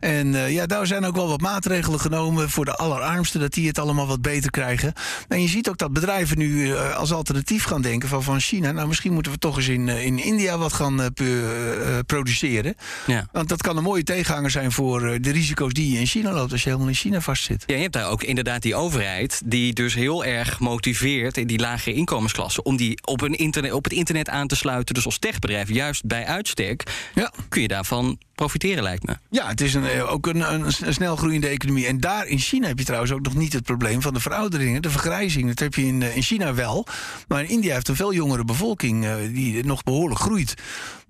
En 0.00 0.32
ja, 0.32 0.66
daar 0.66 0.86
zijn 0.86 1.04
ook 1.04 1.16
wel 1.16 1.28
wat 1.28 1.40
maatregelen 1.40 2.00
genomen 2.00 2.50
voor 2.50 2.64
de 2.64 2.74
allerarmsten... 2.74 3.40
dat 3.40 3.52
die 3.52 3.68
het 3.68 3.78
allemaal 3.78 4.06
wat 4.06 4.22
beter 4.22 4.50
krijgen. 4.50 4.92
En 5.28 5.42
je 5.42 5.48
ziet 5.48 5.68
ook 5.68 5.78
dat 5.78 5.92
bedrijven 5.92 6.38
nu 6.38 6.76
als 6.76 7.12
alternatief 7.12 7.64
gaan 7.64 7.82
denken 7.82 7.91
van, 8.00 8.22
van 8.22 8.40
China. 8.40 8.72
Nou, 8.72 8.88
misschien 8.88 9.12
moeten 9.12 9.32
we 9.32 9.38
toch 9.38 9.56
eens 9.56 9.68
in, 9.68 9.88
eh, 9.88 10.04
in 10.04 10.18
India 10.18 10.58
wat 10.58 10.72
gaan 10.72 11.00
uh, 11.00 11.98
produceren. 12.06 12.74
Ja. 13.06 13.26
Want 13.32 13.48
dat 13.48 13.62
kan 13.62 13.76
een 13.76 13.82
mooie 13.82 14.02
tegenhanger 14.02 14.50
zijn 14.50 14.72
voor 14.72 15.20
de 15.20 15.30
risico's 15.30 15.72
die 15.72 15.92
je 15.92 15.98
in 15.98 16.06
China 16.06 16.32
loopt 16.32 16.52
als 16.52 16.62
je 16.62 16.68
helemaal 16.68 16.88
in 16.88 16.94
China 16.94 17.20
vastzit. 17.20 17.64
Ja, 17.66 17.74
je 17.74 17.80
hebt 17.80 17.92
daar 17.92 18.10
ook 18.10 18.22
inderdaad 18.22 18.62
die 18.62 18.74
overheid 18.74 19.42
die 19.44 19.72
dus 19.72 19.94
heel 19.94 20.24
erg 20.24 20.60
motiveert 20.60 21.36
in 21.36 21.46
die 21.46 21.58
lagere 21.58 21.94
inkomensklassen 21.96 22.64
om 22.64 22.76
die 22.76 22.98
op, 23.06 23.20
een 23.20 23.34
internet, 23.34 23.72
op 23.72 23.84
het 23.84 23.92
internet 23.92 24.28
aan 24.28 24.46
te 24.46 24.56
sluiten. 24.56 24.94
Dus 24.94 25.04
als 25.04 25.18
techbedrijf, 25.18 25.68
juist 25.68 26.06
bij 26.06 26.26
uitstek, 26.26 26.82
ja. 27.14 27.32
kun 27.48 27.62
je 27.62 27.68
daarvan 27.68 28.18
profiteren, 28.42 28.82
lijkt 28.82 29.06
me. 29.06 29.16
Ja, 29.30 29.48
het 29.48 29.60
is 29.60 29.74
een, 29.74 29.86
eh, 29.86 30.12
ook 30.12 30.26
een, 30.26 30.52
een, 30.52 30.94
snel 30.94 31.16
groeiende 31.16 31.46
economie. 31.46 31.86
En 31.86 32.00
daar 32.00 32.26
in 32.26 32.38
China 32.38 32.66
heb 32.66 32.78
je 32.78 32.84
trouwens 32.84 33.12
ook 33.12 33.22
nog 33.22 33.34
niet 33.34 33.52
het 33.52 33.64
probleem 33.64 34.02
van 34.02 34.14
de 34.14 34.20
verouderingen, 34.20 34.82
de 34.82 34.90
vergrijzing. 34.90 35.48
Dat 35.48 35.58
heb 35.58 35.74
je 35.74 35.86
in, 35.86 36.02
eh, 36.02 36.16
in 36.16 36.22
China 36.22 36.54
wel. 36.54 36.86
Maar 37.28 37.42
in 37.42 37.48
India 37.48 37.74
heeft 37.74 37.88
een 37.88 37.96
veel 37.96 38.14
jongere 38.14 38.44
bevolking 38.44 39.04
uh, 39.04 39.14
die 39.32 39.64
nog 39.64 39.82
behoorlijk 39.82 40.20
groeit. 40.20 40.54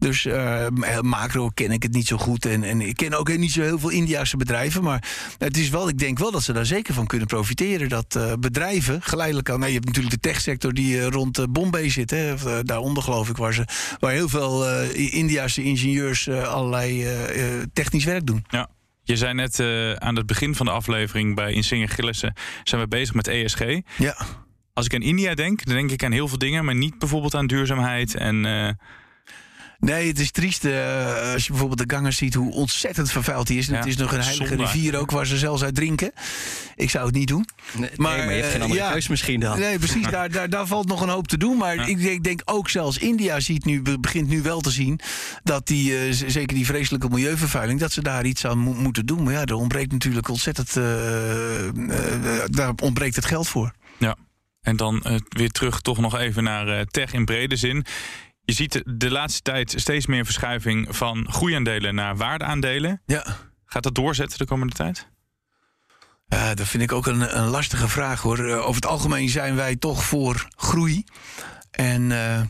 Dus 0.03 0.25
uh, 0.25 0.67
macro 1.01 1.49
ken 1.49 1.71
ik 1.71 1.83
het 1.83 1.93
niet 1.93 2.07
zo 2.07 2.17
goed. 2.17 2.47
En, 2.47 2.63
en 2.63 2.81
ik 2.81 2.97
ken 2.97 3.15
ook 3.15 3.37
niet 3.37 3.53
zo 3.53 3.63
heel 3.63 3.79
veel 3.79 3.89
Indiase 3.89 4.37
bedrijven. 4.37 4.83
Maar 4.83 5.09
het 5.39 5.57
is 5.57 5.69
wel, 5.69 5.89
ik 5.89 5.99
denk 5.99 6.19
wel 6.19 6.31
dat 6.31 6.43
ze 6.43 6.53
daar 6.53 6.67
zeker 6.67 6.95
van 6.95 7.07
kunnen 7.07 7.27
profiteren. 7.27 7.89
Dat 7.89 8.15
uh, 8.17 8.33
bedrijven 8.41 9.03
geleidelijk 9.03 9.51
aan. 9.51 9.59
Nou, 9.59 9.69
je 9.69 9.75
hebt 9.75 9.87
natuurlijk 9.87 10.15
de 10.15 10.29
techsector 10.29 10.73
die 10.73 10.97
uh, 10.97 11.07
rond 11.07 11.53
Bombay 11.53 11.91
zit. 11.91 12.11
Hè, 12.11 12.35
daaronder 12.63 13.03
geloof 13.03 13.29
ik, 13.29 13.37
waar, 13.37 13.55
ze, 13.55 13.65
waar 13.99 14.13
heel 14.13 14.29
veel 14.29 14.81
Indiase 14.93 15.63
ingenieurs 15.63 16.29
allerlei 16.29 17.07
technisch 17.73 18.05
werk 18.05 18.27
doen. 18.27 18.45
Ja. 18.49 18.69
Je 19.03 19.17
zei 19.17 19.35
net 19.35 19.61
aan 20.01 20.17
het 20.17 20.27
begin 20.27 20.55
van 20.55 20.67
de 20.67 20.73
aflevering 20.73 21.35
bij 21.35 21.53
Insinger 21.53 21.89
Gillissen... 21.89 22.35
zijn 22.63 22.81
we 22.81 22.89
bezig 22.89 23.15
met 23.15 23.29
ESG. 23.29 23.61
Ja. 23.99 24.17
Als 24.73 24.87
ik 24.87 24.95
aan 24.95 25.03
India 25.03 25.35
denk, 25.35 25.65
dan 25.65 25.75
denk 25.75 25.91
ik 25.91 26.05
aan 26.05 26.13
heel 26.13 26.29
veel 26.29 26.39
dingen... 26.39 26.65
maar 26.65 26.75
niet 26.75 26.99
bijvoorbeeld 26.99 27.35
aan 27.35 27.47
duurzaamheid 27.47 28.15
en 28.15 28.45
Nee, 29.85 30.09
het 30.09 30.19
is 30.19 30.31
triest 30.31 30.65
uh, 30.65 31.33
als 31.33 31.45
je 31.45 31.51
bijvoorbeeld 31.51 31.89
de 31.89 31.95
Ganges 31.95 32.17
ziet 32.17 32.35
hoe 32.35 32.53
ontzettend 32.53 33.11
vervuild 33.11 33.47
die 33.47 33.59
is. 33.59 33.69
En 33.69 33.75
het 33.75 33.87
is 33.87 33.97
nog 33.97 34.13
een 34.13 34.23
heilige 34.23 34.55
rivier 34.55 34.99
ook 34.99 35.11
waar 35.11 35.27
ze 35.27 35.39
zelfs 35.39 35.63
uit 35.63 35.75
drinken. 35.75 36.13
Ik 36.77 36.91
zou 36.91 37.07
het 37.07 37.15
niet 37.15 37.29
doen. 37.29 37.47
Nee, 37.79 37.91
maar, 37.97 38.17
nee, 38.17 38.25
maar 38.25 38.35
je 38.35 38.41
hebt 38.41 38.53
geen 38.53 38.61
eh, 38.61 38.67
andere 38.67 38.85
ja, 38.85 38.93
keus 38.93 39.09
misschien 39.09 39.41
dan. 39.41 39.59
Nee, 39.59 39.79
precies. 39.79 40.07
daar, 40.07 40.31
daar, 40.31 40.51
daar 40.51 40.67
valt 40.67 40.89
nog 40.89 41.01
een 41.01 41.09
hoop 41.09 41.29
te 41.29 41.37
doen. 41.37 41.57
Maar 41.57 41.89
ik, 41.89 41.99
ik, 41.99 42.25
denk 42.25 42.41
ook 42.45 42.69
zelfs 42.69 42.99
India 42.99 43.41
ziet 43.41 43.65
nu, 43.65 43.83
begint 44.01 44.29
nu 44.29 44.43
wel 44.43 44.61
te 44.61 44.71
zien... 44.71 45.01
dat 45.43 45.67
die, 45.67 46.09
uh, 46.09 46.13
zeker 46.27 46.57
die 46.57 46.67
vreselijke 46.67 47.09
milieuvervuiling... 47.09 47.81
dat 47.81 47.93
ze 47.93 48.03
daar 48.03 48.25
iets 48.25 48.47
aan 48.47 48.59
mo 48.59 48.73
moeten 48.73 49.07
doen. 49.07 49.23
Maar 49.23 49.33
ja, 49.33 49.45
er 49.45 49.55
ontbreekt 49.55 49.93
natuurlijk 49.93 50.29
ontzettend... 50.29 50.75
daar 52.55 52.73
ontbreekt 52.83 53.17
het 53.17 53.25
geld 53.25 53.49
voor. 53.49 53.73
Ja. 53.99 54.17
En 54.61 54.77
dan 54.77 55.23
weer 55.29 55.51
terug 55.51 55.81
toch 55.81 55.99
nog 55.99 56.19
even 56.19 56.45
naar 56.45 56.85
tech 56.85 57.13
in 57.13 57.25
brede 57.25 57.57
zin. 57.57 57.85
Je 58.53 58.59
ziet 58.59 58.83
de 58.87 59.11
laatste 59.11 59.43
tijd 59.43 59.75
steeds 59.77 60.07
meer 60.07 60.25
verschuiving 60.25 60.97
van 60.97 61.27
groeiaandelen 61.31 61.95
naar 61.95 62.17
waardeaandelen. 62.17 63.03
Ja. 63.07 63.25
Gaat 63.65 63.83
dat 63.83 63.95
doorzetten 63.95 64.39
de 64.39 64.45
komende 64.45 64.75
tijd? 64.75 65.09
Dat 66.29 66.69
vind 66.69 66.83
ik 66.83 66.93
ook 66.93 67.07
een, 67.07 67.39
een 67.39 67.49
lastige 67.49 67.89
vraag 67.89 68.21
hoor. 68.21 68.49
Eh, 68.49 68.57
over 68.57 68.75
het 68.75 68.87
algemeen 68.87 69.29
zijn 69.29 69.55
wij 69.55 69.77
toch 69.77 70.05
voor 70.05 70.49
groei. 70.57 71.05
En 71.71 72.11
uh, 72.11 72.41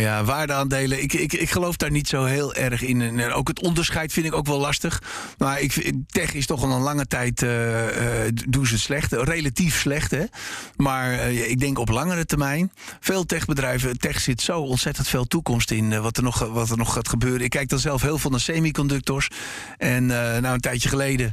ja, 0.00 0.24
waardeaandelen. 0.24 1.02
Ik, 1.02 1.12
ik, 1.12 1.32
ik 1.32 1.50
geloof 1.50 1.76
daar 1.76 1.90
niet 1.90 2.08
zo 2.08 2.24
heel 2.24 2.54
erg 2.54 2.82
in. 2.82 3.00
En 3.00 3.32
ook 3.32 3.48
het 3.48 3.62
onderscheid 3.62 4.12
vind 4.12 4.26
ik 4.26 4.34
ook 4.34 4.46
wel 4.46 4.58
lastig. 4.58 5.02
Maar 5.38 5.60
ik, 5.60 5.92
tech 6.06 6.34
is 6.34 6.46
toch 6.46 6.62
al 6.62 6.70
een 6.70 6.82
lange 6.82 7.06
tijd. 7.06 7.42
Uh, 7.42 7.50
doen 8.48 8.66
ze 8.66 8.72
het 8.72 8.82
slecht. 8.82 9.12
Relatief 9.12 9.80
slecht, 9.80 10.10
hè. 10.10 10.24
Maar 10.76 11.32
ik 11.32 11.60
denk 11.60 11.78
op 11.78 11.88
langere 11.88 12.26
termijn. 12.26 12.72
Veel 13.00 13.26
techbedrijven. 13.26 13.98
Tech 13.98 14.20
zit 14.20 14.40
zo 14.40 14.60
ontzettend 14.60 15.08
veel 15.08 15.26
toekomst 15.26 15.70
in. 15.70 16.00
wat, 16.00 16.16
er 16.16 16.22
nog, 16.22 16.38
wat 16.38 16.70
er 16.70 16.76
nog 16.76 16.92
gaat 16.92 17.08
gebeuren. 17.08 17.40
Ik 17.40 17.50
kijk 17.50 17.68
dan 17.68 17.78
zelf 17.78 18.02
heel 18.02 18.18
veel 18.18 18.30
naar 18.30 18.40
semiconductors. 18.40 19.28
En 19.78 20.06
nou, 20.06 20.46
een 20.46 20.60
tijdje 20.60 20.88
geleden 20.88 21.32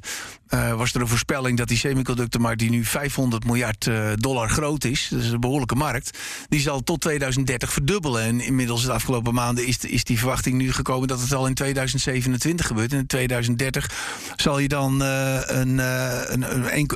uh, 0.53 0.73
was 0.73 0.93
er 0.93 1.01
een 1.01 1.07
voorspelling 1.07 1.57
dat 1.57 1.67
die 1.67 1.77
semiconductormarkt, 1.77 2.59
die 2.59 2.69
nu 2.69 2.85
500 2.85 3.45
miljard 3.45 3.85
uh, 3.85 4.11
dollar 4.15 4.49
groot 4.49 4.83
is, 4.83 5.07
dat 5.11 5.21
is 5.21 5.31
een 5.31 5.39
behoorlijke 5.39 5.75
markt, 5.75 6.17
die 6.49 6.59
zal 6.59 6.83
tot 6.83 7.01
2030 7.01 7.73
verdubbelen. 7.73 8.23
En 8.23 8.41
inmiddels 8.41 8.85
de 8.85 8.91
afgelopen 8.91 9.33
maanden 9.33 9.67
is, 9.67 9.77
is 9.77 10.03
die 10.03 10.17
verwachting 10.17 10.57
nu 10.57 10.71
gekomen 10.71 11.07
dat 11.07 11.21
het 11.21 11.33
al 11.33 11.47
in 11.47 11.53
2027 11.53 12.67
gebeurt. 12.67 12.91
En 12.91 12.99
in 12.99 13.07
2030 13.07 13.91
zal 14.35 14.59
je 14.59 14.67
dan 14.67 15.01
uh, 15.01 15.39
een, 15.45 15.77
een 15.77 16.89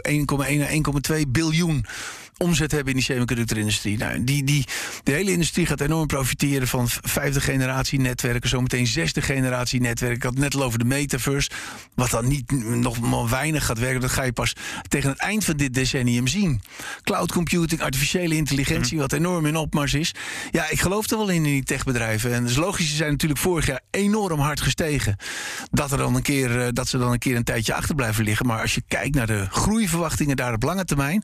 1,1 1.10 1.12
1,2 1.12 1.22
biljoen 1.28 1.86
omzet 2.38 2.72
hebben 2.72 2.94
in 2.94 3.00
die 3.00 3.08
semiconductorindustrie. 3.08 3.98
Nou, 3.98 4.24
die, 4.24 4.44
die, 4.44 4.66
de 5.04 5.12
hele 5.12 5.32
industrie 5.32 5.66
gaat 5.66 5.82
enorm 5.82 6.08
profiteren 6.08 6.68
van 6.68 6.88
vijfde 6.90 7.42
generatie 7.42 8.00
netwerken, 8.00 8.50
zometeen 8.50 8.88
zesde 8.88 9.22
generatie 9.22 9.82
netwerken. 9.82 10.18
Ik 10.18 10.24
had 10.24 10.34
het 10.34 10.42
net 10.42 10.56
al 10.56 10.64
over 10.64 10.80
de 10.80 10.86
metaverse, 10.86 11.50
wat 11.96 12.10
dan 12.10 12.28
niet 12.28 12.52
nog 12.66 13.00
maar 13.00 13.30
weinig 13.30 13.66
gaat 13.66 13.80
werken. 13.80 14.02
Dat 14.02 14.12
ga 14.12 14.24
je 14.24 14.34
pas 14.34 14.54
tegen 14.88 15.10
het 15.10 15.20
eind 15.20 15.46
van 15.46 15.58
dit 15.58 15.74
decennium 15.74 16.28
zien. 16.28 16.62
Cloud 17.04 17.32
computing, 17.32 17.82
artificiële 17.82 18.36
intelligentie, 18.36 18.94
mhm. 18.94 19.02
wat 19.02 19.14
enorm 19.14 19.46
in 19.46 19.56
opmars 19.56 19.94
is. 19.94 20.14
Ja, 20.52 20.70
ik 20.70 20.80
geloof 20.80 21.10
er 21.10 21.18
wel 21.18 21.30
in 21.30 21.36
in 21.36 21.44
die 21.44 21.64
techbedrijven. 21.64 22.34
En 22.34 22.44
dus 22.44 22.56
logisch, 22.56 22.90
ze 22.90 22.96
zijn 22.96 23.12
natuurlijk 23.12 23.40
vorig 23.40 23.66
jaar 23.66 23.82
enorm 23.92 24.40
hard 24.40 24.62
gestegen. 24.62 25.16
Dat, 25.72 25.92
er 25.92 25.98
dan 25.98 26.16
een 26.16 26.22
keer, 26.22 26.62
eh, 26.62 26.68
dat 26.72 26.88
ze 26.88 26.98
dan 26.98 27.12
een 27.12 27.20
keer 27.20 27.36
een 27.36 27.44
tijdje 27.44 27.74
achter 27.74 27.96
blijven 27.96 28.24
liggen. 28.24 28.46
Maar 28.46 28.62
als 28.62 28.76
je 28.76 28.84
kijkt 28.88 29.16
naar 29.16 29.28
de 29.28 29.48
groeiverwachtingen 29.50 30.36
daar 30.36 30.54
op 30.54 30.64
lange 30.64 30.86
termijn, 30.86 31.24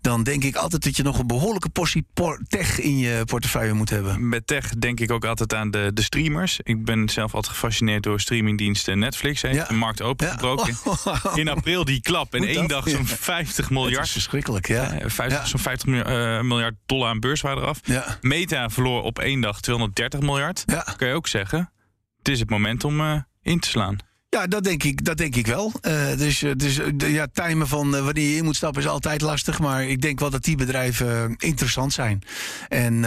dan 0.00 0.22
denk 0.22 0.44
ik 0.44 0.47
ik 0.48 0.56
altijd 0.56 0.84
dat 0.84 0.96
je 0.96 1.02
nog 1.02 1.18
een 1.18 1.26
behoorlijke 1.26 1.68
portie 1.68 2.06
tech 2.48 2.80
in 2.80 2.98
je 2.98 3.22
portefeuille 3.24 3.72
moet 3.72 3.90
hebben. 3.90 4.28
Met 4.28 4.46
tech 4.46 4.68
denk 4.68 5.00
ik 5.00 5.10
ook 5.10 5.24
altijd 5.24 5.54
aan 5.54 5.70
de, 5.70 5.90
de 5.94 6.02
streamers. 6.02 6.60
Ik 6.62 6.84
ben 6.84 7.08
zelf 7.08 7.34
altijd 7.34 7.54
gefascineerd 7.54 8.02
door 8.02 8.20
streamingdiensten. 8.20 8.98
Netflix 8.98 9.42
heeft 9.42 9.54
ja. 9.54 9.64
de 9.64 9.74
markt 9.74 10.02
opengebroken. 10.02 10.74
Ja. 11.04 11.34
In 11.40 11.48
april 11.48 11.84
die 11.84 12.00
klap. 12.00 12.34
In 12.34 12.44
één 12.44 12.68
dag 12.68 12.88
zo'n 12.88 13.06
50 13.06 13.70
miljard. 13.70 13.94
Dat 13.94 14.04
is 14.04 14.12
verschrikkelijk, 14.12 14.68
ja. 14.68 14.98
50, 15.04 15.46
Zo'n 15.46 15.60
50 15.60 15.88
miljard, 15.88 16.44
miljard 16.44 16.74
dollar 16.86 17.08
aan 17.08 17.20
beurswaarde 17.20 17.60
af. 17.60 17.80
Meta 18.20 18.68
verloor 18.68 19.02
op 19.02 19.18
één 19.18 19.40
dag 19.40 19.60
230 19.60 20.20
miljard. 20.20 20.64
Kan 20.96 21.08
je 21.08 21.14
ook 21.14 21.28
zeggen. 21.28 21.72
Het 22.18 22.28
is 22.28 22.40
het 22.40 22.50
moment 22.50 22.84
om 22.84 23.00
uh, 23.00 23.20
in 23.42 23.60
te 23.60 23.68
slaan. 23.68 23.96
Ja, 24.30 24.46
dat 24.46 24.64
denk 24.64 24.82
ik, 24.82 25.04
dat 25.04 25.16
denk 25.16 25.36
ik 25.36 25.46
wel. 25.46 25.72
Uh, 25.82 26.16
dus 26.16 26.44
dus 26.56 26.80
ja, 26.96 27.26
timen 27.32 27.68
van 27.68 27.94
uh, 27.94 28.04
wanneer 28.04 28.30
je 28.30 28.36
in 28.36 28.44
moet 28.44 28.56
stappen 28.56 28.82
is 28.82 28.88
altijd 28.88 29.20
lastig. 29.20 29.58
Maar 29.58 29.84
ik 29.84 30.00
denk 30.00 30.20
wel 30.20 30.30
dat 30.30 30.44
die 30.44 30.56
bedrijven 30.56 31.34
interessant 31.36 31.92
zijn. 31.92 32.22
En 32.68 33.00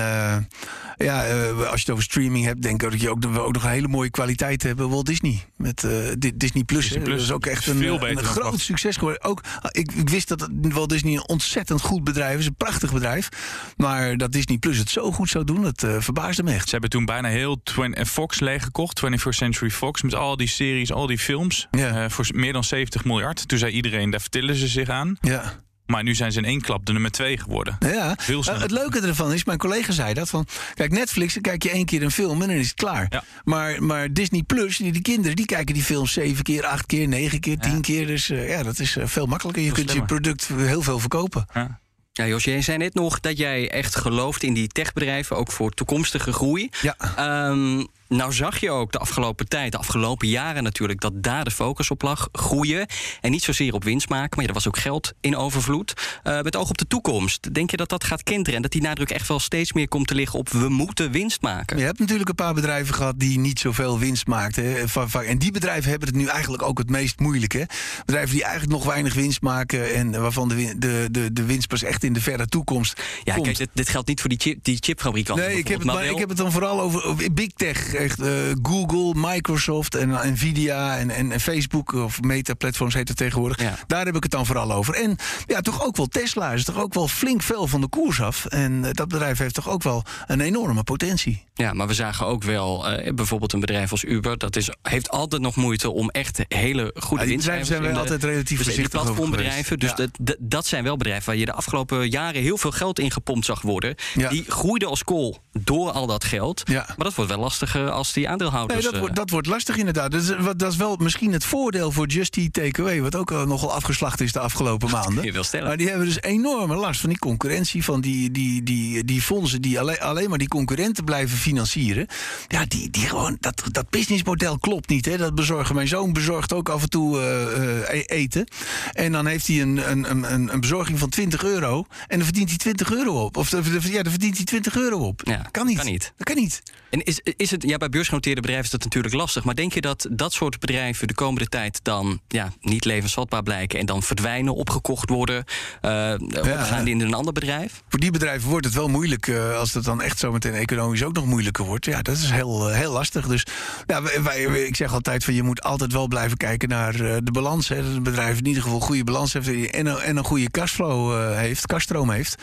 ja, 0.98 1.48
als 1.50 1.82
je 1.82 1.86
het 1.86 1.90
over 1.90 2.04
streaming 2.04 2.46
hebt, 2.46 2.62
denk 2.62 2.84
ik 2.84 2.92
dat 2.92 3.02
je 3.02 3.10
ook, 3.10 3.26
ook 3.26 3.54
nog 3.54 3.64
een 3.64 3.70
hele 3.70 3.88
mooie 3.88 4.10
kwaliteit 4.10 4.64
hebben. 4.64 4.90
Walt 4.90 5.06
Disney. 5.06 5.46
Met 5.58 5.88
Disney 6.36 6.64
Plus. 6.64 6.84
Disney 6.84 7.04
Plus. 7.04 7.16
Dat 7.16 7.26
is 7.26 7.32
ook 7.32 7.46
echt 7.46 7.68
een, 7.68 8.10
een, 8.10 8.24
groot 8.24 8.60
succes 8.60 8.96
geworden. 8.96 9.24
Ook, 9.24 9.42
ik, 9.72 9.92
ik, 9.92 10.10
wist 10.10 10.28
dat 10.28 10.50
Walt 10.62 10.90
Disney 10.90 11.14
een 11.14 11.28
ontzettend 11.28 11.82
goed 11.82 12.04
bedrijf 12.04 12.40
is. 12.40 12.46
Een 12.46 12.56
prachtig 12.56 12.94
bedrijf. 12.94 13.30
Maar 13.78 14.18
dat 14.18 14.32
Disney 14.32 14.58
Plus 14.58 14.78
het 14.78 14.90
zo 14.90 15.12
goed 15.12 15.30
zou 15.30 15.44
doen, 15.44 15.62
dat 15.62 15.86
verbaasde 16.00 16.44
me 16.44 16.54
echt. 16.54 16.66
Ze 16.66 16.72
hebben 16.72 16.90
toen 16.90 17.06
bijna 17.06 17.28
heel 17.28 17.62
Fox 18.06 18.40
leeggekocht. 18.40 19.02
21st 19.06 19.30
Century 19.30 19.72
Fox. 19.72 20.02
Met 20.02 20.16
al 20.16 20.38
die 20.38 20.48
series, 20.48 20.92
al 20.92 21.08
die 21.08 21.11
films. 21.18 21.68
Ja. 21.72 22.04
Uh, 22.04 22.10
voor 22.10 22.28
meer 22.34 22.54
dan 22.54 22.64
70 22.64 23.06
miljard. 23.06 23.48
Toen 23.48 23.58
zei 23.58 23.72
iedereen, 23.72 24.10
daar 24.10 24.22
vertillen 24.22 24.56
ze 24.56 24.68
zich 24.68 24.90
aan. 24.90 25.18
Ja. 25.22 25.54
Maar 25.86 26.04
nu 26.04 26.16
zijn 26.16 26.32
ze 26.32 26.40
in 26.40 26.46
één 26.46 26.62
klap 26.62 26.86
de 26.86 26.92
nummer 26.92 27.12
twee 27.12 27.38
geworden. 27.38 27.78
Ja, 27.80 28.16
Veel 28.20 28.44
sneller. 28.44 28.62
het 28.62 28.72
leuke 28.72 29.00
ervan 29.00 29.34
is, 29.34 29.44
mijn 29.44 29.58
collega 29.58 29.92
zei 29.92 30.14
dat 30.14 30.30
van... 30.30 30.48
Kijk, 30.74 30.92
Netflix, 30.92 31.34
dan 31.34 31.42
kijk 31.42 31.64
je 31.64 31.70
één 31.70 31.86
keer 31.86 32.04
een 32.04 32.12
film 32.12 32.42
en 32.42 32.48
dan 32.48 32.58
is 32.58 32.68
het 32.68 32.78
klaar. 32.78 33.06
Ja. 33.10 33.24
Maar, 33.44 33.84
maar 33.84 34.14
Disney 34.14 34.42
Plus, 34.42 34.78
die, 34.78 34.92
die 34.92 35.02
kinderen, 35.02 35.36
die 35.36 35.46
kijken 35.46 35.74
die 35.74 35.84
films 35.84 36.14
zeven 36.14 36.44
keer, 36.44 36.66
acht 36.66 36.86
keer, 36.86 37.08
negen 37.08 37.40
keer, 37.40 37.58
tien 37.58 37.82
keer. 37.82 38.08
Dus 38.08 38.30
eh, 38.30 38.50
ja, 38.50 38.64
dat 38.64 38.80
is 38.80 38.98
eh, 38.98 39.08
veel 39.08 39.26
makkelijker. 39.26 39.64
Je 39.64 39.74
Veel 39.74 39.78
kunt 39.86 39.92
je 39.98 40.04
product 40.04 40.48
heel 40.48 40.82
veel 40.82 41.00
verkopen. 41.00 41.46
Ja. 41.54 41.80
Ja, 42.14 42.28
Jos, 42.28 42.44
jij 42.44 42.62
zei 42.62 42.78
net 42.78 42.94
nog 42.94 43.20
dat 43.20 43.38
jij 43.38 43.70
echt 43.70 43.96
gelooft 43.96 44.44
in 44.44 44.54
die 44.54 44.68
techbedrijven, 44.68 45.38
ook 45.38 45.52
voor 45.52 45.72
toekomstige 45.72 46.34
groei. 46.34 46.70
Ja. 46.82 46.96
Ehm, 47.16 47.86
nou 48.12 48.34
zag 48.34 48.60
je 48.60 48.70
ook 48.72 48.92
de 48.92 48.98
afgelopen 48.98 49.48
tijd, 49.48 49.72
de 49.72 49.78
afgelopen 49.78 50.28
jaren 50.28 50.64
natuurlijk, 50.64 51.02
dat 51.02 51.24
daar 51.24 51.44
de 51.44 51.52
focus 51.52 51.90
op 51.92 52.02
lag. 52.02 52.30
Groeien. 52.32 52.86
En 53.22 53.32
niet 53.32 53.44
zozeer 53.44 53.74
op 53.74 53.84
winst 53.84 54.10
maken, 54.10 54.30
maar 54.32 54.42
ja, 54.42 54.48
er 54.48 54.54
was 54.54 54.68
ook 54.68 54.78
geld 54.78 55.14
in 55.22 55.36
overvloed. 55.36 55.94
Eh, 56.24 56.42
met 56.42 56.56
oog 56.56 56.70
op 56.70 56.78
de 56.78 56.88
toekomst. 56.88 57.54
Denk 57.54 57.72
je 57.72 57.78
dat 57.78 57.90
dat 57.90 58.04
gaat 58.04 58.24
kenteren 58.24 58.56
en 58.56 58.62
dat 58.62 58.72
die 58.72 58.82
nadruk 58.82 59.10
echt 59.10 59.28
wel 59.28 59.40
steeds 59.40 59.74
meer 59.74 59.88
komt 59.88 60.08
te 60.08 60.16
liggen 60.16 60.40
op 60.40 60.50
we 60.50 60.70
moeten 60.70 61.12
winst 61.12 61.42
maken? 61.42 61.78
Je 61.78 61.84
hebt 61.84 62.00
natuurlijk 62.00 62.30
een 62.30 62.36
paar 62.36 62.54
bedrijven 62.54 62.94
gehad 62.96 63.20
die 63.20 63.40
niet 63.40 63.60
zoveel 63.60 64.00
winst 64.00 64.28
maakten. 64.28 64.90
van- 64.90 65.10
En 65.24 65.38
die 65.38 65.52
bedrijven 65.52 65.90
hebben 65.90 66.08
het 66.08 66.18
nu 66.18 66.26
eigenlijk 66.26 66.64
ook 66.64 66.78
het 66.78 66.90
meest 66.90 67.20
moeilijk. 67.20 67.54
Hè? 67.54 67.64
Bedrijven 68.06 68.32
die 68.34 68.44
eigenlijk 68.44 68.74
nog 68.74 68.84
weinig 68.86 69.14
winst 69.14 69.42
maken 69.42 69.94
en 69.94 70.22
waarvan 70.22 70.48
de, 70.48 70.74
de, 70.78 71.08
de, 71.12 71.34
de 71.34 71.44
winst 71.44 71.68
pas 71.68 71.84
echt 71.84 72.04
in 72.04 72.14
de 72.14 72.22
verre 72.22 72.46
toekomst 72.48 73.02
Ja, 73.24 73.34
komt. 73.34 73.46
kijk, 73.46 73.58
dit, 73.58 73.70
dit 73.74 73.90
geldt 73.90 74.08
niet 74.08 74.20
voor 74.20 74.30
die, 74.30 74.40
chip, 74.40 74.64
die 74.64 74.78
chipfabrikanten. 74.80 75.46
Nee, 75.46 75.58
ik 75.58 75.68
heb, 75.68 75.78
het, 75.78 75.88
maar 75.88 76.06
ik 76.06 76.18
heb 76.18 76.30
het 76.30 76.38
dan 76.38 76.52
vooral 76.52 76.82
over, 76.82 77.04
over 77.04 77.34
big 77.34 77.48
tech. 77.56 77.94
Echt, 78.02 78.20
eh, 78.20 78.32
Google, 78.62 79.14
Microsoft 79.16 79.96
en 79.96 80.12
eh, 80.22 80.32
Nvidia 80.32 80.98
en, 80.98 81.10
en, 81.10 81.32
en 81.32 81.40
Facebook 81.40 81.94
of 81.94 82.22
Meta-platforms 82.22 82.94
heet 82.94 83.08
het 83.08 83.18
tegenwoordig. 83.18 83.62
Ja. 83.62 83.78
Daar 83.88 84.06
heb 84.06 84.16
ik 84.16 84.24
het 84.24 84.32
dan 84.32 84.46
vooral 84.46 84.72
over. 84.74 84.94
En 84.94 85.16
ja, 85.46 85.62
toch 85.62 85.86
ook 85.86 85.98
wel 85.98 86.06
Tesla 86.08 86.52
is 86.52 86.64
toch 86.64 86.82
ook 86.82 86.94
wel 86.94 87.08
flink 87.08 87.42
veel 87.42 87.68
van 87.68 87.82
de 87.82 87.88
koers 87.88 88.22
af. 88.22 88.46
En 88.46 88.86
eh, 88.86 88.92
dat 88.92 89.08
bedrijf 89.08 89.38
heeft 89.38 89.54
toch 89.56 89.70
ook 89.70 89.84
wel 89.84 90.04
een 90.28 90.42
enorme 90.42 90.84
potentie. 90.84 91.44
Ja, 91.54 91.74
maar 91.74 91.88
we 91.88 91.94
zagen 91.94 92.26
ook 92.26 92.44
wel 92.44 92.86
bijvoorbeeld 93.16 93.54
een 93.54 93.60
bedrijf 93.60 93.92
als 93.92 94.04
Uber. 94.04 94.38
Dat 94.38 94.56
is, 94.56 94.70
heeft 94.82 95.10
altijd 95.10 95.42
nog 95.42 95.56
moeite 95.56 95.90
om 95.90 96.10
echt 96.10 96.40
hele 96.48 96.94
goede 97.00 97.24
Ja, 97.24 97.30
winstcijfers 97.30 97.40
bedrijven 97.40 97.66
zijn 97.66 97.82
wij 97.82 97.92
de- 97.92 98.00
altijd 98.00 98.24
relatief 98.24 98.58
dus 98.58 98.66
voorzichtig 98.66 99.02
platformbedrijven. 99.02 99.80
Dus 99.80 99.96
dat, 99.96 100.10
dat, 100.20 100.36
dat 100.40 100.66
zijn 100.66 100.84
wel 100.84 100.98
bedrijven 100.98 101.26
waar 101.26 101.36
je 101.36 101.46
de 101.46 101.54
afgelopen 101.54 102.10
jaren 102.10 102.42
heel 102.42 102.58
veel 102.58 102.72
geld 102.72 103.00
in 103.00 103.12
gepompt 103.12 103.46
zag 103.46 103.62
worden. 103.62 103.96
Ja. 104.14 104.30
Die 104.30 104.46
groeiden 104.48 104.88
als 104.90 105.04
kool 105.04 105.38
door 105.60 105.92
al 105.92 106.08
dat 106.08 106.24
geld. 106.24 106.62
Ja. 106.66 106.84
Maar 106.88 107.06
dat 107.06 107.14
wordt 107.14 107.32
wel 107.32 107.40
lastiger 107.40 107.90
als 107.90 108.14
die 108.14 108.30
aandeelhouders. 108.30 108.74
Nee, 108.74 108.84
dat, 108.84 108.94
eh, 108.94 109.00
wordt, 109.00 109.16
dat 109.16 109.30
wordt 109.30 109.48
lastig 109.48 109.78
inderdaad. 109.78 110.12
Dat 110.12 110.22
is, 110.22 110.36
wat- 110.40 110.60
dat 110.60 110.72
is 110.72 110.78
wel 110.78 110.96
misschien 110.96 111.34
het 111.34 111.46
voordeel 111.46 111.92
voor 111.92 112.08
Just 112.08 112.38
Eat 112.38 112.54
Takeaway... 112.54 113.02
wat 113.02 113.16
ook 113.16 113.32
al 113.32 113.46
nogal 113.46 113.74
afgeslacht 113.74 114.22
is 114.22 114.32
de 114.32 114.40
afgelopen 114.40 114.90
maanden. 114.90 115.24
je 115.24 115.32
wel 115.32 115.44
stellen. 115.44 115.68
Maar 115.68 115.78
die 115.78 115.88
hebben 115.88 116.06
dus 116.06 116.22
enorme 116.22 116.76
last 116.76 117.00
van 117.00 117.10
die 117.10 117.20
concurrentie... 117.20 117.84
van 117.84 118.02
die, 118.02 118.32
die, 118.32 118.64
die, 118.64 119.04
die 119.04 119.22
fondsen 119.22 119.62
die 119.62 119.80
alleen, 119.80 120.00
alleen 120.00 120.30
maar 120.30 120.38
die 120.38 120.48
concurrenten 120.48 121.04
blijven 121.04 121.38
financieren. 121.38 122.08
Ja, 122.48 122.66
die, 122.68 122.90
die 122.90 123.08
gewoon, 123.08 123.38
dat, 123.40 123.64
dat 123.72 123.90
businessmodel 123.90 124.58
klopt 124.60 124.90
niet. 124.90 125.06
Hè? 125.06 125.18
Dat 125.18 125.36
bezorgen. 125.36 125.76
Mijn 125.76 125.88
zoon 125.88 126.14
bezorgt 126.14 126.54
ook 126.54 126.70
af 126.70 126.82
en 126.82 126.90
toe 126.90 127.20
eh, 127.20 127.90
eh, 128.00 128.04
eten. 128.06 128.48
En 128.92 129.12
dan 129.12 129.26
heeft 129.26 129.48
hij 129.48 129.62
een, 129.62 129.92
een, 129.92 130.12
een, 130.12 130.54
een 130.54 130.60
bezorging 130.60 131.00
van 131.00 131.10
20 131.10 131.44
euro... 131.44 131.86
en 132.08 132.16
dan 132.18 132.24
verdient 132.24 132.50
hij 132.50 132.58
20 132.58 132.92
euro 132.92 133.24
op. 133.24 133.38
Of 133.38 133.54
eh, 133.54 133.84
ja, 133.84 134.02
dan 134.02 134.12
verdient 134.12 134.36
hij 134.36 134.46
20 134.46 134.76
euro 134.76 134.98
op. 134.98 135.22
Ja, 135.24 135.41
kan 135.52 135.66
niet. 135.66 135.78
kan 135.78 135.86
niet. 135.86 136.14
Dat 136.18 136.28
kan 136.28 136.36
niet. 136.36 136.62
En 136.90 137.04
is, 137.04 137.20
is 137.24 137.52
het, 137.52 137.64
ja, 137.64 137.78
bij 137.78 137.90
beursgenoteerde 137.90 138.42
bedrijven 138.42 138.66
is 138.66 138.72
dat 138.72 138.84
natuurlijk 138.84 139.14
lastig. 139.14 139.44
Maar 139.44 139.56
denk 139.56 139.74
je 139.74 139.82
dat 139.82 140.08
dat 140.12 140.34
soort 140.34 140.60
bedrijven 140.60 141.08
de 141.08 141.14
komende 141.14 141.48
tijd 141.48 141.80
dan 141.84 142.20
ja, 142.28 142.52
niet 142.62 142.86
levensvatbaar 142.86 143.44
blijken 143.44 143.80
en 143.80 143.86
dan 143.86 144.04
verdwijnen, 144.04 144.56
opgekocht 144.56 145.10
worden? 145.10 145.44
eh 145.82 146.14
of 146.20 146.68
gaan 146.68 146.84
die 146.84 146.94
in 146.94 147.02
een 147.02 147.14
ander 147.14 147.34
bedrijf? 147.34 147.82
Voor 147.90 148.00
die 148.00 148.12
bedrijven 148.12 148.50
wordt 148.50 148.66
het 148.66 148.76
wel 148.76 148.88
moeilijk 148.88 149.28
eh, 149.28 149.58
als 149.58 149.74
het 149.74 149.84
dan 149.84 150.02
echt 150.02 150.20
zometeen 150.20 150.54
economisch 150.54 151.04
ook 151.04 151.14
nog 151.14 151.26
moeilijker 151.26 151.66
wordt. 151.66 151.86
Ja, 151.86 152.02
dat 152.02 152.18
is 152.18 152.30
heel, 152.30 152.70
eh, 152.70 152.76
heel 152.78 152.92
lastig. 152.92 153.28
Dus 153.28 153.46
ja, 153.88 154.02
wij, 154.02 154.22
wij- 154.24 154.62
ik 154.64 154.76
zeg 154.76 154.94
altijd 154.94 155.24
van 155.24 155.34
je 155.34 155.44
moet 155.44 155.62
altijd 155.64 155.92
wel 155.92 156.08
blijven 156.08 156.38
kijken 156.38 156.70
naar 156.70 156.94
de 156.98 157.32
balans. 157.32 157.68
Hè, 157.70 157.76
dat 157.84 157.86
een 157.96 158.04
bedrijf 158.04 158.38
in 158.38 158.46
ieder 158.46 158.62
geval 158.62 158.78
een 158.78 158.86
goede 158.86 159.04
balans 159.04 159.34
heeft 159.34 159.48
en 159.72 159.86
een, 159.86 159.98
en 160.00 160.18
een 160.18 160.24
goede 160.24 160.52
cashflow 160.52 161.34
heeft, 161.36 161.66
kaststroom 161.66 162.10
heeft. 162.10 162.36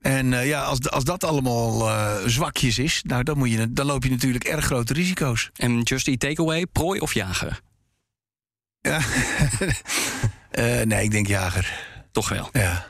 En 0.00 0.30
ja, 0.46 0.62
als, 0.62 0.90
als 0.90 1.04
dat 1.04 1.24
allemaal 1.24 1.88
eh, 1.90 2.14
zwakjes 2.36 2.78
is, 2.78 3.02
nou, 3.02 3.22
dan, 3.22 3.38
moet 3.38 3.50
je, 3.50 3.72
dan 3.72 3.86
loop 3.86 4.04
je 4.04 4.10
natuurlijk 4.10 4.44
erg 4.44 4.64
grote 4.64 4.92
risico's. 4.92 5.50
En 5.54 5.82
Just 5.82 6.08
Eat 6.08 6.20
Takeaway, 6.20 6.66
prooi 6.66 7.00
of 7.00 7.14
jager? 7.14 7.60
Ja. 8.80 9.00
Eh, 10.50 10.82
nee, 10.82 11.04
ik 11.04 11.10
denk 11.10 11.26
jager. 11.26 11.78
Toch 12.12 12.28
wel. 12.28 12.48
Ja. 12.52 12.86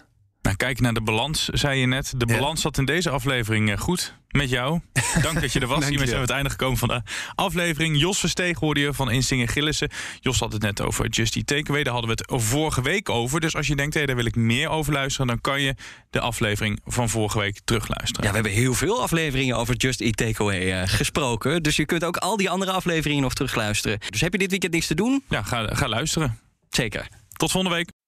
Nou, 0.46 0.58
kijk 0.58 0.80
naar 0.80 0.94
de 0.94 1.00
balans, 1.00 1.44
zei 1.44 1.80
je 1.80 1.86
net. 1.86 2.12
De 2.16 2.26
Ja. 2.26 2.34
balans 2.38 2.60
zat 2.60 2.78
in 2.78 2.84
deze 2.84 3.10
aflevering 3.10 3.70
eh, 3.70 3.78
goed 3.78 4.14
met 4.28 4.50
jou. 4.50 4.80
Dank 5.22 5.40
dat 5.40 5.52
je 5.52 5.60
er 5.60 5.66
was. 5.66 5.86
Hiermee 5.88 5.96
zijn 5.96 6.08
we 6.08 6.14
aan 6.14 6.20
het 6.20 6.30
einde 6.30 6.50
gekomen 6.50 6.78
van 6.78 6.88
de 6.88 7.02
aflevering. 7.34 7.98
Jos 8.00 8.18
Versteeg 8.18 8.58
hoorde 8.58 8.80
je 8.80 8.94
van 8.94 9.10
Insingen 9.10 9.48
Gillissen. 9.48 9.90
Jos 10.20 10.38
had 10.38 10.52
het 10.52 10.62
net 10.62 10.80
over 10.80 11.08
Just 11.08 11.36
Eat 11.36 11.46
Takeaway. 11.46 11.82
Daar 11.82 11.92
hadden 11.92 12.16
we 12.16 12.22
het 12.26 12.42
vorige 12.42 12.82
week 12.82 13.08
over. 13.08 13.40
Dus 13.40 13.56
als 13.56 13.66
je 13.66 13.76
denkt, 13.76 13.94
hé, 13.94 14.04
daar 14.06 14.16
wil 14.16 14.24
ik 14.26 14.36
meer 14.36 14.68
over 14.68 14.92
luisteren... 14.92 15.26
dan 15.26 15.40
kan 15.40 15.60
je 15.60 15.74
de 16.10 16.20
aflevering 16.20 16.80
van 16.84 17.08
vorige 17.08 17.38
week 17.38 17.60
terugluisteren. 17.64 18.22
Ja, 18.24 18.28
we 18.28 18.34
hebben 18.34 18.52
heel 18.52 18.74
veel 18.74 19.02
afleveringen 19.02 19.56
over 19.56 19.76
Just 19.76 20.00
Eat 20.00 20.16
Takeaway 20.16 20.72
eh, 20.72 20.88
gesproken. 20.88 21.62
Dus 21.62 21.76
je 21.76 21.86
kunt 21.86 22.04
ook 22.04 22.16
al 22.16 22.36
die 22.36 22.50
andere 22.50 22.70
afleveringen 22.72 23.22
nog 23.22 23.34
terugluisteren. 23.34 23.98
Dus 24.10 24.20
heb 24.20 24.32
je 24.32 24.38
dit 24.38 24.50
weekend 24.50 24.72
niks 24.72 24.86
te 24.86 24.94
doen? 24.94 25.22
Ja, 25.28 25.42
ga, 25.42 25.74
ga 25.74 25.88
luisteren. 25.88 26.38
Zeker. 26.70 27.08
Tot 27.32 27.50
volgende 27.50 27.76
week. 27.76 27.90